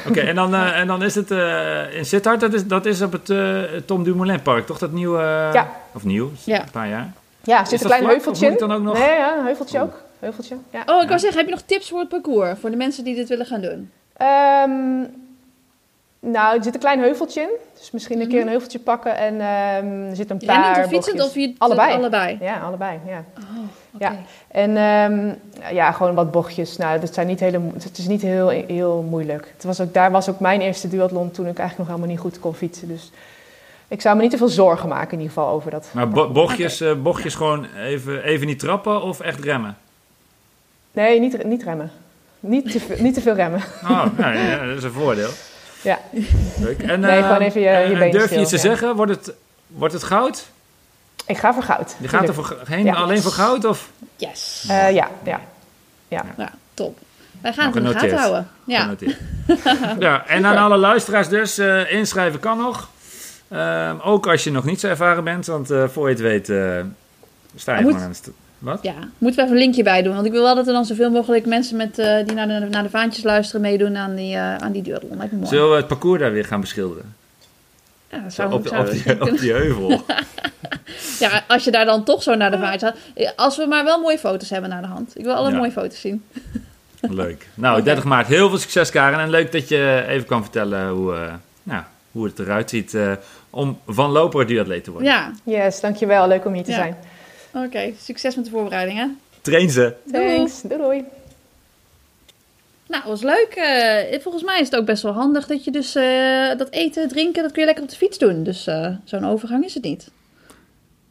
Oké, 0.07 0.19
en, 0.19 0.35
dan, 0.35 0.53
eh, 0.55 0.79
en 0.79 0.87
dan 0.87 1.03
is 1.03 1.15
het 1.15 1.31
eh, 1.31 1.93
in 1.97 2.05
Sittard, 2.05 2.39
dat 2.39 2.53
is, 2.53 2.65
dat 2.65 2.85
is 2.85 3.01
op 3.01 3.11
het 3.11 3.29
eh, 3.29 3.61
Tom 3.85 4.03
Dumoulin 4.03 4.41
Park, 4.41 4.65
toch? 4.65 4.77
Dat 4.77 4.91
nieuwe... 4.91 5.21
Ja. 5.53 5.69
Of 5.93 6.03
nieuw, 6.03 6.31
Ja. 6.45 6.59
een 6.61 6.71
paar 6.71 6.87
jaar. 6.87 7.11
Ja, 7.43 7.61
Is 7.61 7.69
zit 7.69 7.79
een 7.81 7.85
klein 7.85 8.01
vlak? 8.01 8.13
Heuveltje 8.13 8.49
moet 8.49 8.59
in. 8.59 8.63
ik 8.63 8.69
dan 8.69 8.77
ook 8.77 8.83
nog- 8.83 8.97
Nee, 9.07 9.17
ja, 9.17 9.37
een 9.37 9.45
heuveltje 9.45 9.81
ook. 9.81 10.01
Heuveltje, 10.19 10.55
ja. 10.71 10.79
Oh, 10.85 10.95
ik 10.95 11.01
Ja. 11.01 11.07
wou 11.07 11.19
zeggen, 11.19 11.37
heb 11.37 11.45
je 11.47 11.53
nog 11.55 11.63
tips 11.65 11.89
voor 11.89 11.99
het 11.99 12.09
parcours? 12.09 12.59
Voor 12.59 12.69
de 12.69 12.75
mensen 12.75 13.03
die 13.03 13.15
dit 13.15 13.29
willen 13.29 13.45
gaan 13.45 13.61
doen? 13.61 13.91
Ehm, 14.17 15.03
nou, 16.19 16.57
er 16.57 16.63
zit 16.63 16.73
een 16.73 16.79
klein 16.79 16.99
heuveltje 16.99 17.41
in. 17.41 17.49
Dus 17.79 17.91
misschien 17.91 18.21
een 18.21 18.27
keer 18.27 18.41
een 18.41 18.47
heuveltje 18.47 18.79
pakken 18.79 19.17
en 19.17 19.33
ehm, 19.33 20.09
er 20.09 20.15
zit 20.15 20.29
een 20.29 20.37
paar 20.45 20.55
Rennend 20.55 20.85
of 20.85 20.91
fietsend 20.91 21.17
bochtjes. 21.17 21.43
of 21.43 21.49
je 21.49 21.55
Allebei. 21.57 21.93
allebei? 21.93 22.37
Ja, 22.41 22.59
allebei, 22.59 22.99
ja. 23.07 23.23
Oh, 23.37 23.57
oké. 23.93 24.03
Ja. 24.05 24.15
En 24.47 24.77
ehm, 24.77 25.33
ja, 25.75 25.91
gewoon 25.91 26.15
wat 26.15 26.31
bochtjes. 26.31 26.77
Nou, 26.77 26.99
dat 26.99 27.13
zijn 27.13 27.27
niet 27.27 27.39
hele, 27.39 27.61
het 27.83 27.97
is 27.97 28.07
niet 28.07 28.21
heel, 28.21 28.49
heel 28.49 29.05
moeilijk. 29.09 29.51
Het 29.55 29.63
was 29.63 29.81
ook, 29.81 29.93
daar 29.93 30.11
was 30.11 30.29
ook 30.29 30.39
mijn 30.39 30.61
eerste 30.61 30.87
duathlon 30.89 31.31
toen 31.31 31.47
ik 31.47 31.57
eigenlijk 31.57 31.77
nog 31.77 31.87
helemaal 31.87 32.07
niet 32.15 32.19
goed 32.19 32.39
kon 32.39 32.53
fietsen. 32.55 32.87
Dus 32.87 33.11
ik 33.87 34.01
zou 34.01 34.15
me 34.15 34.21
niet 34.21 34.31
te 34.31 34.37
veel 34.37 34.47
zorgen 34.47 34.89
maken 34.89 35.11
in 35.11 35.19
ieder 35.19 35.33
geval 35.33 35.53
over 35.53 35.71
dat. 35.71 35.89
Maar 35.91 36.09
bo- 36.09 36.31
bochtjes, 36.31 36.81
eh, 36.81 36.93
bochtjes 37.01 37.35
gewoon 37.35 37.65
even, 37.85 38.23
even 38.23 38.47
niet 38.47 38.59
trappen 38.59 39.01
of 39.01 39.19
echt 39.19 39.43
remmen? 39.43 39.77
Nee, 40.91 41.19
niet, 41.19 41.43
niet 41.45 41.63
remmen. 41.63 41.91
Niet 42.39 42.71
te, 42.71 42.79
veel- 42.79 43.01
niet 43.01 43.13
te 43.13 43.21
veel 43.21 43.33
remmen. 43.35 43.61
Oh, 43.83 44.05
nou, 44.17 44.37
ja, 44.37 44.65
dat 44.65 44.77
is 44.77 44.83
een 44.83 44.91
voordeel. 44.91 45.29
Ja. 45.81 45.99
Leuk. 46.59 46.81
En, 46.83 46.99
Nee, 46.99 47.17
eh, 47.17 47.23
gewoon 47.25 47.41
even 47.41 47.61
je- 47.61 47.67
je 47.67 47.73
en 47.75 47.93
benen 47.93 48.11
durf 48.11 48.29
je 48.29 48.39
iets 48.39 48.49
te 48.49 48.55
ja. 48.55 48.61
zeggen? 48.61 48.95
Wordt 48.95 49.11
het, 49.11 49.33
wordt 49.67 49.93
het 49.93 50.03
goud? 50.03 50.45
Ik 51.25 51.37
ga 51.37 51.53
voor 51.53 51.63
goud. 51.63 51.95
Je 51.99 52.07
gaat 52.07 52.27
er 52.27 52.33
voor, 52.33 52.57
heen 52.67 52.85
Ja. 52.85 52.93
alleen 52.93 53.21
voor 53.21 53.31
goud? 53.31 53.65
Of? 53.65 53.89
Yes. 54.15 54.65
Eh, 54.69 54.91
ja, 54.91 55.07
ja. 55.23 55.39
Ja, 56.07 56.23
top. 56.73 56.97
Wij 57.41 57.53
gaan 57.53 57.71
Nou, 57.73 57.85
het 57.85 57.85
in 57.85 57.91
de 57.91 57.99
gaten 57.99 58.17
houden. 58.17 58.47
Ja. 58.63 58.89
Ja, 59.99 60.25
en 60.27 60.45
aan 60.45 60.57
alle 60.57 60.77
luisteraars 60.77 61.27
dus, 61.27 61.57
eh, 61.57 61.91
inschrijven 61.91 62.39
kan 62.39 62.57
nog. 62.57 62.89
Ehm, 63.47 63.95
ook 64.03 64.27
als 64.27 64.43
je 64.43 64.51
nog 64.51 64.63
niet 64.63 64.79
zo 64.79 64.87
ervaren 64.87 65.23
bent, 65.23 65.45
want 65.45 65.71
eh, 65.71 65.83
voor 65.87 66.07
je 66.09 66.13
het 66.13 66.23
weet 66.23 66.49
eh, 66.49 66.79
sta 67.55 67.77
je 67.77 67.83
gewoon 67.85 68.01
aan 68.01 68.09
de 68.09 68.15
st- 68.15 68.29
Wat? 68.59 68.79
ja, 68.81 68.93
moeten 69.17 69.39
we 69.39 69.45
even 69.45 69.55
een 69.57 69.63
linkje 69.63 69.83
bij 69.83 70.01
doen. 70.01 70.13
Want 70.13 70.25
ik 70.25 70.31
wil 70.31 70.41
wel 70.43 70.55
dat 70.55 70.67
er 70.67 70.73
dan 70.73 70.85
zoveel 70.85 71.09
mogelijk 71.11 71.45
mensen 71.45 71.77
met, 71.77 71.99
eh, 71.99 72.25
die 72.25 72.35
naar 72.35 72.47
de, 72.47 72.67
naar 72.69 72.83
de 72.83 72.89
vaantjes 72.89 73.23
luisteren 73.23 73.61
meedoen 73.61 73.97
aan 73.97 74.15
die, 74.15 74.35
eh 74.35 74.55
aan 74.55 74.71
die. 74.71 74.83
Zullen 75.43 75.69
we 75.69 75.75
het 75.75 75.87
parcours 75.87 76.19
daar 76.19 76.31
weer 76.31 76.45
gaan 76.45 76.61
beschilderen? 76.61 77.15
Ja, 78.09 78.19
dat 78.19 78.33
Zo, 78.33 78.41
zou, 78.41 78.53
op, 78.53 78.67
zou- 78.67 78.85
op, 78.87 78.91
die, 78.91 79.21
op 79.31 79.37
die 79.39 79.51
heuvel. 79.51 79.89
ja, 81.19 81.43
als 81.47 81.63
je 81.63 81.71
daar 81.71 81.85
dan 81.85 82.03
toch 82.03 82.23
zo 82.23 82.35
naar 82.35 82.51
de 82.51 82.57
vaantjes 82.59 82.91
gaat. 83.15 83.33
Als 83.35 83.57
we 83.57 83.65
maar 83.65 83.83
wel 83.83 83.99
mooie 84.01 84.17
foto's 84.19 84.49
hebben 84.49 84.69
naar 84.69 84.81
de 84.81 84.87
hand. 84.87 85.17
Ik 85.17 85.23
wil 85.23 85.33
alle 85.33 85.51
Ja. 85.51 85.57
mooie 85.57 85.71
foto's 85.71 85.99
zien. 86.01 86.23
Leuk. 87.01 87.47
Nou, 87.53 87.75
Oké. 87.75 87.83
30 87.83 88.03
maart. 88.03 88.27
Heel 88.27 88.49
veel 88.49 88.57
succes, 88.57 88.89
Karen. 88.89 89.19
En 89.19 89.29
leuk 89.29 89.51
dat 89.51 89.67
je 89.67 90.03
even 90.07 90.27
kan 90.27 90.41
vertellen 90.41 90.89
hoe, 90.89 91.13
eh, 91.15 91.33
nou, 91.63 91.83
hoe 92.11 92.25
het 92.25 92.39
eruit 92.39 92.69
ziet 92.69 92.93
eh, 92.93 93.11
om 93.49 93.79
van 93.87 94.09
loper 94.11 94.47
duatleet 94.47 94.83
te 94.83 94.91
worden. 94.91 95.09
Ja, 95.09 95.31
Yes, 95.43 95.79
dankjewel. 95.79 96.27
Leuk 96.27 96.45
om 96.45 96.53
hier 96.53 96.63
te 96.63 96.71
Ja. 96.71 96.77
zijn. 96.77 96.95
Oké. 97.53 97.93
Succes 98.01 98.35
met 98.35 98.45
de 98.45 98.51
voorbereidingen. 98.51 99.19
Train 99.41 99.69
ze. 99.69 99.95
Doei. 100.03 100.35
Thanks. 100.35 100.61
Doei 100.61 100.81
doei. 100.81 101.03
Nou, 102.87 103.03
was 103.05 103.21
leuk. 103.21 103.53
Eh, 103.55 104.21
volgens 104.21 104.43
mij 104.43 104.59
is 104.59 104.69
het 104.69 104.75
ook 104.79 104.85
best 104.85 105.03
wel 105.03 105.13
handig 105.13 105.47
dat 105.47 105.63
je 105.63 105.71
dus 105.71 105.95
eh, 105.95 106.57
dat 106.57 106.71
eten, 106.71 107.07
drinken, 107.07 107.43
dat 107.43 107.51
kun 107.51 107.59
je 107.61 107.67
lekker 107.67 107.83
op 107.83 107.89
de 107.89 107.95
fiets 107.95 108.17
doen. 108.17 108.43
Dus 108.43 108.67
eh, 108.67 108.87
zo'n 109.03 109.25
overgang 109.25 109.65
is 109.65 109.73
het 109.73 109.83
niet. 109.83 110.11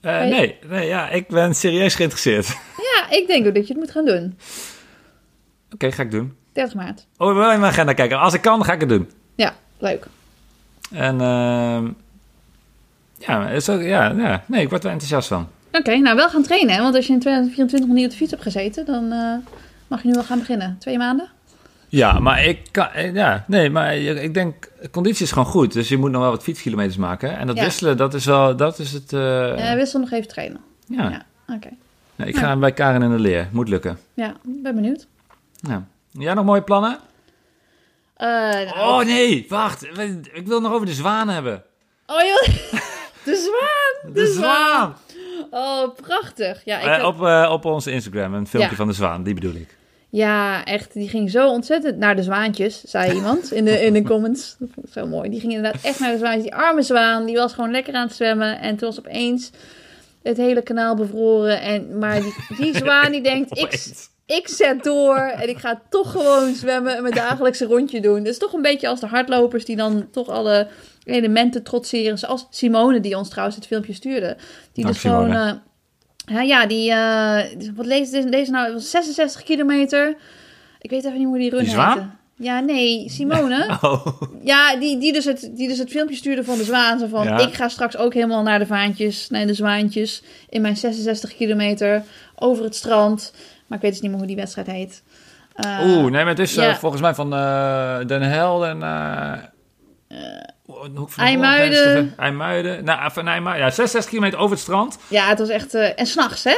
Eh, 0.00 0.20
nee, 0.20 0.58
nee 0.66 0.86
ja, 0.86 1.08
ik 1.08 1.28
ben 1.28 1.54
serieus 1.54 1.94
geïnteresseerd. 1.94 2.46
Ja, 2.94 3.16
ik 3.16 3.26
denk 3.26 3.46
ook 3.46 3.54
dat 3.54 3.66
je 3.66 3.72
het 3.72 3.82
moet 3.82 3.90
gaan 3.90 4.04
doen. 4.04 4.38
Oké, 5.72 5.92
ga 5.92 6.02
ik 6.02 6.10
doen. 6.10 6.36
30 6.52 6.74
maart. 6.74 7.06
Oh, 7.16 7.28
ik 7.28 7.36
wil 7.36 7.50
in 7.50 7.60
mijn 7.60 7.72
agenda 7.72 7.92
kijken. 7.92 8.18
Als 8.18 8.34
ik 8.34 8.40
kan, 8.40 8.64
ga 8.64 8.72
ik 8.72 8.80
het 8.80 8.88
doen. 8.88 9.10
Ja, 9.34 9.54
leuk. 9.78 10.06
En 10.92 11.20
ehm, 11.20 11.88
ja, 13.18 13.48
is 13.48 13.68
ook, 13.68 13.80
ja, 13.80 14.12
ja, 14.16 14.44
nee, 14.46 14.62
ik 14.62 14.68
word 14.68 14.84
er 14.84 14.90
enthousiast 14.90 15.28
van. 15.28 15.48
Oké, 15.72 15.96
nou 15.96 16.16
wel 16.16 16.28
gaan 16.28 16.42
trainen. 16.42 16.74
Hè? 16.74 16.82
Want 16.82 16.94
als 16.94 17.06
je 17.06 17.12
in 17.12 17.20
2024 17.20 17.88
nog 17.88 17.96
niet 17.96 18.04
op 18.06 18.10
de 18.10 18.16
fiets 18.16 18.30
hebt 18.30 18.42
gezeten, 18.42 18.84
dan 18.86 19.12
eh, 19.12 19.34
mag 19.88 20.02
je 20.02 20.08
nu 20.08 20.14
wel 20.14 20.24
gaan 20.24 20.38
beginnen. 20.38 20.76
Twee 20.78 20.98
maanden? 20.98 21.28
Ja, 21.88 22.18
maar 22.18 22.44
ik 22.44 22.60
kan... 22.70 22.88
eh, 22.90 23.14
Ja, 23.14 23.44
nee, 23.46 23.70
maar 23.70 23.96
ik 23.96 24.34
denk... 24.34 24.70
Conditie 24.90 25.24
is 25.24 25.32
gewoon 25.32 25.48
goed. 25.48 25.72
Dus 25.72 25.88
je 25.88 25.96
moet 25.96 26.10
nog 26.10 26.20
wel 26.22 26.30
wat 26.30 26.42
fietskilometers 26.42 26.96
maken. 26.96 27.38
En 27.38 27.46
dat 27.46 27.56
Ja. 27.56 27.62
wisselen, 27.64 27.96
dat 27.96 28.14
is 28.14 28.24
wel... 28.24 28.56
Dat 28.56 28.78
is 28.78 28.92
het... 28.92 29.12
eh, 29.12 29.70
Eh, 29.70 29.76
wissel 29.76 30.00
nog 30.00 30.10
even 30.10 30.28
trainen. 30.28 30.60
ja. 30.86 31.08
ja. 31.10 31.54
Oké. 31.54 31.68
Nee, 32.16 32.28
ik 32.28 32.36
ga 32.36 32.56
bij 32.56 32.72
Karen 32.72 33.02
in 33.02 33.10
de 33.10 33.18
leer. 33.18 33.48
Moet 33.52 33.68
lukken. 33.68 33.98
Ja, 34.14 34.32
ben 34.42 34.74
benieuwd. 34.74 35.06
Ja. 35.60 35.84
Jij 36.10 36.34
nog 36.34 36.44
mooie 36.44 36.62
plannen? 36.62 36.98
Nou, 38.18 38.68
Oh 38.78 39.04
nee, 39.04 39.46
wacht. 39.48 39.86
Ik 40.32 40.46
wil 40.46 40.60
nog 40.60 40.72
over 40.72 40.86
de 40.86 40.92
zwaan 40.92 41.28
hebben. 41.28 41.62
oh 42.06 42.16
joh. 42.22 42.54
De 43.24 43.36
zwaan! 43.36 44.12
De, 44.14 44.26
zwaan! 44.26 44.96
Oh, 45.50 45.94
prachtig. 46.02 46.60
Ja, 46.64 46.78
ik 46.78 46.84
Eh, 46.86 46.92
heb- 46.96 47.04
op, 47.04 47.22
eh, 47.22 47.50
op 47.52 47.64
onze 47.64 47.90
Instagram, 47.90 48.34
een 48.34 48.46
filmpje 48.46 48.70
Ja. 48.70 48.76
van 48.76 48.86
de 48.88 48.92
zwaan, 48.94 49.22
die 49.22 49.34
bedoel 49.34 49.54
ik. 49.54 49.76
Ja, 50.10 50.64
echt. 50.64 50.92
Die 50.92 51.08
ging 51.08 51.30
zo 51.30 51.48
ontzettend 51.48 51.96
naar 51.96 52.16
de 52.16 52.22
zwaantjes, 52.22 52.80
zei 52.82 53.12
iemand 53.14 53.52
in 53.52 53.64
de, 53.64 53.84
in 53.84 53.92
de 53.92 54.02
comments. 54.02 54.56
Dat 54.58 54.68
vond 54.74 54.86
ik 54.86 54.92
zo 54.92 55.06
mooi. 55.06 55.30
Die 55.30 55.40
ging 55.40 55.52
inderdaad 55.52 55.82
echt 55.82 56.00
naar 56.00 56.12
de 56.12 56.18
zwaantjes. 56.18 56.42
Die 56.42 56.54
arme 56.54 56.82
zwaan, 56.82 57.24
die 57.26 57.36
was 57.36 57.52
gewoon 57.52 57.70
lekker 57.70 57.94
aan 57.94 58.06
het 58.06 58.16
zwemmen. 58.16 58.60
En 58.60 58.76
toen 58.76 58.88
was 58.88 58.98
opeens 58.98 59.50
het 60.22 60.36
hele 60.36 60.62
kanaal 60.62 60.94
bevroren. 60.94 61.60
En, 61.60 61.98
maar 61.98 62.20
die, 62.20 62.34
die 62.58 62.76
zwaan 62.76 63.12
die 63.12 63.22
denkt, 63.22 63.58
ik, 63.58 63.84
ik 64.26 64.48
zet 64.48 64.84
door 64.84 65.16
en 65.16 65.48
ik 65.48 65.58
ga 65.58 65.80
toch 65.90 66.10
gewoon 66.12 66.54
zwemmen 66.54 66.96
en 66.96 67.02
mijn 67.02 67.14
dagelijkse 67.14 67.64
rondje 67.64 68.00
doen. 68.00 68.22
Dus 68.22 68.38
toch 68.38 68.52
een 68.52 68.62
beetje 68.62 68.88
als 68.88 69.00
de 69.00 69.06
hardlopers 69.06 69.64
die 69.64 69.76
dan 69.76 70.08
toch 70.10 70.28
alle 70.28 70.66
elementen 71.08 71.62
trotseren. 71.62 72.18
Zoals 72.18 72.46
Simone, 72.50 73.00
die 73.00 73.16
ons 73.16 73.28
trouwens 73.28 73.56
het 73.56 73.66
filmpje 73.66 73.92
stuurde. 73.92 74.36
Die 74.72 74.84
Dank, 74.84 74.94
dus 74.94 75.02
gewoon... 75.02 75.24
Simone. 75.24 75.60
eh, 76.24 76.34
ja, 76.34 76.40
ja, 76.42 76.66
die... 76.66 76.90
eh, 76.92 77.70
wat 77.76 77.86
leest 77.86 78.12
deze, 78.12 78.28
deze 78.28 78.50
nou? 78.50 78.64
Het 78.64 78.74
was 78.74 78.90
66 78.90 79.42
kilometer. 79.42 80.16
Ik 80.80 80.90
weet 80.90 81.04
even 81.04 81.18
niet 81.18 81.26
hoe 81.26 81.38
die 81.38 81.50
run 81.50 81.64
heette. 81.64 82.06
Ja, 82.36 82.60
nee, 82.60 83.08
Simone. 83.10 83.66
Oh, 83.82 84.06
Ja, 84.44 84.76
die, 84.76 84.98
die, 84.98 85.12
dus 85.12 85.24
het, 85.24 85.50
die 85.54 85.68
dus 85.68 85.78
het 85.78 85.90
filmpje 85.90 86.16
stuurde 86.16 86.44
van 86.44 86.58
de 86.58 86.64
zwaan. 86.64 86.98
Zo 86.98 87.06
van, 87.06 87.24
Ja. 87.24 87.38
ik 87.38 87.54
ga 87.54 87.68
straks 87.68 87.96
ook 87.96 88.14
helemaal 88.14 88.42
naar 88.42 88.58
de 88.58 88.66
vaantjes, 88.66 89.28
naar 89.30 89.46
de 89.46 89.54
zwaantjes. 89.54 90.22
In 90.48 90.60
mijn 90.60 90.76
66 90.76 91.36
kilometer 91.36 92.02
over 92.34 92.64
het 92.64 92.74
strand. 92.74 93.32
Maar 93.66 93.76
ik 93.78 93.82
weet 93.82 93.92
dus 93.92 94.00
niet 94.00 94.10
meer 94.10 94.18
hoe 94.18 94.28
die 94.28 94.36
wedstrijd 94.36 94.66
heet. 94.66 95.02
Eh, 95.54 95.78
Oeh, 95.86 96.02
nee, 96.02 96.10
maar 96.10 96.26
het 96.26 96.38
is 96.38 96.54
ja. 96.54 96.76
volgens 96.76 97.02
mij 97.02 97.14
van 97.14 97.30
Den 98.06 98.22
Hel 98.22 98.66
en... 98.66 98.82
de 100.68 100.90
hoek 100.98 101.10
van 101.10 101.24
IJmuiden. 101.24 101.88
Holland, 101.88 102.16
IJmuiden. 102.16 102.84
Nou, 102.84 103.12
van 103.12 103.28
IJmuiden. 103.28 103.64
Ja, 103.64 103.70
66 103.70 104.10
kilometer 104.10 104.38
over 104.38 104.50
het 104.50 104.60
strand. 104.60 104.98
Ja, 105.08 105.28
het 105.28 105.38
was 105.38 105.48
echt... 105.48 105.74
eh, 105.74 105.98
en 106.00 106.06
s'nachts, 106.06 106.44
hè? 106.44 106.56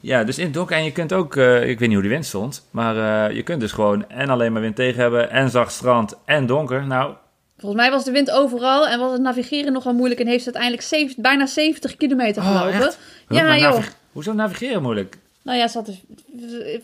Ja, 0.00 0.24
dus 0.24 0.38
in 0.38 0.44
het 0.44 0.54
donker. 0.54 0.76
En 0.76 0.84
je 0.84 0.92
kunt 0.92 1.12
ook, 1.12 1.36
eh, 1.36 1.68
ik 1.68 1.78
weet 1.78 1.80
niet 1.80 1.92
hoe 1.92 2.00
die 2.02 2.10
wind 2.10 2.24
stond, 2.26 2.68
maar 2.70 3.26
eh, 3.28 3.36
je 3.36 3.42
kunt 3.42 3.60
dus 3.60 3.72
gewoon 3.72 4.08
en 4.08 4.28
alleen 4.30 4.52
maar 4.52 4.62
wind 4.62 4.76
tegen 4.76 5.00
hebben, 5.00 5.30
en 5.30 5.50
zacht 5.50 5.72
strand, 5.72 6.14
en 6.24 6.46
donker. 6.46 6.86
Nou, 6.86 7.14
Volgens 7.58 7.82
mij 7.82 7.90
was 7.90 8.04
de 8.04 8.10
wind 8.10 8.30
overal 8.30 8.88
en 8.88 8.98
was 8.98 9.12
het 9.12 9.20
navigeren 9.20 9.72
nogal 9.72 9.92
moeilijk. 9.92 10.20
En 10.20 10.26
heeft 10.26 10.44
ze 10.44 10.52
uiteindelijk 10.54 11.14
bijna 11.16 11.46
70 11.46 11.96
kilometer 11.96 12.42
Oh, 12.42 12.48
gelopen. 12.60 12.80
echt? 12.80 12.98
Ja, 13.28 13.56
joh. 13.56 13.78
Hoezo 14.12 14.32
navigeren 14.32 14.82
moeilijk? 14.82 15.18
Nou 15.42 15.58
ja, 15.58 15.68
ze 15.68 15.78
had 15.78 15.90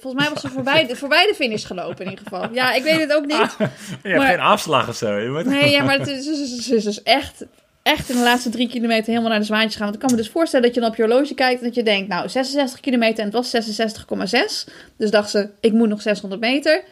volgens 0.00 0.22
mij 0.24 0.32
was 0.32 0.40
ze 0.40 0.48
voorbij, 0.48 0.86
de- 0.86 0.96
voorbij 0.96 1.26
de 1.26 1.34
finish 1.34 1.66
gelopen 1.66 2.04
in 2.04 2.10
ieder 2.10 2.24
geval. 2.28 2.52
Ja, 2.52 2.72
ik 2.72 2.82
weet 2.82 3.00
het 3.00 3.12
ook 3.14 3.26
niet. 3.26 3.54
Je 3.58 4.08
hebt 4.08 4.16
Maar- 4.16 4.26
geen 4.26 4.40
afslag 4.40 4.88
of 4.88 4.96
zo. 4.96 5.16
Je. 5.18 5.44
Nee, 5.44 5.70
ja, 5.70 5.82
maar 5.84 5.98
het 5.98 6.06
is, 6.08 6.26
is- 6.26 6.68
is 6.70 6.84
dus 6.84 7.02
echt, 7.02 7.44
echt 7.82 8.08
in 8.08 8.16
de 8.16 8.22
laatste 8.22 8.50
drie 8.50 8.68
kilometer 8.68 9.06
helemaal 9.06 9.30
naar 9.30 9.38
de 9.38 9.44
zwaantjes 9.44 9.74
gaan. 9.74 9.82
Want 9.82 9.94
ik 9.94 10.00
kan 10.00 10.10
me 10.10 10.16
dus 10.22 10.30
voorstellen 10.30 10.66
dat 10.66 10.74
je 10.74 10.80
dan 10.80 10.90
op 10.90 10.96
je 10.96 11.02
horloge 11.02 11.34
kijkt 11.34 11.60
en 11.60 11.66
dat 11.66 11.74
je 11.74 11.82
denkt, 11.82 12.08
nou, 12.08 12.28
66 12.28 12.80
kilometer 12.80 13.18
en 13.18 13.24
het 13.24 13.34
was 13.34 13.50
66,6. 13.50 14.66
Dus 14.96 15.10
dacht 15.10 15.30
ze, 15.30 15.48
ik 15.60 15.72
moet 15.72 15.88
nog 15.88 16.02
600 16.02 16.40
meter. 16.40 16.82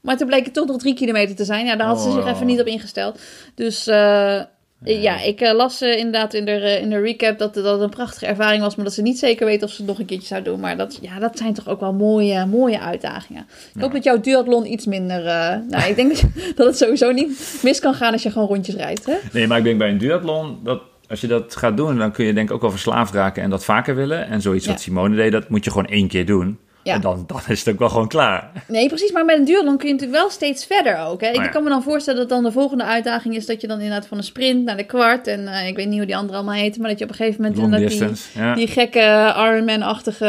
Maar 0.00 0.16
toen 0.16 0.26
bleek 0.26 0.44
het 0.44 0.54
toch 0.54 0.66
nog 0.66 0.78
drie 0.78 0.94
kilometer 0.94 1.36
te 1.36 1.44
zijn. 1.44 1.66
Ja, 1.66 1.76
daar 1.76 1.86
had 1.86 2.00
ze 2.00 2.10
zich 2.10 2.22
Oh. 2.24 2.30
even 2.30 2.46
niet 2.46 2.60
op 2.60 2.66
ingesteld. 2.66 3.20
Dus 3.54 3.86
eh, 3.86 4.42
ja, 4.84 5.20
ik 5.22 5.40
eh, 5.40 5.52
las 5.54 5.80
eh, 5.80 5.96
inderdaad 5.96 6.34
in 6.34 6.44
de, 6.44 6.50
eh, 6.50 6.82
in 6.82 6.90
de 6.90 7.00
recap 7.00 7.38
dat, 7.38 7.54
dat 7.54 7.64
het 7.64 7.80
een 7.80 7.90
prachtige 7.90 8.26
ervaring 8.26 8.62
was. 8.62 8.76
Maar 8.76 8.84
dat 8.84 8.94
ze 8.94 9.02
niet 9.02 9.18
zeker 9.18 9.46
weet 9.46 9.62
of 9.62 9.70
ze 9.70 9.76
het 9.76 9.86
nog 9.86 9.98
een 9.98 10.04
keertje 10.06 10.26
zou 10.26 10.42
doen. 10.42 10.60
Maar 10.60 10.76
dat, 10.76 10.98
ja, 11.02 11.18
dat 11.18 11.38
zijn 11.38 11.54
toch 11.54 11.68
ook 11.68 11.80
wel 11.80 11.92
mooie, 11.92 12.46
mooie 12.46 12.80
uitdagingen. 12.80 13.46
Ik 13.74 13.80
hoop 13.80 13.92
dat 13.92 14.04
jouw 14.04 14.20
duathlon 14.20 14.72
iets 14.72 14.86
minder... 14.86 15.26
eh, 15.26 15.56
nou, 15.68 15.88
ik 15.90 15.96
denk 15.96 16.08
dat, 16.10 16.24
dat 16.56 16.66
het 16.66 16.76
sowieso 16.76 17.10
niet 17.12 17.58
mis 17.62 17.80
kan 17.80 17.94
gaan 17.94 18.12
als 18.12 18.22
je 18.22 18.30
gewoon 18.30 18.48
rondjes 18.48 18.74
rijdt, 18.74 19.06
hè? 19.06 19.14
Nee, 19.32 19.46
maar 19.46 19.58
ik 19.58 19.64
denk 19.64 19.78
bij 19.78 19.88
een 19.90 19.98
duathlon, 19.98 20.58
dat, 20.64 20.82
als 21.08 21.20
je 21.20 21.26
dat 21.26 21.56
gaat 21.56 21.76
doen, 21.76 21.98
dan 21.98 22.12
kun 22.12 22.24
je 22.24 22.32
denk 22.32 22.48
ik 22.48 22.54
ook 22.54 22.60
wel 22.60 22.70
verslaafd 22.70 23.14
raken 23.14 23.42
en 23.42 23.50
dat 23.50 23.64
vaker 23.64 23.94
willen. 23.96 24.26
En 24.26 24.40
zoiets 24.40 24.64
Ja. 24.64 24.70
wat 24.72 24.80
Simone 24.80 25.16
deed, 25.16 25.32
dat 25.32 25.48
moet 25.48 25.64
je 25.64 25.70
gewoon 25.70 25.86
één 25.86 26.08
keer 26.08 26.26
doen. 26.26 26.58
Ja. 26.90 26.96
En 26.96 27.00
dan, 27.00 27.24
dan 27.26 27.40
is 27.48 27.58
het 27.58 27.74
ook 27.74 27.78
wel 27.78 27.88
gewoon 27.88 28.08
klaar. 28.08 28.50
Nee, 28.66 28.88
precies. 28.88 29.12
Maar 29.12 29.24
met 29.24 29.38
een 29.38 29.44
duathlon 29.44 29.76
kun 29.76 29.86
je 29.86 29.92
natuurlijk 29.94 30.20
wel 30.20 30.30
steeds 30.30 30.66
verder 30.66 30.98
ook. 30.98 31.20
Hè? 31.20 31.28
Ja. 31.28 31.42
Ik 31.44 31.50
kan 31.50 31.62
me 31.62 31.68
dan 31.68 31.82
voorstellen 31.82 32.20
dat 32.20 32.28
dan 32.28 32.42
de 32.42 32.52
volgende 32.52 32.84
uitdaging 32.84 33.34
is 33.34 33.46
dat 33.46 33.60
je 33.60 33.66
dan 33.66 33.80
inderdaad 33.80 34.06
van 34.06 34.16
een 34.16 34.24
sprint 34.24 34.64
naar 34.64 34.76
de 34.76 34.84
kwart. 34.84 35.26
En 35.26 35.48
eh, 35.48 35.68
ik 35.68 35.76
weet 35.76 35.88
niet 35.88 35.96
hoe 35.96 36.06
die 36.06 36.16
andere 36.16 36.38
allemaal 36.38 36.54
heten. 36.54 36.80
Maar 36.80 36.90
dat 36.90 36.98
je 36.98 37.04
op 37.04 37.10
een 37.10 37.16
gegeven 37.16 37.42
moment 37.42 37.60
Long 37.60 37.74
inderdaad 37.74 38.30
die, 38.32 38.42
ja. 38.42 38.54
die 38.54 38.66
gekke 38.66 39.34
Ironman-achtige... 39.36 40.26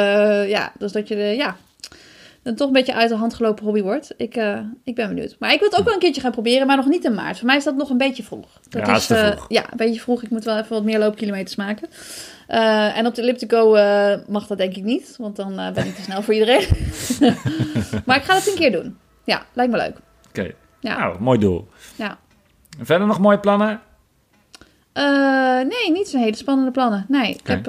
Ja, 0.48 0.72
dus 0.78 0.92
dat 0.92 1.08
je 1.08 1.16
de, 1.16 1.36
ja, 1.36 1.56
dan 2.44 2.56
toch 2.56 2.68
een 2.68 2.74
beetje 2.74 2.94
uit 2.94 3.10
de 3.10 3.16
hand 3.16 3.34
gelopen 3.34 3.64
hobby 3.66 3.82
wordt. 3.82 4.14
Ik, 4.18 4.36
eh, 4.36 4.60
ik 4.84 4.96
ben 4.96 5.08
benieuwd. 5.08 5.36
Maar 5.40 5.54
ik 5.54 5.60
wil 5.60 5.70
het 5.70 5.78
ook 5.80 5.86
wel 5.86 5.94
een 5.94 6.00
keertje 6.00 6.22
gaan 6.22 6.32
proberen, 6.32 6.68
maar 6.68 6.76
nog 6.76 6.86
niet 6.88 7.04
in 7.06 7.14
maart. 7.14 7.38
Voor 7.38 7.48
mij 7.48 7.56
is 7.58 7.64
dat 7.64 7.76
nog 7.76 7.90
een 7.90 7.98
beetje 7.98 8.24
vroeg. 8.24 8.48
Dat 8.70 8.88
Ja, 8.88 8.96
is 8.96 9.06
te 9.06 9.16
eh, 9.16 9.42
ja, 9.48 9.62
een 9.72 9.78
beetje 9.78 10.00
vroeg. 10.02 10.24
Ik 10.24 10.30
moet 10.30 10.44
wel 10.44 10.58
even 10.58 10.70
wat 10.70 10.84
meer 10.84 11.00
loopkilometers 11.00 11.56
maken. 11.56 11.90
Eh, 12.48 12.98
en 12.98 13.06
op 13.06 13.16
de 13.16 13.22
Elliptico 13.22 13.72
mag 14.28 14.48
dat 14.48 14.58
denk 14.58 14.76
ik 14.76 14.84
niet, 14.84 15.16
want 15.18 15.36
dan 15.36 15.56
ben 15.56 15.86
ik 15.86 15.96
te 15.96 16.02
snel 16.02 16.22
voor 16.22 16.34
iedereen. 16.34 16.68
maar 18.06 18.16
ik 18.18 18.24
ga 18.24 18.36
het 18.36 18.48
een 18.48 18.56
keer 18.56 18.72
doen. 18.72 18.98
Ja, 19.24 19.46
lijkt 19.54 19.72
me 19.72 19.78
leuk. 19.78 19.98
Oké, 20.30 20.52
Ja. 20.80 20.98
nou, 20.98 21.22
mooi 21.22 21.40
doel. 21.40 21.68
Ja. 21.96 22.18
En 22.80 22.86
verder 22.86 23.08
nog 23.08 23.20
mooie 23.20 23.40
plannen? 23.40 23.80
Nee, 25.68 25.92
niet 25.92 26.08
zo'n 26.08 26.22
hele 26.22 26.36
spannende 26.36 26.72
plannen. 26.72 27.06
Nee, 27.08 27.34
ik 27.34 27.48
heb... 27.48 27.66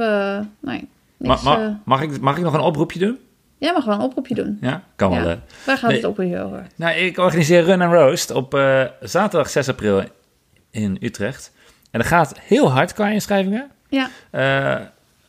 nee, 0.61 0.89
niks, 1.17 1.43
ma- 1.43 1.81
mag, 1.85 2.03
ik, 2.03 2.21
mag 2.21 2.37
ik 2.37 2.43
nog 2.43 2.55
een 2.55 2.61
oproepje 2.61 2.99
doen? 2.99 3.19
Jij 3.65 3.73
mag 3.73 3.85
wel 3.85 3.95
een 3.95 4.01
oproepje 4.01 4.35
doen. 4.35 4.59
Ja, 4.61 4.83
kan 4.97 5.11
wel. 5.11 5.29
Ja. 5.29 5.39
Waar 5.67 5.79
gaat 5.79 5.91
Nee. 5.91 5.99
het 6.01 6.09
oproepje 6.09 6.41
over? 6.41 6.67
Nou, 6.77 6.97
ik 6.97 7.19
organiseer 7.19 7.63
Run 7.65 7.83
and 7.83 7.93
Roast 7.93 8.31
op 8.31 8.55
eh, 8.55 8.83
zaterdag 9.01 9.51
6 9.51 9.69
april 9.69 10.03
in 10.71 10.97
Utrecht. 11.01 11.53
En 11.91 11.99
dat 11.99 12.09
gaat 12.09 12.39
heel 12.41 12.71
hard 12.73 12.93
qua 12.93 13.09
inschrijvingen. 13.09 13.71
Ja, 13.89 14.09
Eh, 14.31 14.41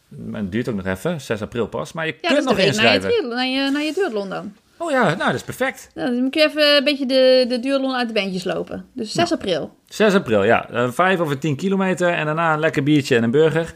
maar 0.08 0.42
het 0.42 0.52
duurt 0.52 0.70
ook 0.70 0.76
nog 0.76 0.86
even, 0.86 1.22
6 1.22 1.42
april 1.42 1.68
pas. 1.68 1.94
Maar 1.94 2.06
je 2.06 2.16
ja 2.22 2.28
kunt 2.28 2.40
de 2.40 2.46
nog 2.46 2.56
week 2.56 2.76
naar 2.76 2.86
je, 2.86 2.94
inschrijven. 2.94 3.30
naar 3.30 3.46
je, 3.46 3.70
naar 3.72 3.82
je 3.82 3.94
duathlon 3.94 4.30
dan. 4.30 4.54
Oh 4.78 4.92
ja, 4.92 5.04
nou, 5.04 5.18
dat 5.18 5.34
is 5.34 5.44
perfect. 5.44 5.90
Nou, 5.96 6.10
dan 6.12 6.22
moet 6.24 6.34
je 6.34 6.44
even 6.44 6.76
een 6.78 6.84
beetje 6.84 7.06
de, 7.06 7.46
de 7.50 7.60
duathlon 7.60 7.96
uit 7.96 8.08
de 8.08 8.14
bandjes 8.14 8.44
lopen. 8.44 8.86
Dus 8.94 9.12
6 9.12 9.32
april. 9.32 9.76
6 9.88 10.14
april, 10.14 10.44
ja. 10.44 10.70
Eh, 10.70 10.92
Vijf 10.92 11.20
of 11.20 11.36
10 11.36 11.56
kilometer 11.56 12.10
en 12.14 12.26
daarna 12.26 12.54
een 12.54 12.60
lekker 12.60 12.84
biertje 12.84 13.16
en 13.16 13.24
een 13.24 13.32
burger. 13.32 13.74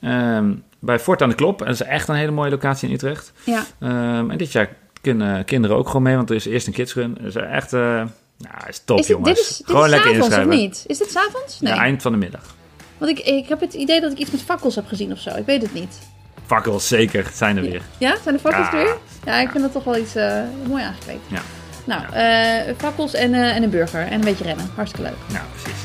Ehm, 0.00 0.52
bij 0.84 0.98
Fort 0.98 1.22
aan 1.22 1.28
de 1.28 1.34
Klop. 1.34 1.60
En 1.60 1.66
dat 1.66 1.74
is 1.74 1.82
echt 1.82 2.08
een 2.08 2.14
hele 2.14 2.30
mooie 2.30 2.50
locatie 2.50 2.88
in 2.88 2.94
Utrecht. 2.94 3.32
Ja, 3.44 3.64
Ehm, 3.80 4.30
en 4.30 4.38
dit 4.38 4.52
jaar 4.52 4.68
kunnen 5.00 5.44
kinderen 5.44 5.76
ook 5.76 5.86
gewoon 5.86 6.02
mee, 6.02 6.16
want 6.16 6.30
er 6.30 6.36
is 6.36 6.46
eerst 6.46 6.66
een 6.66 6.72
kidsrun. 6.72 7.18
Dus 7.20 7.34
echt, 7.34 7.72
eh 7.72 7.80
nou, 7.80 8.68
is 8.68 8.82
top 8.84 8.98
is 8.98 9.06
dit, 9.06 9.16
jongens. 9.16 9.38
dit 9.38 9.48
is, 9.50 9.56
dit 9.56 9.66
gewoon 9.66 9.84
is 9.84 9.90
lekker 9.90 10.14
s'avonds 10.14 10.36
of 10.36 10.44
niet? 10.46 10.84
Is 10.86 10.98
dit 10.98 11.10
s'avonds? 11.10 11.60
Nee. 11.60 11.72
Ja, 11.72 11.78
eind 11.78 12.02
van 12.02 12.12
de 12.12 12.18
middag. 12.18 12.54
Want 12.98 13.18
ik, 13.18 13.24
ik 13.26 13.48
heb 13.48 13.60
het 13.60 13.74
idee 13.74 14.00
dat 14.00 14.12
ik 14.12 14.18
iets 14.18 14.30
met 14.30 14.42
fakkels 14.42 14.74
heb 14.74 14.86
gezien 14.86 15.12
of 15.12 15.18
zo. 15.18 15.30
Ik 15.36 15.46
weet 15.46 15.62
het 15.62 15.74
niet. 15.74 15.98
Fakkels, 16.46 16.88
zeker, 16.88 17.30
zijn 17.34 17.56
er 17.56 17.62
weer. 17.62 17.82
Ja, 17.98 18.16
zijn 18.22 18.34
de 18.34 18.40
fakkels 18.40 18.66
Ja. 18.66 18.78
er 18.78 18.84
weer? 18.84 18.96
Ja, 19.24 19.40
ik 19.40 19.50
vind 19.50 19.62
dat 19.62 19.72
toch 19.72 19.84
wel 19.84 19.96
iets 19.96 20.14
eh, 20.14 20.40
mooi 20.68 20.82
aangekleed. 20.82 21.20
Ja. 21.26 21.40
Nou, 21.84 22.02
eh 22.12 22.74
fakkels 22.78 23.14
en, 23.14 23.34
eh, 23.34 23.56
en 23.56 23.62
een 23.62 23.70
burger 23.70 24.00
en 24.06 24.12
een 24.12 24.20
beetje 24.20 24.44
rennen. 24.44 24.70
Hartstikke 24.74 25.06
leuk. 25.10 25.18
Nou, 25.32 25.44
precies. 25.62 25.80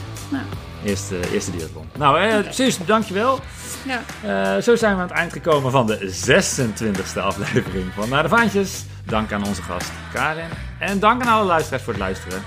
Eerste, 0.88 1.32
eerste 1.34 1.52
duathlon. 1.52 1.90
Nou, 1.98 2.20
eh, 2.20 2.40
precies, 2.40 2.78
dankjewel. 2.86 3.40
ja. 3.86 4.02
Eh, 4.24 4.62
zo 4.62 4.76
zijn 4.76 4.96
we 4.96 5.02
aan 5.02 5.08
het 5.08 5.18
eind 5.18 5.34
gekomen 5.34 5.72
van 5.72 5.88
de 5.88 6.10
26e 6.10 7.20
aflevering 7.22 7.86
van 7.94 8.10
Naar 8.10 8.24
de 8.24 8.30
Vaantjes. 8.30 8.86
Dank 9.06 9.32
aan 9.32 9.46
onze 9.46 9.62
gast 9.62 9.92
Karin. 10.14 10.50
En 10.80 11.00
dank 11.00 11.22
aan 11.22 11.34
alle 11.34 11.46
luisteraars 11.46 11.84
voor 11.84 11.94
het 11.94 12.02
luisteren. 12.02 12.42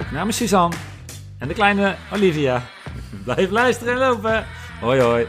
Ook 0.00 0.10
namens 0.10 0.36
Suzanne 0.36 0.76
en 1.38 1.48
de 1.48 1.54
kleine 1.54 1.94
Olivia. 2.12 2.62
Blijf 3.24 3.50
luisteren 3.50 3.92
en 3.92 3.98
lopen. 3.98 4.46
Hoi 4.80 5.00
hoi. 5.00 5.26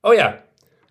Oh 0.00 0.14
ja, 0.14 0.44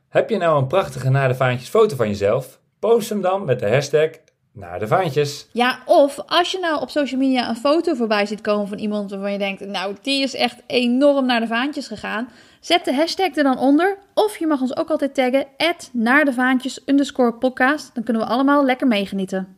heb 0.10 0.30
je 0.30 0.38
nou 0.38 0.58
een 0.58 0.68
prachtige 0.68 1.10
Naar 1.10 1.28
de 1.28 1.36
Vaantjes 1.36 1.70
foto 1.70 1.96
van 1.96 2.08
jezelf? 2.08 2.62
Post 2.90 3.10
hem 3.10 3.22
dan 3.22 3.46
met 3.46 3.60
de 3.60 3.70
hashtag 3.70 4.10
Naar 4.52 4.80
de 4.80 4.88
Vaantjes. 4.88 5.48
Ja, 5.52 5.80
of 5.86 6.20
als 6.26 6.52
je 6.52 6.60
nou 6.60 6.82
op 6.82 6.90
social 6.90 7.20
media 7.20 7.50
een 7.50 7.56
foto 7.56 7.94
voorbij 7.94 8.26
ziet 8.26 8.42
komen 8.42 8.68
van 8.68 8.78
iemand 8.78 9.12
waarvan 9.12 9.32
je 9.32 9.38
denkt, 9.38 9.66
nou, 9.66 9.96
die 10.02 10.24
is 10.24 10.36
echt 10.36 10.62
enorm 10.68 11.26
naar 11.26 11.40
de 11.40 11.48
vaantjes 11.48 11.88
gegaan. 11.88 12.30
Zet 12.60 12.86
de 12.86 12.94
hashtag 12.94 13.36
er 13.36 13.44
dan 13.44 13.58
onder. 13.58 13.98
Of 14.14 14.38
je 14.38 14.48
mag 14.48 14.62
ons 14.62 14.78
ook 14.78 14.90
altijd 14.90 15.16
taggen, 15.16 15.46
naar 15.92 16.26
de 16.26 16.34
vaantjes 16.34 16.82
underscore 16.86 17.34
podcast. 17.34 17.92
Dan 17.94 18.04
kunnen 18.04 18.22
we 18.22 18.28
allemaal 18.28 18.66
lekker 18.66 18.88
meegenieten. 18.88 19.58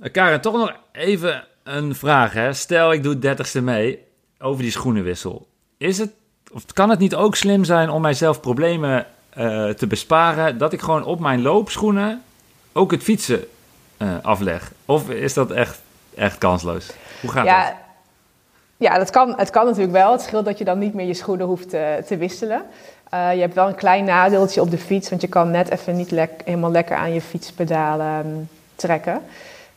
Eh, 0.00 0.12
Karen, 0.12 0.40
toch 0.40 0.56
nog 0.56 0.76
even 0.92 1.44
een 1.64 1.94
vraag, 1.94 2.32
hè. 2.32 2.52
Stel, 2.52 2.92
ik 2.92 3.02
doe 3.02 3.12
het 3.20 3.22
30ste 3.22 3.62
mee 3.62 4.04
over 4.38 4.62
die 4.62 4.70
schoenenwissel. 4.70 5.52
Is 5.76 5.98
het, 5.98 6.10
of 6.52 6.66
kan 6.66 6.90
het 6.90 6.98
niet 6.98 7.14
ook 7.14 7.36
slim 7.36 7.64
zijn 7.64 7.90
om 7.90 8.02
mijzelf 8.02 8.40
problemen 8.40 9.06
eh, 9.30 9.68
te 9.68 9.86
besparen... 9.86 10.58
dat 10.58 10.72
ik 10.72 10.80
gewoon 10.80 11.04
op 11.04 11.20
mijn 11.20 11.42
loopschoenen 11.42 12.22
ook 12.72 12.90
het 12.90 13.02
fietsen 13.02 13.44
eh, 13.96 14.08
afleg? 14.22 14.72
Of 14.84 15.10
is 15.10 15.34
dat 15.34 15.50
echt, 15.50 15.80
echt 16.14 16.38
kansloos? 16.38 16.90
Hoe 17.20 17.30
gaat 17.30 17.44
ja, 17.44 17.64
dat? 17.64 17.74
Ja, 18.76 18.98
dat 18.98 19.10
kan, 19.10 19.34
het 19.36 19.50
kan 19.50 19.64
natuurlijk 19.66 19.92
wel. 19.92 20.12
Het 20.12 20.20
scheelt 20.20 20.44
dat 20.44 20.58
je 20.58 20.64
dan 20.64 20.78
niet 20.78 20.94
meer 20.94 21.06
je 21.06 21.14
schoenen 21.14 21.46
hoeft 21.46 21.70
te, 21.70 22.02
te 22.06 22.16
wisselen. 22.16 22.62
Eh, 23.10 23.34
je 23.34 23.40
hebt 23.40 23.54
wel 23.54 23.68
een 23.68 23.74
klein 23.74 24.04
nadeeltje 24.04 24.60
op 24.60 24.70
de 24.70 24.78
fiets, 24.78 25.08
want 25.08 25.20
je 25.20 25.28
kan 25.28 25.50
net 25.50 25.70
even 25.70 25.96
niet 25.96 26.10
lek, 26.10 26.30
helemaal 26.44 26.70
lekker 26.70 26.96
aan 26.96 27.12
je 27.12 27.20
fietspedalen 27.20 28.26
um, 28.26 28.48
trekken. 28.74 29.22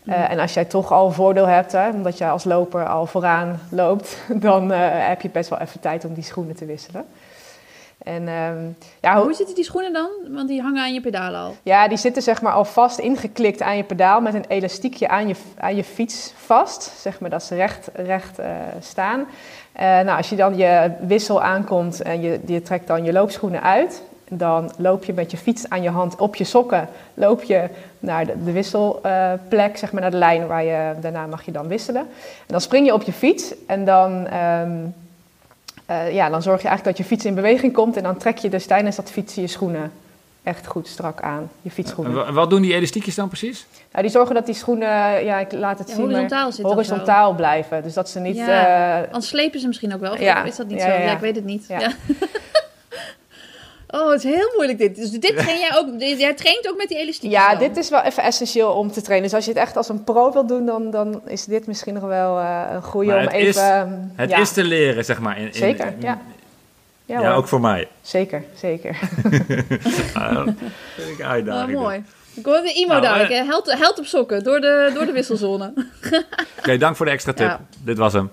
Uh, 0.08 0.32
en 0.32 0.40
als 0.40 0.54
jij 0.54 0.66
toch 0.66 0.92
al 0.92 1.06
een 1.06 1.14
voordeel 1.14 1.48
hebt, 1.48 1.72
hè, 1.72 1.90
omdat 1.90 2.18
je 2.18 2.28
als 2.28 2.44
loper 2.44 2.88
al 2.88 3.06
vooraan 3.06 3.60
loopt, 3.70 4.18
dan 4.48 4.72
uh, 4.72 4.78
heb 4.82 5.22
je 5.22 5.30
best 5.30 5.50
wel 5.50 5.60
even 5.60 5.80
tijd 5.80 6.06
om 6.06 6.14
die 6.14 6.24
schoenen 6.24 6.56
te 6.56 6.66
wisselen. 6.66 7.06
En, 8.08 8.28
um, 8.28 8.78
ja, 9.02 9.22
hoe 9.22 9.34
zitten 9.34 9.56
die 9.56 9.64
schoenen 9.64 9.94
dan? 9.94 10.10
Want 10.30 10.48
die 10.48 10.62
hangen 10.62 10.82
aan 10.82 10.94
je 10.94 11.02
pedalen 11.02 11.40
al. 11.40 11.56
Ja, 11.64 11.88
die 11.88 11.98
zitten 11.98 12.22
zeg 12.22 12.42
maar 12.42 12.54
al 12.54 12.66
vast 12.66 13.00
ingeklikt 13.00 13.62
aan 13.62 13.78
je 13.78 13.84
pedaal 13.84 14.22
met 14.22 14.34
een 14.34 14.46
elastiekje 14.48 15.08
aan 15.08 15.28
je, 15.28 15.36
aan 15.58 15.76
je 15.76 15.84
fiets 15.84 16.34
vast. 16.36 16.84
Zeg 16.84 17.20
maar 17.20 17.30
dat 17.30 17.44
ze 17.44 17.56
recht, 17.56 17.90
recht 17.94 18.40
uh, 18.40 18.46
staan. 18.80 19.20
Uh, 19.20 19.26
nou, 19.84 20.18
als 20.18 20.30
je 20.30 20.36
dan 20.36 20.58
je 20.58 20.92
wissel 21.00 21.42
aankomt 21.42 22.02
en 22.02 22.22
je, 22.22 22.40
je 22.46 22.62
trekt 22.62 22.88
dan 22.88 23.04
je 23.04 23.14
loopschoenen 23.14 23.64
uit, 23.64 24.04
dan 24.30 24.72
loop 24.78 25.04
je 25.04 25.14
met 25.14 25.32
je 25.32 25.38
fiets 25.38 25.70
aan 25.70 25.82
je 25.82 25.90
hand 25.90 26.16
op 26.16 26.36
je 26.36 26.44
sokken, 26.44 26.90
loop 27.14 27.44
je 27.44 27.70
naar 28.00 28.26
de, 28.26 28.44
de 28.44 28.52
wisselplek, 28.52 29.72
uh, 29.72 29.78
zeg 29.78 29.92
maar 29.92 30.02
naar 30.02 30.12
de 30.12 30.18
lijn 30.18 30.48
waar 30.48 30.64
je 30.64 30.94
daarna 31.02 31.26
mag 31.26 31.46
je 31.46 31.52
dan 31.52 31.68
wisselen. 31.68 32.02
En 32.22 32.48
dan 32.48 32.62
spring 32.62 32.86
je 32.86 32.94
op 32.94 33.04
je 33.04 33.14
fiets 33.14 33.54
en 33.68 33.86
dan, 33.86 34.12
um, 34.34 34.94
uh, 35.90 36.14
ja, 36.14 36.30
dan 36.30 36.42
zorg 36.42 36.62
je 36.62 36.68
eigenlijk 36.68 36.98
dat 36.98 36.98
je 36.98 37.14
fiets 37.14 37.26
in 37.26 37.36
beweging 37.36 37.74
komt 37.74 37.98
en 37.98 38.04
dan 38.04 38.18
trek 38.18 38.38
je 38.38 38.50
dus 38.50 38.66
tijdens 38.66 38.96
dat 38.96 39.12
fietsen 39.12 39.42
je 39.42 39.48
schoenen 39.48 39.92
echt 40.44 40.68
goed 40.68 40.88
strak 40.88 41.22
aan, 41.22 41.50
je 41.62 41.72
fietsschoenen. 41.72 42.26
En 42.26 42.34
wat 42.34 42.50
doen 42.50 42.62
die 42.62 42.74
elastiekjes 42.74 43.16
dan 43.16 43.28
precies? 43.28 43.66
Nou, 43.92 44.04
die 44.04 44.12
zorgen 44.12 44.36
dat 44.36 44.46
die 44.46 44.56
schoenen, 44.56 45.24
ja, 45.26 45.40
ik 45.40 45.52
laat 45.52 45.80
het 45.80 45.88
ja, 45.88 45.96
zien, 45.96 46.04
horizontaal, 46.04 46.52
maar, 46.62 46.72
horizontaal 46.72 47.34
blijven. 47.34 47.84
Dus 47.84 47.94
dat 47.94 48.10
ze 48.10 48.20
niet... 48.20 48.36
Ja, 48.36 49.00
uh, 49.00 49.06
anders 49.06 49.28
slepen 49.28 49.60
ze 49.60 49.68
misschien 49.68 49.94
ook 49.94 50.00
wel. 50.00 50.12
Of 50.12 50.20
ja, 50.20 50.44
is 50.44 50.56
dat 50.56 50.68
niet 50.68 50.78
ja, 50.78 50.86
zo? 50.86 50.92
ja, 50.92 51.00
Ja, 51.00 51.12
ik 51.12 51.20
weet 51.20 51.36
het 51.36 51.46
niet. 51.46 51.68
Oh, 53.90 54.12
het 54.12 54.24
is 54.24 54.32
heel 54.32 54.52
moeilijk 54.56 54.78
dit. 54.78 54.96
Dus 54.96 55.10
dit 55.10 55.38
train 55.38 55.60
jij 55.60 55.78
ook. 55.78 55.88
Jij 56.20 56.34
traint 56.34 56.70
ook 56.70 56.78
met 56.78 56.88
die 56.88 56.98
elastiek. 56.98 57.32
Ja, 57.32 57.56
dit 57.56 57.78
is 57.78 57.90
wel 57.90 58.02
even 58.02 58.24
essentieel 58.24 58.72
om 58.72 58.92
te 58.92 59.02
trainen. 59.02 59.30
Dus 59.30 59.38
als 59.38 59.46
je 59.46 59.52
het 59.52 59.60
echt 59.60 59.78
als 59.78 59.90
een 59.90 60.04
pro 60.04 60.32
wilt 60.32 60.48
doen, 60.48 60.66
dan, 60.66 60.92
dan 60.92 61.22
is 61.26 61.46
dit 61.46 61.68
misschien 61.68 61.94
nog 61.94 62.04
wel 62.04 62.40
uh, 62.40 62.62
een 62.72 62.84
goede 62.84 63.16
om 63.16 63.22
het 63.22 63.32
even. 63.32 63.48
Is, 63.48 63.56
het 64.16 64.30
ja. 64.30 64.38
is 64.38 64.52
te 64.52 64.64
leren, 64.64 65.06
zeg 65.06 65.20
maar. 65.20 65.38
In, 65.38 65.46
in, 65.46 65.54
Zeker, 65.54 65.88
in, 65.88 65.96
ja. 66.00 66.20
Ja, 67.06 67.22
ja 67.22 67.34
ook 67.34 67.48
voor 67.48 67.62
mij. 67.62 67.88
Zeker, 68.02 68.44
zeker. 68.56 68.90
uh, 70.18 70.48
vind 70.96 71.10
ik 71.10 71.22
uitdaging. 71.22 71.78
Oh, 71.78 71.84
mooi. 71.84 72.04
Ik 72.34 72.46
hoor 72.46 72.62
de 72.62 72.74
Imo 72.74 72.88
nou, 72.88 73.02
dadelijk. 73.02 73.32
Uh, 73.32 73.50
held, 73.50 73.74
held 73.74 74.00
op 74.00 74.06
sokken 74.06 74.44
door 74.44 74.62
de, 74.62 74.92
door 74.94 75.06
de 75.06 75.12
wisselzone. 75.12 75.74
Oké, 76.06 76.26
okay, 76.58 76.78
dank 76.78 76.96
voor 76.96 77.06
de 77.06 77.12
extra 77.12 77.34
tip. 77.34 77.48
Ja. 77.48 77.60
Dit 77.84 77.98
was 77.98 78.14
hem. 78.14 78.32